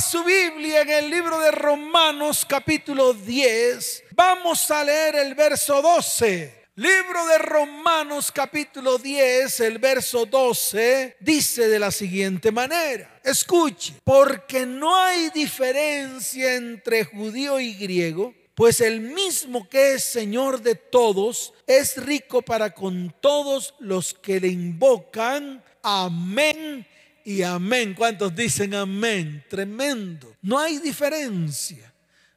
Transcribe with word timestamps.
su 0.00 0.24
Biblia 0.24 0.80
en 0.80 0.90
el 0.90 1.10
libro 1.10 1.38
de 1.40 1.50
Romanos 1.50 2.46
capítulo 2.48 3.12
10, 3.12 4.04
vamos 4.12 4.70
a 4.70 4.82
leer 4.82 5.16
el 5.16 5.34
verso 5.34 5.82
12. 5.82 6.68
Libro 6.76 7.26
de 7.26 7.38
Romanos 7.38 8.32
capítulo 8.32 8.96
10, 8.96 9.60
el 9.60 9.78
verso 9.78 10.24
12, 10.24 11.18
dice 11.20 11.68
de 11.68 11.78
la 11.78 11.90
siguiente 11.90 12.50
manera, 12.50 13.20
escuche, 13.22 13.94
porque 14.02 14.64
no 14.64 14.96
hay 14.96 15.28
diferencia 15.30 16.54
entre 16.54 17.04
judío 17.04 17.60
y 17.60 17.74
griego, 17.74 18.34
pues 18.54 18.80
el 18.80 19.00
mismo 19.00 19.68
que 19.68 19.94
es 19.94 20.04
Señor 20.04 20.62
de 20.62 20.76
todos 20.76 21.52
es 21.66 22.02
rico 22.02 22.40
para 22.40 22.70
con 22.74 23.14
todos 23.20 23.74
los 23.78 24.14
que 24.14 24.40
le 24.40 24.48
invocan. 24.48 25.62
Amén 25.82 26.86
y 27.24 27.42
amén. 27.42 27.94
¿Cuántos 27.94 28.34
dicen 28.34 28.74
amén? 28.74 29.44
Tremendo. 29.48 30.34
No 30.42 30.58
hay 30.58 30.78
diferencia. 30.78 31.92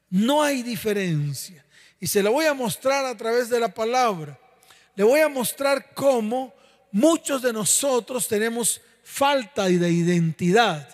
No 0.10 0.44
hay 0.44 0.64
diferencia. 0.64 1.64
Y 2.00 2.08
se 2.08 2.22
lo 2.22 2.32
voy 2.32 2.46
a 2.46 2.54
mostrar 2.54 3.06
a 3.06 3.16
través 3.16 3.50
de 3.50 3.60
la 3.60 3.74
palabra. 3.74 4.40
Le 4.96 5.04
voy 5.04 5.22
a 5.22 5.30
mostrar 5.30 5.94
cómo 5.94 6.54
muchos 6.92 7.42
de 7.42 7.54
nosotros 7.54 8.28
tenemos 8.28 8.82
falta 9.04 9.66
de 9.66 9.90
identidad. 9.90 10.88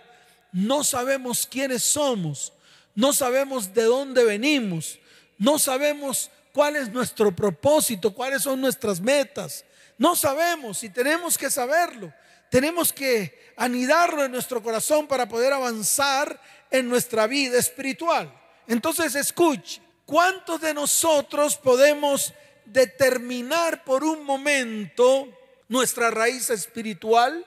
No 0.52 0.84
sabemos 0.84 1.46
quiénes 1.46 1.84
somos. 1.84 2.54
No 2.96 3.14
sabemos 3.14 3.74
de 3.74 3.84
dónde 3.84 4.24
venimos. 4.24 5.00
No 5.38 5.60
sabemos 5.60 6.30
cuál 6.54 6.76
es 6.76 6.92
nuestro 6.92 7.36
propósito, 7.36 8.14
cuáles 8.14 8.44
son 8.44 8.62
nuestras 8.62 9.00
metas. 9.00 9.66
No 9.98 10.16
sabemos 10.16 10.84
y 10.84 10.90
tenemos 10.90 11.38
que 11.38 11.50
saberlo. 11.50 12.14
Tenemos 12.50 12.92
que 12.92 13.52
anidarlo 13.56 14.24
en 14.24 14.32
nuestro 14.32 14.64
corazón 14.64 15.08
para 15.08 15.28
poder 15.28 15.54
avanzar 15.54 16.42
en 16.72 16.88
nuestra 16.88 17.28
vida 17.28 17.58
espiritual. 17.58 18.34
Entonces 18.68 19.16
escuche, 19.16 19.82
¿cuántos 20.06 20.62
de 20.62 20.74
nosotros 20.74 21.58
podemos 21.58 22.34
determinar 22.66 23.84
por 23.84 24.04
un 24.04 24.24
momento 24.24 25.28
nuestra 25.68 26.10
raíz 26.10 26.50
espiritual? 26.50 27.46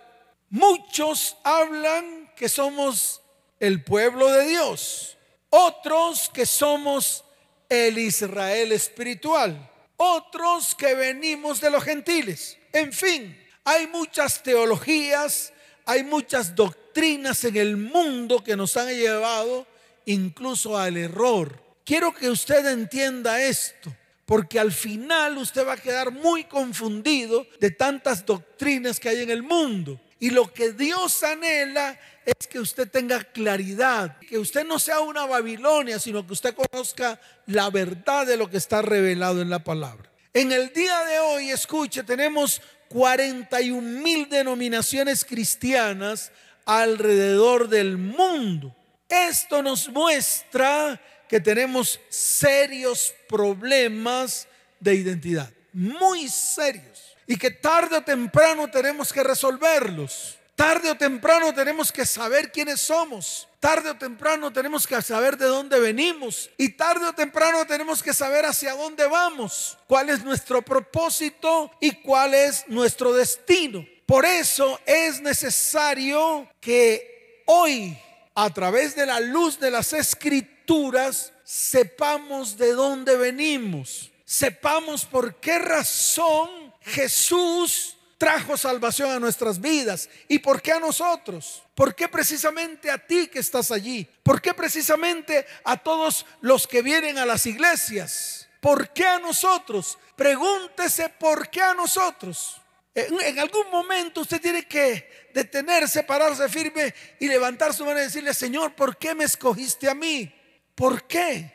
Muchos 0.51 1.37
hablan 1.45 2.31
que 2.37 2.49
somos 2.49 3.23
el 3.59 3.83
pueblo 3.83 4.29
de 4.29 4.47
Dios, 4.47 5.17
otros 5.51 6.29
que 6.29 6.45
somos 6.45 7.25
el 7.69 7.99
Israel 7.99 8.73
espiritual, 8.73 9.71
otros 9.97 10.75
que 10.75 10.95
venimos 10.95 11.61
de 11.61 11.71
los 11.71 11.83
gentiles. 11.83 12.59
En 12.73 12.93
fin, 12.93 13.42
hay 13.65 13.87
muchas 13.87 14.43
teologías, 14.43 15.53
hay 15.85 16.05
muchas 16.05 16.55
doctrinas 16.55 17.45
en 17.45 17.57
el 17.57 17.77
mundo 17.77 18.43
que 18.43 18.57
nos 18.57 18.77
han 18.77 18.89
llevado 18.89 19.67
incluso 20.07 20.79
al 20.79 20.97
error. 20.97 21.63
Quiero 21.85 22.15
que 22.15 22.31
usted 22.31 22.67
entienda 22.67 23.43
esto, 23.43 23.95
porque 24.25 24.59
al 24.59 24.73
final 24.73 25.39
usted 25.39 25.67
va 25.67 25.75
a 25.75 25.77
quedar 25.77 26.11
muy 26.13 26.45
confundido 26.45 27.47
de 27.61 27.71
tantas 27.71 28.25
doctrinas 28.25 29.01
que 29.01 29.09
hay 29.09 29.23
en 29.23 29.31
el 29.31 29.43
mundo. 29.43 30.01
Y 30.19 30.31
lo 30.31 30.53
que 30.53 30.73
Dios 30.73 31.25
anhela 31.25 31.99
es 32.25 32.47
que 32.47 32.61
usted 32.61 32.89
tenga 32.89 33.25
claridad, 33.25 34.19
que 34.19 34.39
usted 34.39 34.65
no 34.65 34.79
sea 34.79 35.01
una 35.01 35.27
Babilonia, 35.27 35.99
sino 35.99 36.25
que 36.25 36.33
usted 36.33 36.55
conozca 36.55 37.21
la 37.47 37.71
verdad 37.71 38.27
de 38.27 38.37
lo 38.37 38.49
que 38.49 38.59
está 38.59 38.83
revelado 38.83 39.43
en 39.43 39.51
la 39.51 39.65
palabra. 39.65 40.13
En 40.35 40.51
el 40.51 40.73
día 40.73 41.05
de 41.05 41.19
hoy, 41.19 41.51
escuche, 41.51 42.05
tenemos 42.05 42.63
41 42.93 43.81
mil 43.81 44.29
denominaciones 44.29 45.25
cristianas 45.25 46.31
alrededor 46.67 47.69
del 47.69 47.97
mundo. 47.97 48.75
Esto 49.09 49.63
nos 49.63 49.89
muestra 49.89 51.01
que 51.29 51.41
tenemos 51.41 51.99
serios 52.11 53.15
problemas 53.29 54.47
de 54.79 54.95
identidad, 54.95 55.51
muy 55.73 56.29
serios, 56.29 57.17
y 57.27 57.37
que 57.37 57.51
tarde 57.51 57.97
o 57.97 58.03
temprano 58.03 58.71
tenemos 58.71 59.11
que 59.11 59.23
resolverlos. 59.23 60.39
Tarde 60.55 60.91
o 60.91 60.95
temprano 60.95 61.53
tenemos 61.55 61.91
que 61.91 62.05
saber 62.05 62.53
quiénes 62.53 62.81
somos. 62.81 63.49
Tarde 63.59 63.91
o 63.91 63.95
temprano 63.97 64.53
tenemos 64.53 64.87
que 64.87 65.01
saber 65.01 65.37
de 65.37 65.47
dónde 65.47 65.81
venimos. 65.81 66.51
Y 66.59 66.71
tarde 66.71 67.07
o 67.07 67.13
temprano 67.15 67.65
tenemos 67.67 68.03
que 68.03 68.13
saber 68.13 68.45
hacia 68.45 68.75
dónde 68.75 69.07
vamos. 69.07 69.79
Cuál 69.87 70.11
es 70.11 70.23
nuestro 70.23 70.63
propósito 70.63 71.71
y 71.81 71.93
cuál 72.03 72.35
es 72.35 72.65
nuestro 72.69 73.13
destino. 73.13 73.87
Por 74.05 74.25
eso 74.27 74.79
es 74.85 75.21
necesario 75.21 76.49
que 76.61 77.45
hoy, 77.47 77.99
a 78.35 78.51
través 78.51 78.95
de 78.95 79.07
la 79.07 79.21
luz 79.21 79.59
de 79.59 79.71
las 79.71 79.93
escrituras, 79.93 81.33
sepamos 81.45 82.59
de 82.59 82.73
dónde 82.73 83.17
venimos. 83.17 84.11
Sepamos 84.25 85.05
por 85.05 85.37
qué 85.37 85.59
razón 85.59 86.75
Jesús 86.81 87.97
trajo 88.23 88.57
salvación 88.57 89.11
a 89.11 89.19
nuestras 89.19 89.61
vidas. 89.61 90.09
¿Y 90.29 90.39
por 90.39 90.63
qué 90.63 90.71
a 90.71 90.79
nosotros? 90.79 91.65
¿Por 91.75 91.93
qué 91.93 92.07
precisamente 92.07 92.89
a 92.89 92.97
ti 92.97 93.27
que 93.27 93.41
estás 93.41 93.73
allí? 93.73 94.09
¿Por 94.23 94.41
qué 94.41 94.55
precisamente 94.55 95.45
a 95.65 95.77
todos 95.77 96.25
los 96.41 96.69
que 96.69 96.83
vienen 96.83 97.19
a 97.19 97.27
las 97.27 97.47
iglesias? 97.47 98.49
¿Por 98.61 98.91
qué 98.91 99.07
a 99.07 99.19
nosotros? 99.19 99.99
Pregúntese 100.15 101.09
por 101.09 101.51
qué 101.51 101.63
a 101.63 101.75
nosotros. 101.75 102.61
En, 102.95 103.41
algún 103.41 103.69
momento 103.73 104.21
usted 104.21 104.41
tiene 104.41 104.69
que 104.69 105.29
detenerse, 105.35 106.05
pararse 106.05 106.49
firme 106.49 106.95
y 107.19 107.27
levantar 107.27 107.75
su 107.75 107.85
mano 107.85 107.99
y 107.99 108.05
decirle, 108.05 108.33
Señor, 108.35 108.77
¿por 108.77 108.99
qué 108.99 109.17
me 109.17 109.25
escogiste 109.25 109.91
a 109.91 109.95
mí? 109.95 110.33
¿Por 110.77 111.09
qué? 111.09 111.53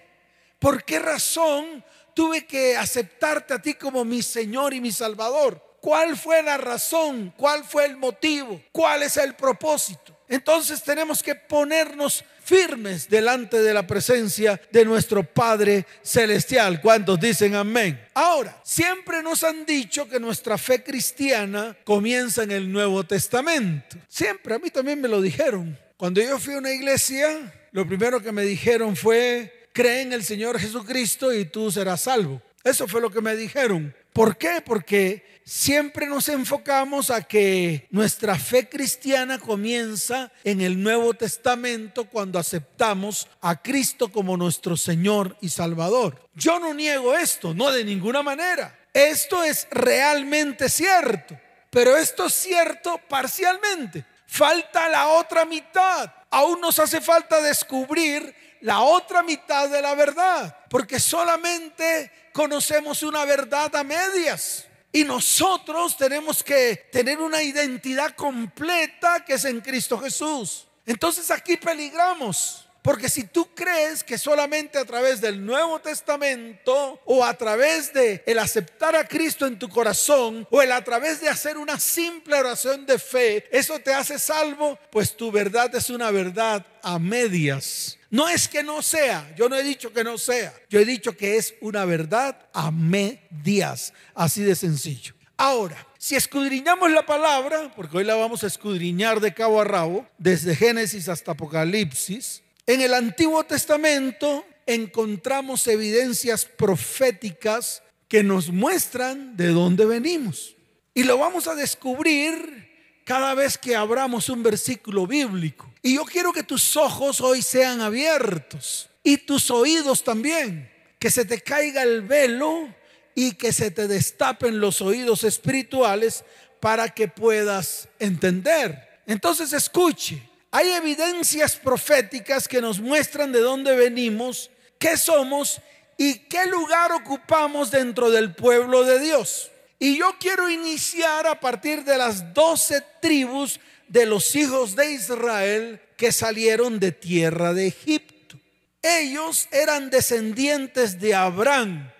¿Por 0.59 0.83
qué 0.83 0.99
razón 0.99 1.81
tuve 2.13 2.45
que 2.45 2.75
aceptarte 2.75 3.53
a 3.53 3.61
ti 3.61 3.75
como 3.75 4.03
mi 4.03 4.21
Señor 4.21 4.73
y 4.73 4.81
mi 4.81 4.91
Salvador? 4.91 5.65
¿Cuál 5.81 6.17
fue 6.17 6.41
la 6.43 6.57
razón? 6.57 7.33
¿Cuál 7.37 7.63
fue 7.63 7.85
el 7.85 7.97
motivo? 7.97 8.61
¿Cuál 8.71 9.03
es 9.03 9.17
el 9.17 9.35
propósito? 9.35 10.17
Entonces 10.27 10.83
tenemos 10.83 11.23
que 11.23 11.35
ponernos 11.35 12.23
firmes 12.43 13.09
delante 13.09 13.61
de 13.61 13.73
la 13.73 13.85
presencia 13.85 14.59
de 14.71 14.85
nuestro 14.85 15.23
Padre 15.23 15.85
Celestial. 16.01 16.81
¿Cuántos 16.81 17.19
dicen 17.19 17.55
amén? 17.55 18.01
Ahora, 18.13 18.59
siempre 18.63 19.23
nos 19.23 19.43
han 19.43 19.65
dicho 19.65 20.09
que 20.09 20.19
nuestra 20.19 20.57
fe 20.57 20.83
cristiana 20.83 21.77
comienza 21.83 22.43
en 22.43 22.51
el 22.51 22.71
Nuevo 22.71 23.05
Testamento. 23.05 23.97
Siempre, 24.07 24.55
a 24.55 24.59
mí 24.59 24.69
también 24.69 24.99
me 24.99 25.07
lo 25.07 25.21
dijeron. 25.21 25.77
Cuando 25.95 26.21
yo 26.21 26.37
fui 26.39 26.53
a 26.53 26.59
una 26.59 26.71
iglesia, 26.71 27.53
lo 27.71 27.87
primero 27.87 28.21
que 28.21 28.31
me 28.31 28.43
dijeron 28.43 28.95
fue, 28.95 29.69
cree 29.73 30.01
en 30.01 30.13
el 30.13 30.23
Señor 30.23 30.59
Jesucristo 30.59 31.33
y 31.33 31.45
tú 31.45 31.71
serás 31.71 32.01
salvo. 32.01 32.41
Eso 32.63 32.87
fue 32.87 32.99
lo 32.99 33.09
que 33.09 33.21
me 33.21 33.35
dijeron. 33.35 33.95
¿Por 34.17 34.35
qué? 34.35 34.63
Porque 34.65 35.41
siempre 35.45 36.07
nos 36.07 36.27
enfocamos 36.27 37.11
a 37.11 37.21
que 37.21 37.87
nuestra 37.91 38.33
fe 38.33 38.67
cristiana 38.67 39.37
comienza 39.37 40.31
en 40.43 40.59
el 40.59 40.81
Nuevo 40.81 41.13
Testamento 41.13 42.05
cuando 42.05 42.39
aceptamos 42.39 43.27
a 43.41 43.61
Cristo 43.61 44.11
como 44.11 44.35
nuestro 44.35 44.75
Señor 44.75 45.37
y 45.39 45.49
Salvador. 45.49 46.19
Yo 46.33 46.59
no 46.59 46.73
niego 46.73 47.15
esto, 47.15 47.53
no 47.53 47.71
de 47.71 47.83
ninguna 47.83 48.23
manera. 48.23 48.75
Esto 48.91 49.43
es 49.43 49.67
realmente 49.69 50.67
cierto, 50.67 51.39
pero 51.69 51.95
esto 51.95 52.25
es 52.25 52.33
cierto 52.33 52.99
parcialmente. 53.07 54.03
Falta 54.25 54.89
la 54.89 55.09
otra 55.09 55.45
mitad. 55.45 56.11
Aún 56.31 56.59
nos 56.59 56.79
hace 56.79 57.01
falta 57.01 57.39
descubrir 57.39 58.33
la 58.61 58.81
otra 58.81 59.23
mitad 59.23 59.69
de 59.69 59.81
la 59.81 59.95
verdad, 59.95 60.57
porque 60.69 60.99
solamente 60.99 62.11
conocemos 62.33 63.03
una 63.03 63.25
verdad 63.25 63.75
a 63.75 63.83
medias. 63.83 64.65
Y 64.91 65.03
nosotros 65.03 65.97
tenemos 65.97 66.43
que 66.43 66.87
tener 66.91 67.19
una 67.19 67.43
identidad 67.43 68.15
completa 68.15 69.23
que 69.25 69.33
es 69.33 69.45
en 69.45 69.61
Cristo 69.61 69.99
Jesús. 69.99 70.67
Entonces 70.85 71.29
aquí 71.29 71.57
peligramos. 71.57 72.67
Porque 72.87 73.09
si 73.09 73.25
tú 73.25 73.53
crees 73.53 74.01
que 74.01 74.17
solamente 74.17 74.77
a 74.77 74.85
través 74.85 75.19
del 75.19 75.45
Nuevo 75.45 75.77
Testamento 75.79 77.01
o 77.03 77.25
a 77.25 77.33
través 77.33 77.91
de 77.91 78.23
el 78.25 78.39
aceptar 78.39 78.95
a 78.95 79.05
Cristo 79.05 79.45
en 79.45 79.59
tu 79.59 79.67
corazón 79.67 80.47
o 80.49 80.61
el 80.61 80.71
a 80.71 80.81
través 80.81 81.19
de 81.19 81.27
hacer 81.27 81.57
una 81.57 81.81
simple 81.81 82.37
oración 82.37 82.85
de 82.85 82.97
fe, 82.97 83.45
eso 83.51 83.77
te 83.79 83.93
hace 83.93 84.17
salvo, 84.17 84.79
pues 84.89 85.17
tu 85.17 85.33
verdad 85.33 85.75
es 85.75 85.89
una 85.89 86.11
verdad 86.11 86.65
a 86.81 86.97
medias. 86.97 87.96
No 88.09 88.29
es 88.29 88.47
que 88.47 88.63
no 88.63 88.81
sea, 88.81 89.33
yo 89.35 89.49
no 89.49 89.55
he 89.55 89.63
dicho 89.63 89.91
que 89.91 90.03
no 90.03 90.17
sea, 90.17 90.53
yo 90.69 90.79
he 90.79 90.85
dicho 90.85 91.15
que 91.17 91.35
es 91.35 91.55
una 91.59 91.83
verdad 91.85 92.47
a 92.53 92.71
medias, 92.71 93.93
así 94.15 94.43
de 94.43 94.55
sencillo. 94.55 95.13
Ahora, 95.35 95.87
si 95.97 96.15
escudriñamos 96.15 96.89
la 96.91 97.05
palabra, 97.05 97.71
porque 97.75 97.97
hoy 97.97 98.03
la 98.05 98.15
vamos 98.15 98.43
a 98.43 98.47
escudriñar 98.47 99.19
de 99.19 99.33
cabo 99.33 99.59
a 99.61 99.65
rabo, 99.65 100.07
desde 100.17 100.55
Génesis 100.55 101.09
hasta 101.09 101.33
Apocalipsis, 101.33 102.43
en 102.65 102.81
el 102.81 102.93
Antiguo 102.93 103.43
Testamento 103.43 104.45
encontramos 104.65 105.67
evidencias 105.67 106.45
proféticas 106.45 107.83
que 108.07 108.23
nos 108.23 108.49
muestran 108.49 109.35
de 109.35 109.47
dónde 109.47 109.85
venimos. 109.85 110.55
Y 110.93 111.03
lo 111.03 111.17
vamos 111.17 111.47
a 111.47 111.55
descubrir 111.55 112.67
cada 113.05 113.33
vez 113.33 113.57
que 113.57 113.75
abramos 113.75 114.29
un 114.29 114.43
versículo 114.43 115.07
bíblico. 115.07 115.71
Y 115.87 115.93
yo 115.93 116.03
quiero 116.03 116.33
que 116.33 116.43
tus 116.43 116.75
ojos 116.75 117.21
hoy 117.21 117.41
sean 117.41 117.79
abiertos 117.79 118.89
y 119.03 119.15
tus 119.15 119.49
oídos 119.49 120.03
también, 120.03 120.69
que 120.99 121.09
se 121.09 121.23
te 121.23 121.39
caiga 121.39 121.81
el 121.81 122.01
velo 122.01 122.75
y 123.15 123.35
que 123.35 123.53
se 123.53 123.71
te 123.71 123.87
destapen 123.87 124.59
los 124.59 124.81
oídos 124.81 125.23
espirituales 125.23 126.25
para 126.59 126.89
que 126.89 127.07
puedas 127.07 127.87
entender. 127.99 128.99
Entonces 129.05 129.53
escuche, 129.53 130.21
hay 130.51 130.71
evidencias 130.71 131.55
proféticas 131.55 132.49
que 132.49 132.59
nos 132.59 132.81
muestran 132.81 133.31
de 133.31 133.39
dónde 133.39 133.73
venimos, 133.73 134.51
qué 134.77 134.97
somos 134.97 135.61
y 135.97 136.15
qué 136.15 136.47
lugar 136.47 136.91
ocupamos 136.91 137.71
dentro 137.71 138.11
del 138.11 138.35
pueblo 138.35 138.83
de 138.83 138.99
Dios. 138.99 139.51
Y 139.79 139.95
yo 139.95 140.17
quiero 140.19 140.49
iniciar 140.49 141.27
a 141.27 141.39
partir 141.39 141.85
de 141.85 141.97
las 141.97 142.33
doce 142.33 142.83
tribus 143.01 143.61
de 143.87 144.05
los 144.05 144.35
hijos 144.35 144.75
de 144.75 144.91
Israel 144.91 145.81
que 145.95 146.11
salieron 146.11 146.79
de 146.79 146.91
tierra 146.91 147.53
de 147.53 147.67
Egipto. 147.67 148.37
Ellos 148.81 149.47
eran 149.51 149.89
descendientes 149.89 150.99
de 150.99 151.15
Abraham, 151.15 151.91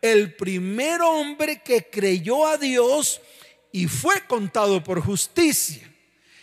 el 0.00 0.34
primer 0.34 1.00
hombre 1.02 1.62
que 1.62 1.88
creyó 1.88 2.46
a 2.46 2.58
Dios 2.58 3.20
y 3.72 3.86
fue 3.86 4.24
contado 4.26 4.82
por 4.84 5.00
justicia. 5.00 5.90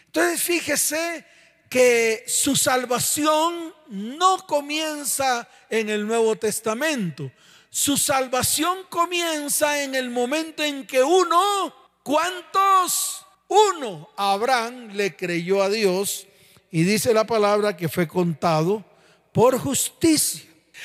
Entonces 0.08 0.42
fíjese 0.42 1.26
que 1.70 2.24
su 2.28 2.56
salvación 2.56 3.74
no 3.88 4.46
comienza 4.48 5.48
en 5.70 5.90
el 5.90 6.06
Nuevo 6.08 6.36
Testamento. 6.36 7.32
Su 7.70 7.98
salvación 7.98 8.86
comienza 8.90 9.84
en 9.84 9.96
el 9.96 10.10
momento 10.10 10.64
en 10.64 10.88
que 10.88 11.04
uno, 11.04 11.76
¿cuántos? 12.04 13.25
Uno, 13.48 14.10
Abraham 14.16 14.90
le 14.94 15.16
creyó 15.16 15.62
a 15.62 15.70
Dios 15.70 16.28
y 16.72 16.84
dice 16.84 17.14
la 17.14 17.26
palabra 17.26 17.78
que 17.78 17.90
fue 17.90 18.08
contado 18.08 18.84
por 19.32 19.58
justicia. 19.58 20.44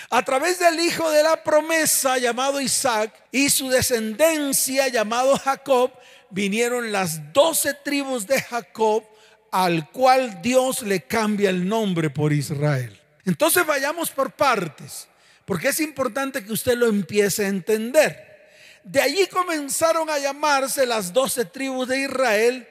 A 0.09 0.25
través 0.25 0.59
del 0.59 0.79
hijo 0.81 1.11
de 1.11 1.23
la 1.23 1.43
promesa 1.43 2.19
llamado 2.19 2.61
Isaac 2.61 3.13
y 3.33 3.51
su 3.51 3.69
descendencia 3.69 4.89
llamado 4.89 5.37
Jacob, 5.37 5.91
vinieron 6.31 6.93
las 6.93 7.33
doce 7.33 7.75
tribus 7.75 8.27
de 8.27 8.41
Jacob 8.41 9.05
al 9.51 9.91
cual 9.91 10.41
Dios 10.43 10.83
le 10.83 11.03
cambia 11.03 11.51
el 11.51 11.69
nombre 11.69 12.09
por 12.11 12.33
Israel. 12.33 12.99
Entonces 13.25 13.67
vayamos 13.67 14.11
por 14.11 14.33
partes, 14.33 15.09
porque 15.45 15.69
es 15.69 15.81
importante 15.81 16.45
que 16.45 16.53
usted 16.53 16.77
lo 16.77 16.87
empiece 16.87 17.45
a 17.45 17.49
entender. 17.49 18.30
De 18.85 19.01
allí 19.01 19.27
comenzaron 19.27 20.09
a 20.09 20.19
llamarse 20.19 20.87
las 20.87 21.13
doce 21.13 21.45
tribus 21.45 21.89
de 21.89 22.01
Israel 22.01 22.67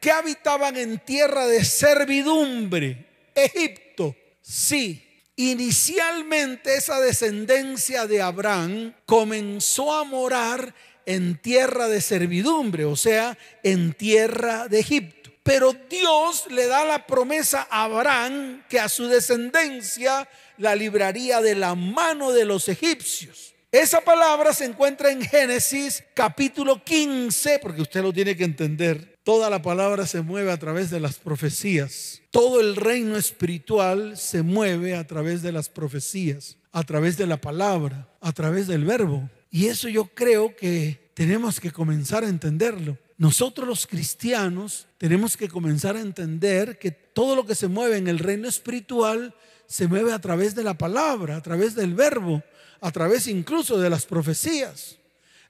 que 0.00 0.10
habitaban 0.10 0.76
en 0.76 0.98
tierra 0.98 1.46
de 1.46 1.64
servidumbre, 1.64 3.06
Egipto. 3.34 4.16
Sí, 4.40 5.22
inicialmente 5.36 6.74
esa 6.76 7.00
descendencia 7.00 8.06
de 8.06 8.22
Abraham 8.22 8.94
comenzó 9.04 9.92
a 9.92 10.04
morar 10.04 10.74
en 11.04 11.36
tierra 11.36 11.88
de 11.88 12.00
servidumbre, 12.00 12.84
o 12.84 12.96
sea, 12.96 13.36
en 13.62 13.92
tierra 13.92 14.68
de 14.68 14.80
Egipto. 14.80 15.30
Pero 15.42 15.74
Dios 15.88 16.44
le 16.50 16.66
da 16.66 16.84
la 16.84 17.06
promesa 17.06 17.66
a 17.70 17.84
Abraham 17.84 18.62
que 18.68 18.78
a 18.78 18.88
su 18.88 19.06
descendencia 19.08 20.28
la 20.58 20.74
libraría 20.74 21.40
de 21.40 21.54
la 21.54 21.74
mano 21.74 22.32
de 22.32 22.44
los 22.44 22.68
egipcios. 22.68 23.54
Esa 23.72 24.00
palabra 24.00 24.52
se 24.52 24.64
encuentra 24.64 25.12
en 25.12 25.22
Génesis 25.22 26.02
capítulo 26.14 26.82
15, 26.82 27.60
porque 27.62 27.82
usted 27.82 28.02
lo 28.02 28.12
tiene 28.12 28.36
que 28.36 28.42
entender. 28.42 29.16
Toda 29.22 29.48
la 29.48 29.62
palabra 29.62 30.08
se 30.08 30.22
mueve 30.22 30.50
a 30.50 30.58
través 30.58 30.90
de 30.90 30.98
las 30.98 31.18
profecías. 31.18 32.20
Todo 32.32 32.60
el 32.60 32.74
reino 32.74 33.16
espiritual 33.16 34.16
se 34.16 34.42
mueve 34.42 34.96
a 34.96 35.06
través 35.06 35.42
de 35.42 35.52
las 35.52 35.68
profecías, 35.68 36.58
a 36.72 36.82
través 36.82 37.16
de 37.16 37.28
la 37.28 37.40
palabra, 37.40 38.08
a 38.20 38.32
través 38.32 38.66
del 38.66 38.84
verbo. 38.84 39.30
Y 39.52 39.66
eso 39.66 39.88
yo 39.88 40.06
creo 40.06 40.56
que 40.56 41.12
tenemos 41.14 41.60
que 41.60 41.70
comenzar 41.70 42.24
a 42.24 42.28
entenderlo. 42.28 42.98
Nosotros 43.18 43.68
los 43.68 43.86
cristianos 43.86 44.88
tenemos 44.98 45.36
que 45.36 45.48
comenzar 45.48 45.94
a 45.94 46.00
entender 46.00 46.76
que 46.80 46.90
todo 46.90 47.36
lo 47.36 47.46
que 47.46 47.54
se 47.54 47.68
mueve 47.68 47.98
en 47.98 48.08
el 48.08 48.18
reino 48.18 48.48
espiritual 48.48 49.32
se 49.68 49.86
mueve 49.86 50.12
a 50.12 50.18
través 50.18 50.56
de 50.56 50.64
la 50.64 50.74
palabra, 50.74 51.36
a 51.36 51.40
través 51.40 51.76
del 51.76 51.94
verbo, 51.94 52.42
a 52.80 52.90
través 52.90 53.26
incluso 53.26 53.78
de 53.78 53.90
las 53.90 54.06
profecías. 54.06 54.96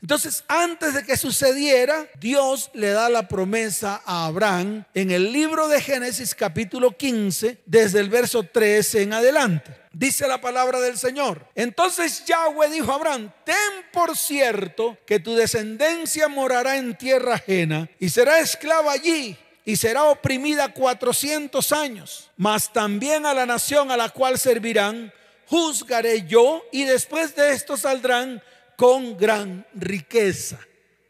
Entonces, 0.03 0.45
antes 0.49 0.95
de 0.95 1.05
que 1.05 1.17
sucediera, 1.17 2.07
Dios 2.19 2.71
le 2.73 2.89
da 2.91 3.11
la 3.11 3.29
promesa 3.29 4.01
a 4.07 4.27
Abraham 4.27 4.85
en 4.95 5.11
el 5.11 5.31
libro 5.31 5.69
de 5.69 5.81
Génesis 5.81 6.35
capítulo 6.35 6.97
15, 6.97 7.59
desde 7.67 8.01
el 8.01 8.09
verso 8.09 8.43
13 8.43 9.03
en 9.03 9.13
adelante. 9.13 9.77
Dice 9.93 10.27
la 10.27 10.41
palabra 10.41 10.81
del 10.81 10.97
Señor. 10.97 11.47
Entonces 11.55 12.25
Yahweh 12.25 12.71
dijo 12.71 12.91
a 12.93 12.95
Abraham, 12.95 13.31
ten 13.45 13.57
por 13.93 14.17
cierto 14.17 14.97
que 15.05 15.21
tu 15.21 15.35
descendencia 15.35 16.29
morará 16.29 16.79
en 16.79 16.97
tierra 16.97 17.35
ajena 17.35 17.91
y 17.99 18.09
será 18.09 18.41
esclava 18.41 18.93
allí 18.93 19.37
y 19.67 19.77
será 19.77 20.05
oprimida 20.05 20.73
cuatrocientos 20.73 21.73
años. 21.73 22.31
Mas 22.37 22.73
también 22.73 23.27
a 23.27 23.35
la 23.35 23.45
nación 23.45 23.91
a 23.91 23.97
la 23.97 24.09
cual 24.09 24.39
servirán, 24.39 25.13
juzgaré 25.51 26.27
yo 26.29 26.63
y 26.71 26.85
después 26.85 27.35
de 27.35 27.51
esto 27.51 27.77
saldrán 27.77 28.41
con 28.77 29.17
gran 29.17 29.67
riqueza. 29.75 30.59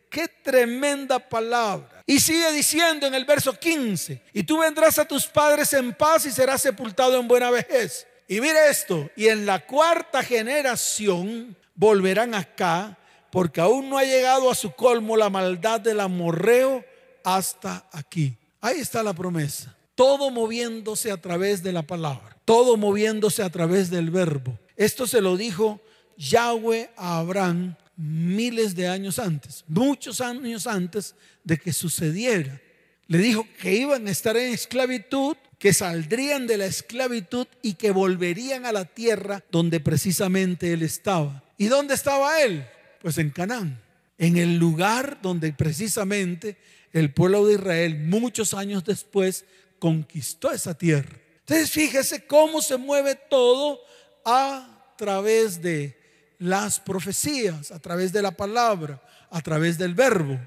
Qué 0.08 0.28
tremenda 0.28 1.18
palabra. 1.18 2.02
Y 2.06 2.18
sigue 2.18 2.50
diciendo 2.50 3.06
en 3.06 3.14
el 3.14 3.26
verso 3.26 3.52
15, 3.52 4.22
y 4.32 4.42
tú 4.42 4.58
vendrás 4.58 4.98
a 4.98 5.04
tus 5.04 5.26
padres 5.26 5.72
en 5.74 5.92
paz 5.92 6.24
y 6.24 6.32
serás 6.32 6.62
sepultado 6.62 7.20
en 7.20 7.28
buena 7.28 7.50
vejez. 7.50 8.06
Y 8.26 8.40
mire 8.40 8.70
esto, 8.70 9.08
y 9.14 9.28
en 9.28 9.44
la 9.44 9.64
cuarta 9.64 10.22
generación 10.22 11.54
volverán 11.74 12.34
acá, 12.34 12.98
porque 13.30 13.60
aún 13.60 13.90
no 13.90 13.98
ha 13.98 14.04
llegado 14.04 14.50
a 14.50 14.54
su 14.54 14.72
colmo 14.72 15.16
la 15.16 15.30
maldad 15.30 15.80
del 15.80 16.00
amorreo 16.00 16.84
hasta 17.22 17.86
aquí. 17.92 18.36
Ahí 18.60 18.80
está 18.80 19.02
la 19.02 19.12
promesa. 19.12 19.76
Todo 19.94 20.30
moviéndose 20.30 21.12
a 21.12 21.20
través 21.20 21.62
de 21.62 21.72
la 21.72 21.82
palabra, 21.82 22.36
todo 22.50 22.76
moviéndose 22.76 23.44
a 23.44 23.50
través 23.50 23.90
del 23.90 24.10
verbo. 24.10 24.58
Esto 24.76 25.06
se 25.06 25.20
lo 25.20 25.36
dijo 25.36 25.80
Yahweh 26.16 26.90
a 26.96 27.18
Abraham 27.18 27.76
miles 27.96 28.74
de 28.74 28.88
años 28.88 29.20
antes, 29.20 29.62
muchos 29.68 30.20
años 30.20 30.66
antes 30.66 31.14
de 31.44 31.58
que 31.58 31.72
sucediera. 31.72 32.60
Le 33.06 33.18
dijo 33.18 33.46
que 33.60 33.76
iban 33.76 34.08
a 34.08 34.10
estar 34.10 34.36
en 34.36 34.52
esclavitud, 34.52 35.36
que 35.60 35.72
saldrían 35.72 36.48
de 36.48 36.56
la 36.58 36.66
esclavitud 36.66 37.46
y 37.62 37.74
que 37.74 37.92
volverían 37.92 38.66
a 38.66 38.72
la 38.72 38.84
tierra 38.84 39.44
donde 39.52 39.78
precisamente 39.78 40.72
él 40.72 40.82
estaba. 40.82 41.44
¿Y 41.56 41.66
dónde 41.66 41.94
estaba 41.94 42.42
él? 42.42 42.66
Pues 43.00 43.18
en 43.18 43.30
Canaán, 43.30 43.80
en 44.18 44.38
el 44.38 44.56
lugar 44.56 45.20
donde 45.22 45.52
precisamente 45.52 46.56
el 46.92 47.14
pueblo 47.14 47.46
de 47.46 47.54
Israel 47.54 47.96
muchos 48.06 48.54
años 48.54 48.84
después 48.84 49.44
conquistó 49.78 50.50
esa 50.50 50.76
tierra. 50.76 51.19
Entonces 51.50 51.72
fíjese 51.72 52.26
cómo 52.26 52.62
se 52.62 52.76
mueve 52.76 53.16
todo 53.16 53.80
a 54.24 54.94
través 54.96 55.60
de 55.60 55.98
las 56.38 56.78
profecías, 56.78 57.72
a 57.72 57.80
través 57.80 58.12
de 58.12 58.22
la 58.22 58.30
palabra, 58.30 59.02
a 59.30 59.40
través 59.40 59.76
del 59.76 59.94
verbo. 59.94 60.38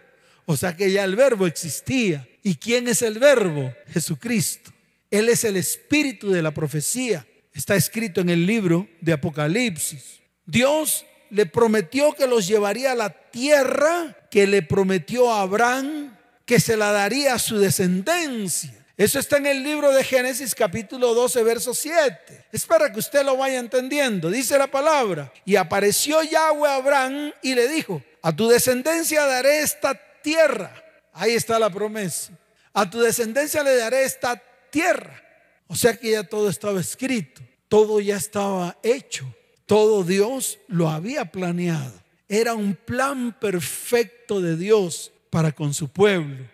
O 0.46 0.56
sea 0.56 0.78
que 0.78 0.90
ya 0.94 1.04
el 1.04 1.18
verbo 1.18 1.46
existía. 1.46 2.26
¿Y 2.42 2.56
quién 2.56 2.88
es 2.88 3.02
el 3.02 3.20
verbo? 3.20 3.74
Jesucristo. 3.90 4.72
Él 5.12 5.28
es 5.28 5.44
el 5.44 5.58
espíritu 5.58 6.32
de 6.32 6.42
la 6.42 6.54
profecía. 6.54 7.28
Está 7.54 7.76
escrito 7.76 8.22
en 8.22 8.30
el 8.30 8.46
libro 8.46 8.88
de 9.02 9.12
Apocalipsis. 9.12 10.22
Dios 10.46 11.06
le 11.30 11.46
prometió 11.46 12.14
que 12.14 12.28
los 12.28 12.48
llevaría 12.48 12.94
a 12.94 12.96
la 12.96 13.10
tierra 13.10 14.16
que 14.32 14.48
le 14.48 14.62
prometió 14.62 15.34
a 15.34 15.42
Abraham, 15.42 16.18
que 16.46 16.62
se 16.62 16.78
la 16.78 16.94
daría 16.94 17.34
a 17.34 17.40
su 17.40 17.60
descendencia. 17.60 18.83
Eso 18.96 19.18
está 19.18 19.38
en 19.38 19.48
el 19.48 19.64
libro 19.64 19.92
de 19.92 20.04
Génesis 20.04 20.54
capítulo 20.54 21.16
12, 21.16 21.42
verso 21.42 21.74
7. 21.74 22.46
Es 22.52 22.66
para 22.66 22.92
que 22.94 23.00
usted 23.00 23.26
lo 23.26 23.36
vaya 23.36 23.58
entendiendo. 23.58 24.30
Dice 24.30 24.56
la 24.58 24.68
palabra. 24.68 25.34
Y 25.46 25.56
apareció 25.56 26.22
Yahweh 26.22 26.70
a 26.70 26.76
Abraham 26.76 27.32
y 27.42 27.56
le 27.56 27.68
dijo, 27.68 28.04
a 28.22 28.36
tu 28.36 28.48
descendencia 28.48 29.26
daré 29.26 29.62
esta 29.62 30.00
tierra. 30.22 30.72
Ahí 31.12 31.32
está 31.32 31.58
la 31.58 31.72
promesa. 31.72 32.34
A 32.72 32.88
tu 32.88 33.00
descendencia 33.00 33.64
le 33.64 33.76
daré 33.78 34.04
esta 34.04 34.40
tierra. 34.70 35.20
O 35.66 35.76
sea 35.76 35.96
que 35.98 36.12
ya 36.12 36.24
todo 36.24 36.48
estaba 36.48 36.80
escrito. 36.80 37.42
Todo 37.68 38.00
ya 38.00 38.18
estaba 38.18 38.78
hecho. 38.84 39.26
Todo 39.66 40.04
Dios 40.04 40.60
lo 40.68 40.88
había 40.88 41.26
planeado. 41.26 41.94
Era 42.30 42.54
un 42.54 42.76
plan 42.76 43.36
perfecto 43.40 44.40
de 44.40 44.56
Dios 44.56 45.12
para 45.32 45.52
con 45.52 45.74
su 45.74 45.88
pueblo. 45.88 46.48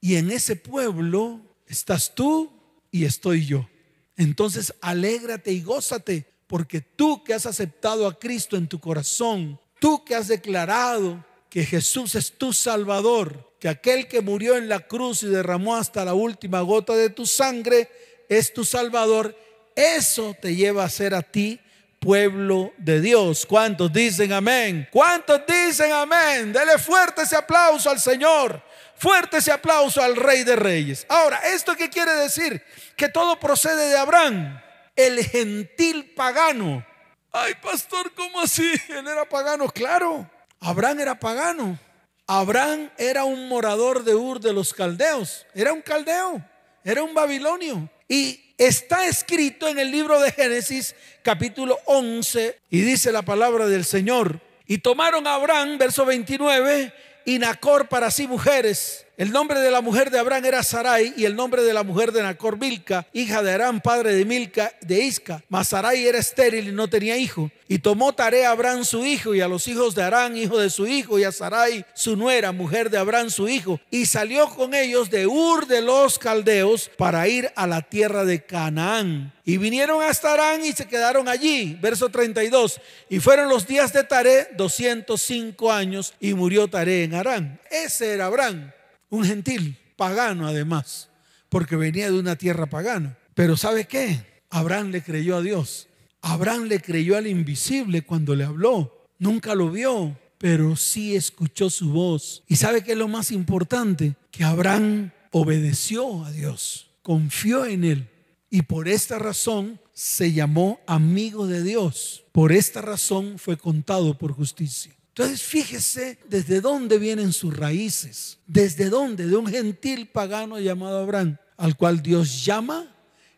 Y 0.00 0.16
en 0.16 0.30
ese 0.30 0.56
pueblo 0.56 1.51
estás 1.72 2.14
tú 2.14 2.52
y 2.90 3.04
estoy 3.06 3.46
yo. 3.46 3.68
Entonces 4.16 4.74
alégrate 4.82 5.52
y 5.52 5.62
gózate, 5.62 6.26
porque 6.46 6.82
tú 6.82 7.24
que 7.24 7.32
has 7.32 7.46
aceptado 7.46 8.06
a 8.06 8.18
Cristo 8.18 8.56
en 8.56 8.68
tu 8.68 8.78
corazón, 8.78 9.58
tú 9.80 10.04
que 10.04 10.14
has 10.14 10.28
declarado 10.28 11.24
que 11.48 11.64
Jesús 11.64 12.14
es 12.14 12.32
tu 12.32 12.52
Salvador, 12.52 13.54
que 13.58 13.68
aquel 13.68 14.06
que 14.06 14.20
murió 14.20 14.56
en 14.56 14.68
la 14.68 14.80
cruz 14.80 15.22
y 15.22 15.28
derramó 15.28 15.74
hasta 15.74 16.04
la 16.04 16.14
última 16.14 16.60
gota 16.60 16.94
de 16.94 17.08
tu 17.08 17.26
sangre, 17.26 17.88
es 18.28 18.52
tu 18.52 18.64
Salvador, 18.64 19.36
eso 19.74 20.36
te 20.40 20.54
lleva 20.54 20.84
a 20.84 20.90
ser 20.90 21.14
a 21.14 21.22
ti 21.22 21.58
pueblo 21.98 22.72
de 22.76 23.00
Dios. 23.00 23.46
¿Cuántos 23.46 23.92
dicen 23.92 24.32
amén? 24.32 24.88
¿Cuántos 24.90 25.40
dicen 25.46 25.92
amén? 25.92 26.52
Dele 26.52 26.76
fuerte 26.78 27.22
ese 27.22 27.36
aplauso 27.36 27.88
al 27.88 28.00
Señor. 28.00 28.62
Fuerte 29.02 29.38
ese 29.38 29.50
aplauso 29.50 30.00
al 30.00 30.14
Rey 30.14 30.44
de 30.44 30.54
Reyes. 30.54 31.06
Ahora, 31.08 31.38
¿esto 31.52 31.74
qué 31.74 31.90
quiere 31.90 32.14
decir? 32.14 32.62
Que 32.94 33.08
todo 33.08 33.36
procede 33.40 33.88
de 33.88 33.98
Abraham, 33.98 34.62
el 34.94 35.24
gentil 35.24 36.14
pagano. 36.14 36.86
Ay, 37.32 37.54
pastor, 37.60 38.12
¿cómo 38.14 38.40
así? 38.40 38.62
Él 38.90 39.08
era 39.08 39.28
pagano, 39.28 39.68
claro. 39.70 40.30
Abraham 40.60 41.00
era 41.00 41.18
pagano. 41.18 41.80
Abraham 42.28 42.92
era 42.96 43.24
un 43.24 43.48
morador 43.48 44.04
de 44.04 44.14
Ur 44.14 44.38
de 44.38 44.52
los 44.52 44.72
caldeos. 44.72 45.48
Era 45.52 45.72
un 45.72 45.82
caldeo, 45.82 46.40
era 46.84 47.02
un 47.02 47.12
babilonio. 47.12 47.90
Y 48.06 48.54
está 48.56 49.08
escrito 49.08 49.66
en 49.66 49.80
el 49.80 49.90
libro 49.90 50.20
de 50.20 50.30
Génesis 50.30 50.94
capítulo 51.24 51.76
11 51.86 52.56
y 52.70 52.82
dice 52.82 53.10
la 53.10 53.22
palabra 53.22 53.66
del 53.66 53.84
Señor. 53.84 54.40
Y 54.64 54.78
tomaron 54.78 55.26
a 55.26 55.34
Abraham, 55.34 55.76
verso 55.76 56.04
29, 56.04 56.94
y 57.24 57.38
Nacor 57.38 57.88
para 57.88 58.10
sí 58.10 58.26
mujeres. 58.26 59.06
El 59.18 59.30
nombre 59.30 59.60
de 59.60 59.70
la 59.70 59.82
mujer 59.82 60.10
de 60.10 60.18
Abraham 60.18 60.46
era 60.46 60.62
Sarai 60.62 61.12
y 61.18 61.26
el 61.26 61.36
nombre 61.36 61.62
de 61.62 61.74
la 61.74 61.82
mujer 61.82 62.12
de 62.12 62.22
Nacor 62.22 62.58
Milca, 62.58 63.06
hija 63.12 63.42
de 63.42 63.52
Aram, 63.52 63.82
padre 63.82 64.14
de 64.14 64.24
Milca, 64.24 64.72
de 64.80 65.04
Isca. 65.04 65.44
Mas 65.50 65.68
Sarai 65.68 66.06
era 66.06 66.16
estéril 66.16 66.68
y 66.68 66.72
no 66.72 66.88
tenía 66.88 67.18
hijo. 67.18 67.50
Y 67.68 67.78
tomó 67.78 68.14
tarea 68.14 68.48
a 68.48 68.52
Abraham 68.52 68.86
su 68.86 69.04
hijo 69.04 69.34
y 69.34 69.42
a 69.42 69.48
los 69.48 69.68
hijos 69.68 69.94
de 69.94 70.02
Arán, 70.02 70.34
hijo 70.36 70.58
de 70.58 70.70
su 70.70 70.86
hijo, 70.86 71.18
y 71.18 71.24
a 71.24 71.32
Sarai 71.32 71.84
su 71.94 72.16
nuera, 72.16 72.52
mujer 72.52 72.88
de 72.88 72.96
Abraham 72.96 73.28
su 73.28 73.50
hijo. 73.50 73.78
Y 73.90 74.06
salió 74.06 74.48
con 74.48 74.72
ellos 74.72 75.10
de 75.10 75.26
Ur 75.26 75.66
de 75.66 75.82
los 75.82 76.18
Caldeos 76.18 76.90
para 76.96 77.28
ir 77.28 77.52
a 77.54 77.66
la 77.66 77.82
tierra 77.82 78.24
de 78.24 78.42
Canaán. 78.42 79.34
Y 79.44 79.58
vinieron 79.58 80.02
hasta 80.02 80.32
Arán 80.32 80.64
y 80.64 80.72
se 80.72 80.86
quedaron 80.86 81.28
allí. 81.28 81.76
Verso 81.82 82.08
32. 82.08 82.80
Y 83.10 83.20
fueron 83.20 83.50
los 83.50 83.66
días 83.66 83.92
de 83.92 84.04
Taré 84.04 84.48
205 84.56 85.70
años 85.70 86.14
y 86.18 86.32
murió 86.32 86.68
Taré 86.68 87.04
en 87.04 87.14
Arán. 87.14 87.60
Ese 87.70 88.12
era 88.12 88.26
Abraham, 88.26 88.72
un 89.12 89.26
gentil, 89.26 89.76
pagano 89.96 90.48
además, 90.48 91.10
porque 91.50 91.76
venía 91.76 92.10
de 92.10 92.18
una 92.18 92.36
tierra 92.36 92.64
pagana. 92.64 93.18
Pero 93.34 93.58
¿sabe 93.58 93.84
qué? 93.84 94.42
Abraham 94.48 94.90
le 94.90 95.02
creyó 95.02 95.36
a 95.36 95.42
Dios. 95.42 95.88
Abraham 96.22 96.64
le 96.64 96.80
creyó 96.80 97.18
al 97.18 97.26
invisible 97.26 98.02
cuando 98.02 98.34
le 98.34 98.44
habló. 98.44 99.10
Nunca 99.18 99.54
lo 99.54 99.70
vio, 99.70 100.18
pero 100.38 100.76
sí 100.76 101.14
escuchó 101.14 101.68
su 101.68 101.90
voz. 101.90 102.42
¿Y 102.48 102.56
sabe 102.56 102.82
qué 102.82 102.92
es 102.92 102.98
lo 102.98 103.06
más 103.06 103.30
importante? 103.32 104.16
Que 104.30 104.44
Abraham 104.44 105.10
obedeció 105.30 106.24
a 106.24 106.32
Dios, 106.32 106.88
confió 107.02 107.66
en 107.66 107.84
él. 107.84 108.08
Y 108.48 108.62
por 108.62 108.88
esta 108.88 109.18
razón 109.18 109.78
se 109.92 110.32
llamó 110.32 110.80
amigo 110.86 111.46
de 111.46 111.62
Dios. 111.62 112.24
Por 112.32 112.50
esta 112.50 112.80
razón 112.80 113.38
fue 113.38 113.58
contado 113.58 114.16
por 114.16 114.32
justicia. 114.32 114.94
Entonces 115.14 115.42
fíjese 115.42 116.18
desde 116.28 116.60
dónde 116.60 116.98
vienen 116.98 117.32
sus 117.32 117.56
raíces. 117.56 118.38
Desde 118.46 118.88
dónde, 118.88 119.26
de 119.26 119.36
un 119.36 119.46
gentil 119.46 120.08
pagano 120.08 120.58
llamado 120.58 121.02
Abraham, 121.02 121.36
al 121.56 121.76
cual 121.76 122.02
Dios 122.02 122.44
llama 122.44 122.94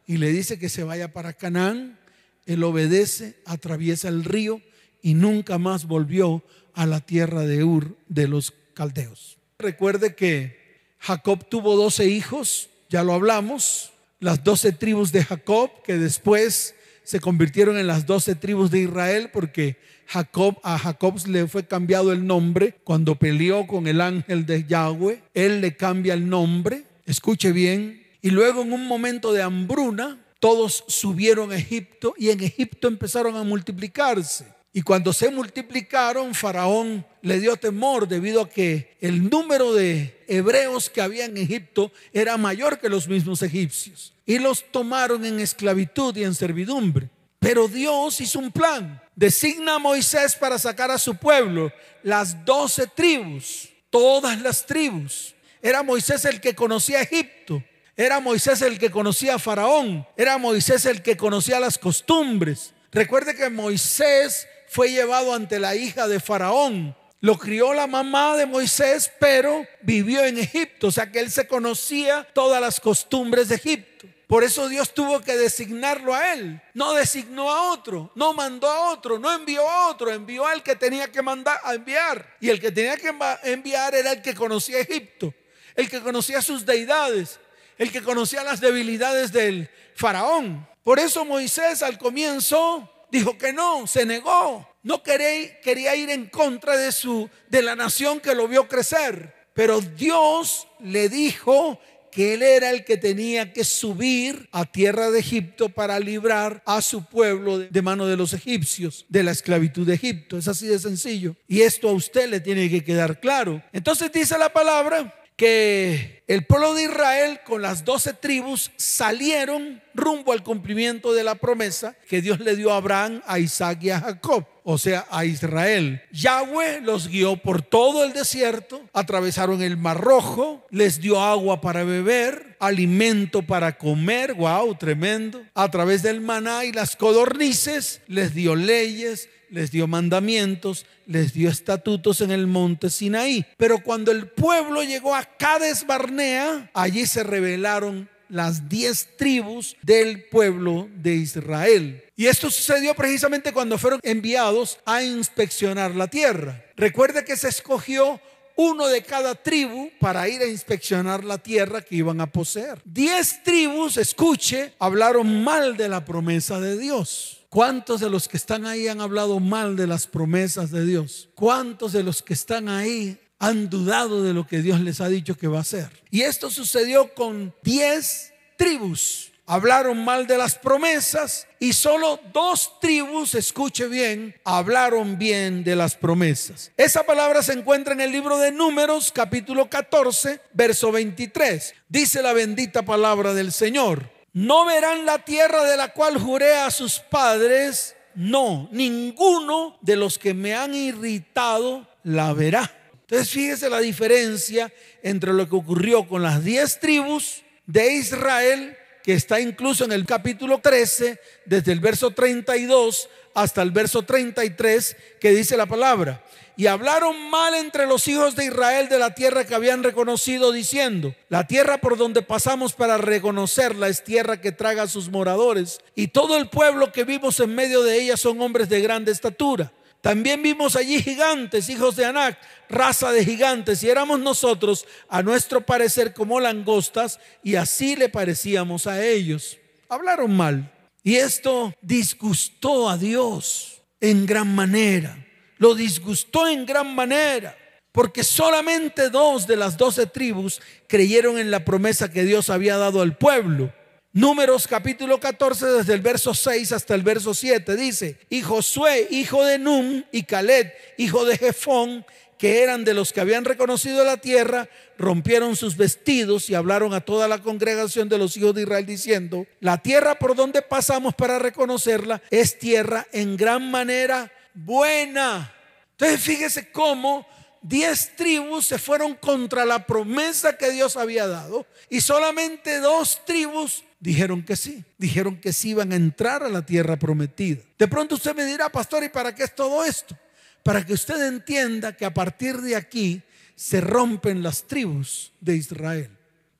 y 0.06 0.18
le 0.18 0.30
dice 0.30 0.58
que 0.58 0.68
se 0.68 0.84
vaya 0.84 1.12
para 1.12 1.32
Canaán 1.32 1.98
él 2.46 2.62
obedece, 2.62 3.36
atraviesa 3.46 4.08
el 4.08 4.24
río 4.24 4.60
y 5.02 5.14
nunca 5.14 5.58
más 5.58 5.86
volvió 5.86 6.42
a 6.74 6.86
la 6.86 7.00
tierra 7.00 7.42
de 7.42 7.64
Ur 7.64 7.96
de 8.08 8.28
los 8.28 8.52
caldeos. 8.74 9.38
Recuerde 9.58 10.14
que 10.14 10.58
Jacob 10.98 11.48
tuvo 11.48 11.76
doce 11.76 12.06
hijos, 12.06 12.68
ya 12.88 13.02
lo 13.02 13.14
hablamos, 13.14 13.92
las 14.20 14.44
doce 14.44 14.72
tribus 14.72 15.12
de 15.12 15.24
Jacob 15.24 15.70
que 15.82 15.96
después 15.96 16.74
se 17.02 17.20
convirtieron 17.20 17.76
en 17.78 17.86
las 17.86 18.06
doce 18.06 18.34
tribus 18.34 18.70
de 18.70 18.80
Israel 18.80 19.30
porque 19.32 19.76
Jacob 20.06 20.58
a 20.62 20.78
Jacob 20.78 21.18
le 21.26 21.46
fue 21.46 21.66
cambiado 21.66 22.12
el 22.12 22.26
nombre 22.26 22.76
cuando 22.84 23.14
peleó 23.14 23.66
con 23.66 23.86
el 23.86 24.00
ángel 24.00 24.46
de 24.46 24.64
Yahweh, 24.64 25.22
él 25.34 25.60
le 25.60 25.76
cambia 25.76 26.14
el 26.14 26.28
nombre, 26.28 26.84
escuche 27.06 27.52
bien, 27.52 28.02
y 28.22 28.30
luego 28.30 28.62
en 28.62 28.72
un 28.72 28.86
momento 28.86 29.32
de 29.32 29.42
hambruna 29.42 30.18
todos 30.40 30.84
subieron 30.88 31.52
a 31.52 31.56
Egipto 31.56 32.14
y 32.18 32.30
en 32.30 32.42
Egipto 32.42 32.88
empezaron 32.88 33.36
a 33.36 33.44
multiplicarse. 33.44 34.46
Y 34.76 34.82
cuando 34.82 35.12
se 35.12 35.30
multiplicaron, 35.30 36.34
Faraón 36.34 37.06
le 37.22 37.38
dio 37.38 37.56
temor 37.56 38.08
debido 38.08 38.42
a 38.42 38.50
que 38.50 38.96
el 39.00 39.30
número 39.30 39.72
de 39.72 40.24
hebreos 40.26 40.90
que 40.90 41.00
había 41.00 41.26
en 41.26 41.36
Egipto 41.36 41.92
era 42.12 42.36
mayor 42.36 42.80
que 42.80 42.88
los 42.88 43.06
mismos 43.06 43.40
egipcios. 43.42 44.12
Y 44.26 44.40
los 44.40 44.64
tomaron 44.72 45.24
en 45.24 45.38
esclavitud 45.38 46.16
y 46.16 46.24
en 46.24 46.34
servidumbre. 46.34 47.08
Pero 47.38 47.68
Dios 47.68 48.20
hizo 48.20 48.40
un 48.40 48.50
plan. 48.50 49.00
Designa 49.16 49.76
a 49.76 49.78
Moisés 49.78 50.34
para 50.34 50.58
sacar 50.58 50.90
a 50.90 50.98
su 50.98 51.16
pueblo, 51.16 51.72
las 52.02 52.44
doce 52.44 52.86
tribus, 52.86 53.68
todas 53.90 54.40
las 54.40 54.66
tribus. 54.66 55.34
Era 55.62 55.82
Moisés 55.82 56.24
el 56.24 56.40
que 56.40 56.54
conocía 56.54 57.02
Egipto. 57.02 57.62
Era 57.96 58.18
Moisés 58.20 58.60
el 58.62 58.78
que 58.78 58.90
conocía 58.90 59.36
a 59.36 59.38
Faraón. 59.38 60.06
Era 60.16 60.36
Moisés 60.36 60.84
el 60.84 61.00
que 61.02 61.16
conocía 61.16 61.60
las 61.60 61.78
costumbres. 61.78 62.74
Recuerde 62.90 63.36
que 63.36 63.48
Moisés 63.50 64.48
fue 64.68 64.90
llevado 64.90 65.32
ante 65.32 65.60
la 65.60 65.76
hija 65.76 66.08
de 66.08 66.18
Faraón. 66.18 66.96
Lo 67.20 67.38
crió 67.38 67.72
la 67.72 67.86
mamá 67.86 68.36
de 68.36 68.44
Moisés, 68.44 69.10
pero 69.18 69.64
vivió 69.80 70.24
en 70.24 70.38
Egipto. 70.38 70.88
O 70.88 70.90
sea 70.90 71.10
que 71.10 71.20
él 71.20 71.30
se 71.30 71.46
conocía 71.46 72.26
todas 72.34 72.60
las 72.60 72.80
costumbres 72.80 73.48
de 73.48 73.54
Egipto. 73.54 74.06
Por 74.26 74.42
eso 74.42 74.68
Dios 74.68 74.94
tuvo 74.94 75.20
que 75.20 75.36
designarlo 75.36 76.14
a 76.14 76.32
él. 76.32 76.60
No 76.72 76.94
designó 76.94 77.50
a 77.50 77.72
otro, 77.72 78.10
no 78.14 78.32
mandó 78.32 78.68
a 78.68 78.90
otro, 78.90 79.18
no 79.18 79.34
envió 79.34 79.68
a 79.68 79.88
otro, 79.88 80.10
envió 80.10 80.46
al 80.46 80.62
que 80.62 80.76
tenía 80.76 81.12
que 81.12 81.22
mandar 81.22 81.60
a 81.62 81.74
enviar. 81.74 82.36
Y 82.40 82.48
el 82.48 82.60
que 82.60 82.72
tenía 82.72 82.96
que 82.96 83.14
enviar 83.42 83.94
era 83.94 84.12
el 84.12 84.22
que 84.22 84.34
conocía 84.34 84.78
Egipto, 84.80 85.34
el 85.74 85.90
que 85.90 86.00
conocía 86.00 86.40
sus 86.40 86.64
deidades, 86.64 87.38
el 87.76 87.92
que 87.92 88.02
conocía 88.02 88.42
las 88.42 88.60
debilidades 88.60 89.32
del 89.32 89.68
faraón. 89.94 90.66
Por 90.82 90.98
eso 90.98 91.24
Moisés 91.24 91.82
al 91.82 91.98
comienzo 91.98 92.90
dijo 93.10 93.38
que 93.38 93.52
no, 93.52 93.86
se 93.86 94.04
negó. 94.04 94.68
No 94.82 95.02
quería, 95.02 95.96
ir 95.96 96.10
en 96.10 96.26
contra 96.28 96.76
de 96.76 96.92
su 96.92 97.30
de 97.48 97.62
la 97.62 97.74
nación 97.74 98.20
que 98.20 98.34
lo 98.34 98.46
vio 98.46 98.68
crecer, 98.68 99.34
pero 99.54 99.80
Dios 99.80 100.68
le 100.80 101.08
dijo 101.08 101.80
que 102.14 102.34
él 102.34 102.42
era 102.42 102.70
el 102.70 102.84
que 102.84 102.96
tenía 102.96 103.52
que 103.52 103.64
subir 103.64 104.48
a 104.52 104.64
tierra 104.64 105.10
de 105.10 105.18
Egipto 105.18 105.68
para 105.68 105.98
librar 105.98 106.62
a 106.64 106.80
su 106.80 107.04
pueblo 107.04 107.58
de 107.58 107.82
mano 107.82 108.06
de 108.06 108.16
los 108.16 108.32
egipcios, 108.32 109.04
de 109.08 109.24
la 109.24 109.32
esclavitud 109.32 109.84
de 109.84 109.94
Egipto. 109.94 110.38
Es 110.38 110.46
así 110.46 110.68
de 110.68 110.78
sencillo. 110.78 111.34
Y 111.48 111.62
esto 111.62 111.88
a 111.88 111.92
usted 111.92 112.30
le 112.30 112.38
tiene 112.38 112.70
que 112.70 112.84
quedar 112.84 113.18
claro. 113.18 113.60
Entonces 113.72 114.12
dice 114.12 114.38
la 114.38 114.52
palabra 114.52 115.12
que 115.36 116.22
el 116.28 116.46
pueblo 116.46 116.74
de 116.74 116.84
Israel 116.84 117.40
con 117.44 117.60
las 117.60 117.84
doce 117.84 118.12
tribus 118.12 118.70
salieron 118.76 119.82
rumbo 119.94 120.32
al 120.32 120.42
cumplimiento 120.42 121.12
de 121.12 121.24
la 121.24 121.34
promesa 121.34 121.96
que 122.08 122.22
Dios 122.22 122.40
le 122.40 122.56
dio 122.56 122.72
a 122.72 122.76
Abraham, 122.76 123.20
a 123.26 123.38
Isaac 123.38 123.78
y 123.82 123.90
a 123.90 124.00
Jacob, 124.00 124.46
o 124.62 124.78
sea, 124.78 125.06
a 125.10 125.24
Israel. 125.24 126.02
Yahweh 126.12 126.80
los 126.82 127.08
guió 127.08 127.36
por 127.36 127.62
todo 127.62 128.04
el 128.04 128.12
desierto, 128.12 128.82
atravesaron 128.92 129.60
el 129.62 129.76
mar 129.76 130.00
rojo, 130.00 130.64
les 130.70 131.00
dio 131.00 131.20
agua 131.20 131.60
para 131.60 131.84
beber, 131.84 132.56
alimento 132.60 133.42
para 133.42 133.76
comer, 133.76 134.34
wow, 134.34 134.74
tremendo. 134.76 135.42
A 135.54 135.70
través 135.70 136.02
del 136.02 136.20
maná 136.20 136.64
y 136.64 136.72
las 136.72 136.96
codornices 136.96 138.00
les 138.06 138.34
dio 138.34 138.54
leyes, 138.54 139.28
les 139.54 139.70
dio 139.70 139.86
mandamientos, 139.86 140.84
les 141.06 141.32
dio 141.32 141.48
estatutos 141.48 142.20
en 142.20 142.32
el 142.32 142.48
monte 142.48 142.90
Sinaí. 142.90 143.46
Pero 143.56 143.78
cuando 143.78 144.10
el 144.10 144.26
pueblo 144.26 144.82
llegó 144.82 145.14
a 145.14 145.24
Cades 145.24 145.86
Barnea, 145.86 146.70
allí 146.74 147.06
se 147.06 147.22
revelaron 147.22 148.10
las 148.28 148.68
diez 148.68 149.16
tribus 149.16 149.76
del 149.80 150.24
pueblo 150.24 150.88
de 150.96 151.14
Israel. 151.14 152.02
Y 152.16 152.26
esto 152.26 152.50
sucedió 152.50 152.94
precisamente 152.94 153.52
cuando 153.52 153.78
fueron 153.78 154.00
enviados 154.02 154.80
a 154.84 155.04
inspeccionar 155.04 155.94
la 155.94 156.08
tierra. 156.08 156.64
Recuerde 156.76 157.24
que 157.24 157.36
se 157.36 157.48
escogió 157.48 158.20
uno 158.56 158.88
de 158.88 159.02
cada 159.02 159.36
tribu 159.36 159.90
para 160.00 160.28
ir 160.28 160.40
a 160.42 160.46
inspeccionar 160.46 161.22
la 161.22 161.38
tierra 161.38 161.80
que 161.80 161.94
iban 161.94 162.20
a 162.20 162.26
poseer. 162.26 162.82
Diez 162.84 163.42
tribus, 163.44 163.98
escuche, 163.98 164.74
hablaron 164.80 165.44
mal 165.44 165.76
de 165.76 165.88
la 165.88 166.04
promesa 166.04 166.58
de 166.60 166.76
Dios. 166.76 167.43
¿Cuántos 167.54 168.00
de 168.00 168.10
los 168.10 168.26
que 168.26 168.36
están 168.36 168.66
ahí 168.66 168.88
han 168.88 169.00
hablado 169.00 169.38
mal 169.38 169.76
de 169.76 169.86
las 169.86 170.08
promesas 170.08 170.72
de 170.72 170.84
Dios? 170.84 171.28
¿Cuántos 171.36 171.92
de 171.92 172.02
los 172.02 172.20
que 172.20 172.34
están 172.34 172.68
ahí 172.68 173.16
han 173.38 173.70
dudado 173.70 174.24
de 174.24 174.34
lo 174.34 174.44
que 174.44 174.60
Dios 174.60 174.80
les 174.80 175.00
ha 175.00 175.08
dicho 175.08 175.36
que 175.36 175.46
va 175.46 175.58
a 175.58 175.60
hacer? 175.60 175.88
Y 176.10 176.22
esto 176.22 176.50
sucedió 176.50 177.14
con 177.14 177.54
diez 177.62 178.32
tribus. 178.56 179.30
Hablaron 179.46 180.04
mal 180.04 180.26
de 180.26 180.36
las 180.36 180.56
promesas 180.56 181.46
y 181.60 181.74
solo 181.74 182.18
dos 182.32 182.80
tribus, 182.80 183.36
escuche 183.36 183.86
bien, 183.86 184.34
hablaron 184.44 185.16
bien 185.16 185.62
de 185.62 185.76
las 185.76 185.94
promesas. 185.94 186.72
Esa 186.76 187.04
palabra 187.04 187.40
se 187.40 187.52
encuentra 187.52 187.94
en 187.94 188.00
el 188.00 188.10
libro 188.10 188.36
de 188.36 188.50
Números, 188.50 189.12
capítulo 189.14 189.70
14, 189.70 190.40
verso 190.54 190.90
23. 190.90 191.72
Dice 191.88 192.20
la 192.20 192.32
bendita 192.32 192.84
palabra 192.84 193.32
del 193.32 193.52
Señor. 193.52 194.13
No 194.34 194.66
verán 194.66 195.06
la 195.06 195.20
tierra 195.20 195.64
de 195.64 195.76
la 195.76 195.92
cual 195.92 196.18
juré 196.18 196.56
a 196.56 196.70
sus 196.70 196.98
padres, 196.98 197.96
no, 198.16 198.68
ninguno 198.72 199.78
de 199.80 199.96
los 199.96 200.18
que 200.18 200.34
me 200.34 200.54
han 200.54 200.74
irritado 200.74 201.88
la 202.02 202.32
verá. 202.32 202.70
Entonces 203.02 203.30
fíjese 203.30 203.70
la 203.70 203.78
diferencia 203.78 204.72
entre 205.02 205.32
lo 205.32 205.48
que 205.48 205.54
ocurrió 205.54 206.06
con 206.08 206.22
las 206.22 206.44
diez 206.44 206.80
tribus 206.80 207.42
de 207.66 207.94
Israel, 207.94 208.76
que 209.04 209.14
está 209.14 209.40
incluso 209.40 209.84
en 209.84 209.92
el 209.92 210.04
capítulo 210.04 210.58
13, 210.58 211.20
desde 211.46 211.70
el 211.70 211.78
verso 211.78 212.10
32 212.10 213.08
hasta 213.34 213.62
el 213.62 213.70
verso 213.70 214.02
33, 214.02 214.96
que 215.20 215.30
dice 215.30 215.56
la 215.56 215.66
palabra 215.66 216.24
y 216.56 216.66
hablaron 216.66 217.30
mal 217.30 217.54
entre 217.54 217.86
los 217.86 218.06
hijos 218.06 218.36
de 218.36 218.46
Israel 218.46 218.88
de 218.88 218.98
la 218.98 219.14
tierra 219.14 219.44
que 219.44 219.54
habían 219.54 219.82
reconocido, 219.82 220.52
diciendo, 220.52 221.14
la 221.28 221.46
tierra 221.46 221.78
por 221.78 221.96
donde 221.96 222.22
pasamos 222.22 222.74
para 222.74 222.96
reconocerla 222.98 223.88
es 223.88 224.04
tierra 224.04 224.40
que 224.40 224.52
traga 224.52 224.84
a 224.84 224.88
sus 224.88 225.08
moradores, 225.08 225.80
y 225.94 226.08
todo 226.08 226.36
el 226.36 226.48
pueblo 226.48 226.92
que 226.92 227.04
vimos 227.04 227.40
en 227.40 227.54
medio 227.54 227.82
de 227.82 228.00
ella 228.00 228.16
son 228.16 228.40
hombres 228.40 228.68
de 228.68 228.80
grande 228.80 229.10
estatura. 229.10 229.72
También 230.00 230.42
vimos 230.42 230.76
allí 230.76 231.02
gigantes, 231.02 231.70
hijos 231.70 231.96
de 231.96 232.04
Anac, 232.04 232.38
raza 232.68 233.10
de 233.10 233.24
gigantes, 233.24 233.82
y 233.82 233.88
éramos 233.88 234.20
nosotros, 234.20 234.86
a 235.08 235.22
nuestro 235.22 235.62
parecer, 235.62 236.12
como 236.12 236.40
langostas, 236.40 237.18
y 237.42 237.56
así 237.56 237.96
le 237.96 238.10
parecíamos 238.10 238.86
a 238.86 239.02
ellos. 239.04 239.58
Hablaron 239.88 240.36
mal. 240.36 240.70
Y 241.02 241.16
esto 241.16 241.74
disgustó 241.80 242.88
a 242.88 242.96
Dios 242.96 243.82
en 244.00 244.26
gran 244.26 244.54
manera 244.54 245.23
lo 245.58 245.74
disgustó 245.74 246.48
en 246.48 246.66
gran 246.66 246.94
manera, 246.94 247.56
porque 247.92 248.24
solamente 248.24 249.10
dos 249.10 249.46
de 249.46 249.56
las 249.56 249.76
doce 249.76 250.06
tribus 250.06 250.60
creyeron 250.88 251.38
en 251.38 251.50
la 251.50 251.64
promesa 251.64 252.10
que 252.10 252.24
Dios 252.24 252.50
había 252.50 252.76
dado 252.76 253.02
al 253.02 253.16
pueblo. 253.16 253.72
Números 254.12 254.68
capítulo 254.68 255.18
14 255.18 255.66
desde 255.66 255.92
el 255.92 256.00
verso 256.00 256.34
6 256.34 256.70
hasta 256.70 256.94
el 256.94 257.02
verso 257.02 257.34
7 257.34 257.74
dice, 257.74 258.18
y 258.30 258.42
Josué, 258.42 259.08
hijo 259.10 259.44
de 259.44 259.58
Num, 259.58 260.04
y 260.12 260.22
Caleb, 260.22 260.72
hijo 260.98 261.24
de 261.24 261.36
Jefón, 261.36 262.04
que 262.38 262.62
eran 262.62 262.84
de 262.84 262.94
los 262.94 263.12
que 263.12 263.20
habían 263.20 263.44
reconocido 263.44 264.04
la 264.04 264.16
tierra, 264.16 264.68
rompieron 264.98 265.56
sus 265.56 265.76
vestidos 265.76 266.50
y 266.50 266.54
hablaron 266.54 266.94
a 266.94 267.00
toda 267.00 267.26
la 267.26 267.38
congregación 267.38 268.08
de 268.08 268.18
los 268.18 268.36
hijos 268.36 268.54
de 268.54 268.62
Israel 268.62 268.86
diciendo, 268.86 269.46
la 269.60 269.78
tierra 269.78 270.16
por 270.16 270.34
donde 270.36 270.62
pasamos 270.62 271.14
para 271.14 271.38
reconocerla 271.38 272.22
es 272.30 272.58
tierra 272.58 273.06
en 273.12 273.36
gran 273.36 273.70
manera 273.70 274.30
buena. 274.54 275.52
Entonces 275.92 276.20
fíjese 276.20 276.70
cómo 276.70 277.26
diez 277.62 278.14
tribus 278.16 278.66
se 278.66 278.78
fueron 278.78 279.14
contra 279.14 279.64
la 279.64 279.86
promesa 279.86 280.56
que 280.56 280.70
Dios 280.70 280.96
había 280.96 281.26
dado 281.26 281.66
y 281.88 282.00
solamente 282.00 282.78
dos 282.78 283.24
tribus 283.24 283.84
dijeron 284.00 284.42
que 284.42 284.54
sí, 284.54 284.84
dijeron 284.98 285.40
que 285.40 285.52
sí 285.52 285.70
iban 285.70 285.92
a 285.92 285.96
entrar 285.96 286.42
a 286.42 286.48
la 286.48 286.64
tierra 286.64 286.98
prometida. 286.98 287.62
De 287.78 287.88
pronto 287.88 288.16
usted 288.16 288.34
me 288.34 288.44
dirá, 288.44 288.68
pastor, 288.68 289.02
¿y 289.02 289.08
para 289.08 289.34
qué 289.34 289.44
es 289.44 289.54
todo 289.54 289.82
esto? 289.84 290.16
Para 290.62 290.84
que 290.84 290.92
usted 290.92 291.26
entienda 291.26 291.96
que 291.96 292.04
a 292.04 292.12
partir 292.12 292.58
de 292.58 292.76
aquí 292.76 293.22
se 293.56 293.80
rompen 293.80 294.42
las 294.42 294.64
tribus 294.64 295.32
de 295.40 295.56
Israel. 295.56 296.10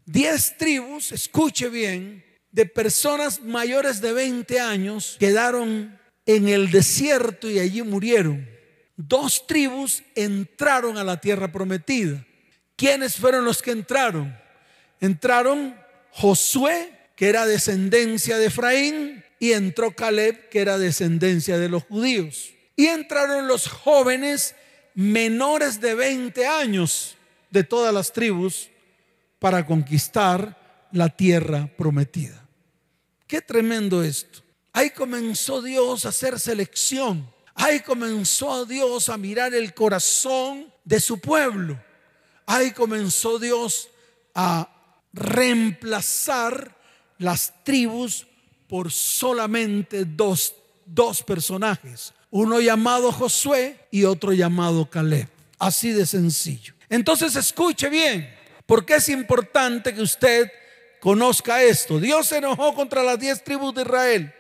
Diez 0.06 0.56
tribus, 0.56 1.12
escuche 1.12 1.68
bien, 1.68 2.24
de 2.50 2.66
personas 2.66 3.42
mayores 3.42 4.00
de 4.00 4.12
20 4.12 4.60
años 4.60 5.16
quedaron 5.18 5.98
en 6.26 6.48
el 6.48 6.70
desierto 6.70 7.50
y 7.50 7.58
allí 7.58 7.82
murieron. 7.82 8.48
Dos 8.96 9.46
tribus 9.46 10.02
entraron 10.14 10.96
a 10.98 11.04
la 11.04 11.20
tierra 11.20 11.50
prometida. 11.50 12.24
¿Quiénes 12.76 13.16
fueron 13.16 13.44
los 13.44 13.62
que 13.62 13.72
entraron? 13.72 14.36
Entraron 15.00 15.76
Josué, 16.10 16.92
que 17.16 17.28
era 17.28 17.46
descendencia 17.46 18.38
de 18.38 18.46
Efraín, 18.46 19.24
y 19.38 19.52
entró 19.52 19.94
Caleb, 19.94 20.48
que 20.48 20.60
era 20.60 20.78
descendencia 20.78 21.58
de 21.58 21.68
los 21.68 21.82
judíos. 21.84 22.52
Y 22.76 22.86
entraron 22.86 23.46
los 23.46 23.68
jóvenes 23.68 24.54
menores 24.94 25.80
de 25.80 25.94
20 25.94 26.46
años 26.46 27.16
de 27.50 27.64
todas 27.64 27.92
las 27.92 28.12
tribus 28.12 28.70
para 29.38 29.66
conquistar 29.66 30.88
la 30.92 31.08
tierra 31.08 31.68
prometida. 31.76 32.48
Qué 33.26 33.40
tremendo 33.40 34.02
esto. 34.02 34.43
Ahí 34.76 34.90
comenzó 34.90 35.62
Dios 35.62 36.04
a 36.04 36.08
hacer 36.08 36.38
selección. 36.40 37.32
Ahí 37.54 37.78
comenzó 37.78 38.66
Dios 38.66 39.08
a 39.08 39.16
mirar 39.16 39.54
el 39.54 39.72
corazón 39.72 40.66
de 40.84 40.98
su 40.98 41.20
pueblo. 41.20 41.80
Ahí 42.44 42.72
comenzó 42.72 43.38
Dios 43.38 43.88
a 44.34 44.68
reemplazar 45.12 46.76
las 47.18 47.54
tribus 47.62 48.26
por 48.68 48.90
solamente 48.90 50.04
dos, 50.04 50.56
dos 50.84 51.22
personajes. 51.22 52.12
Uno 52.32 52.60
llamado 52.60 53.12
Josué 53.12 53.86
y 53.92 54.02
otro 54.02 54.32
llamado 54.32 54.90
Caleb. 54.90 55.28
Así 55.56 55.92
de 55.92 56.04
sencillo. 56.04 56.74
Entonces 56.88 57.36
escuche 57.36 57.88
bien, 57.88 58.28
porque 58.66 58.96
es 58.96 59.08
importante 59.08 59.94
que 59.94 60.02
usted 60.02 60.50
conozca 61.00 61.62
esto. 61.62 62.00
Dios 62.00 62.26
se 62.26 62.38
enojó 62.38 62.74
contra 62.74 63.04
las 63.04 63.20
diez 63.20 63.44
tribus 63.44 63.72
de 63.72 63.82
Israel 63.82 64.34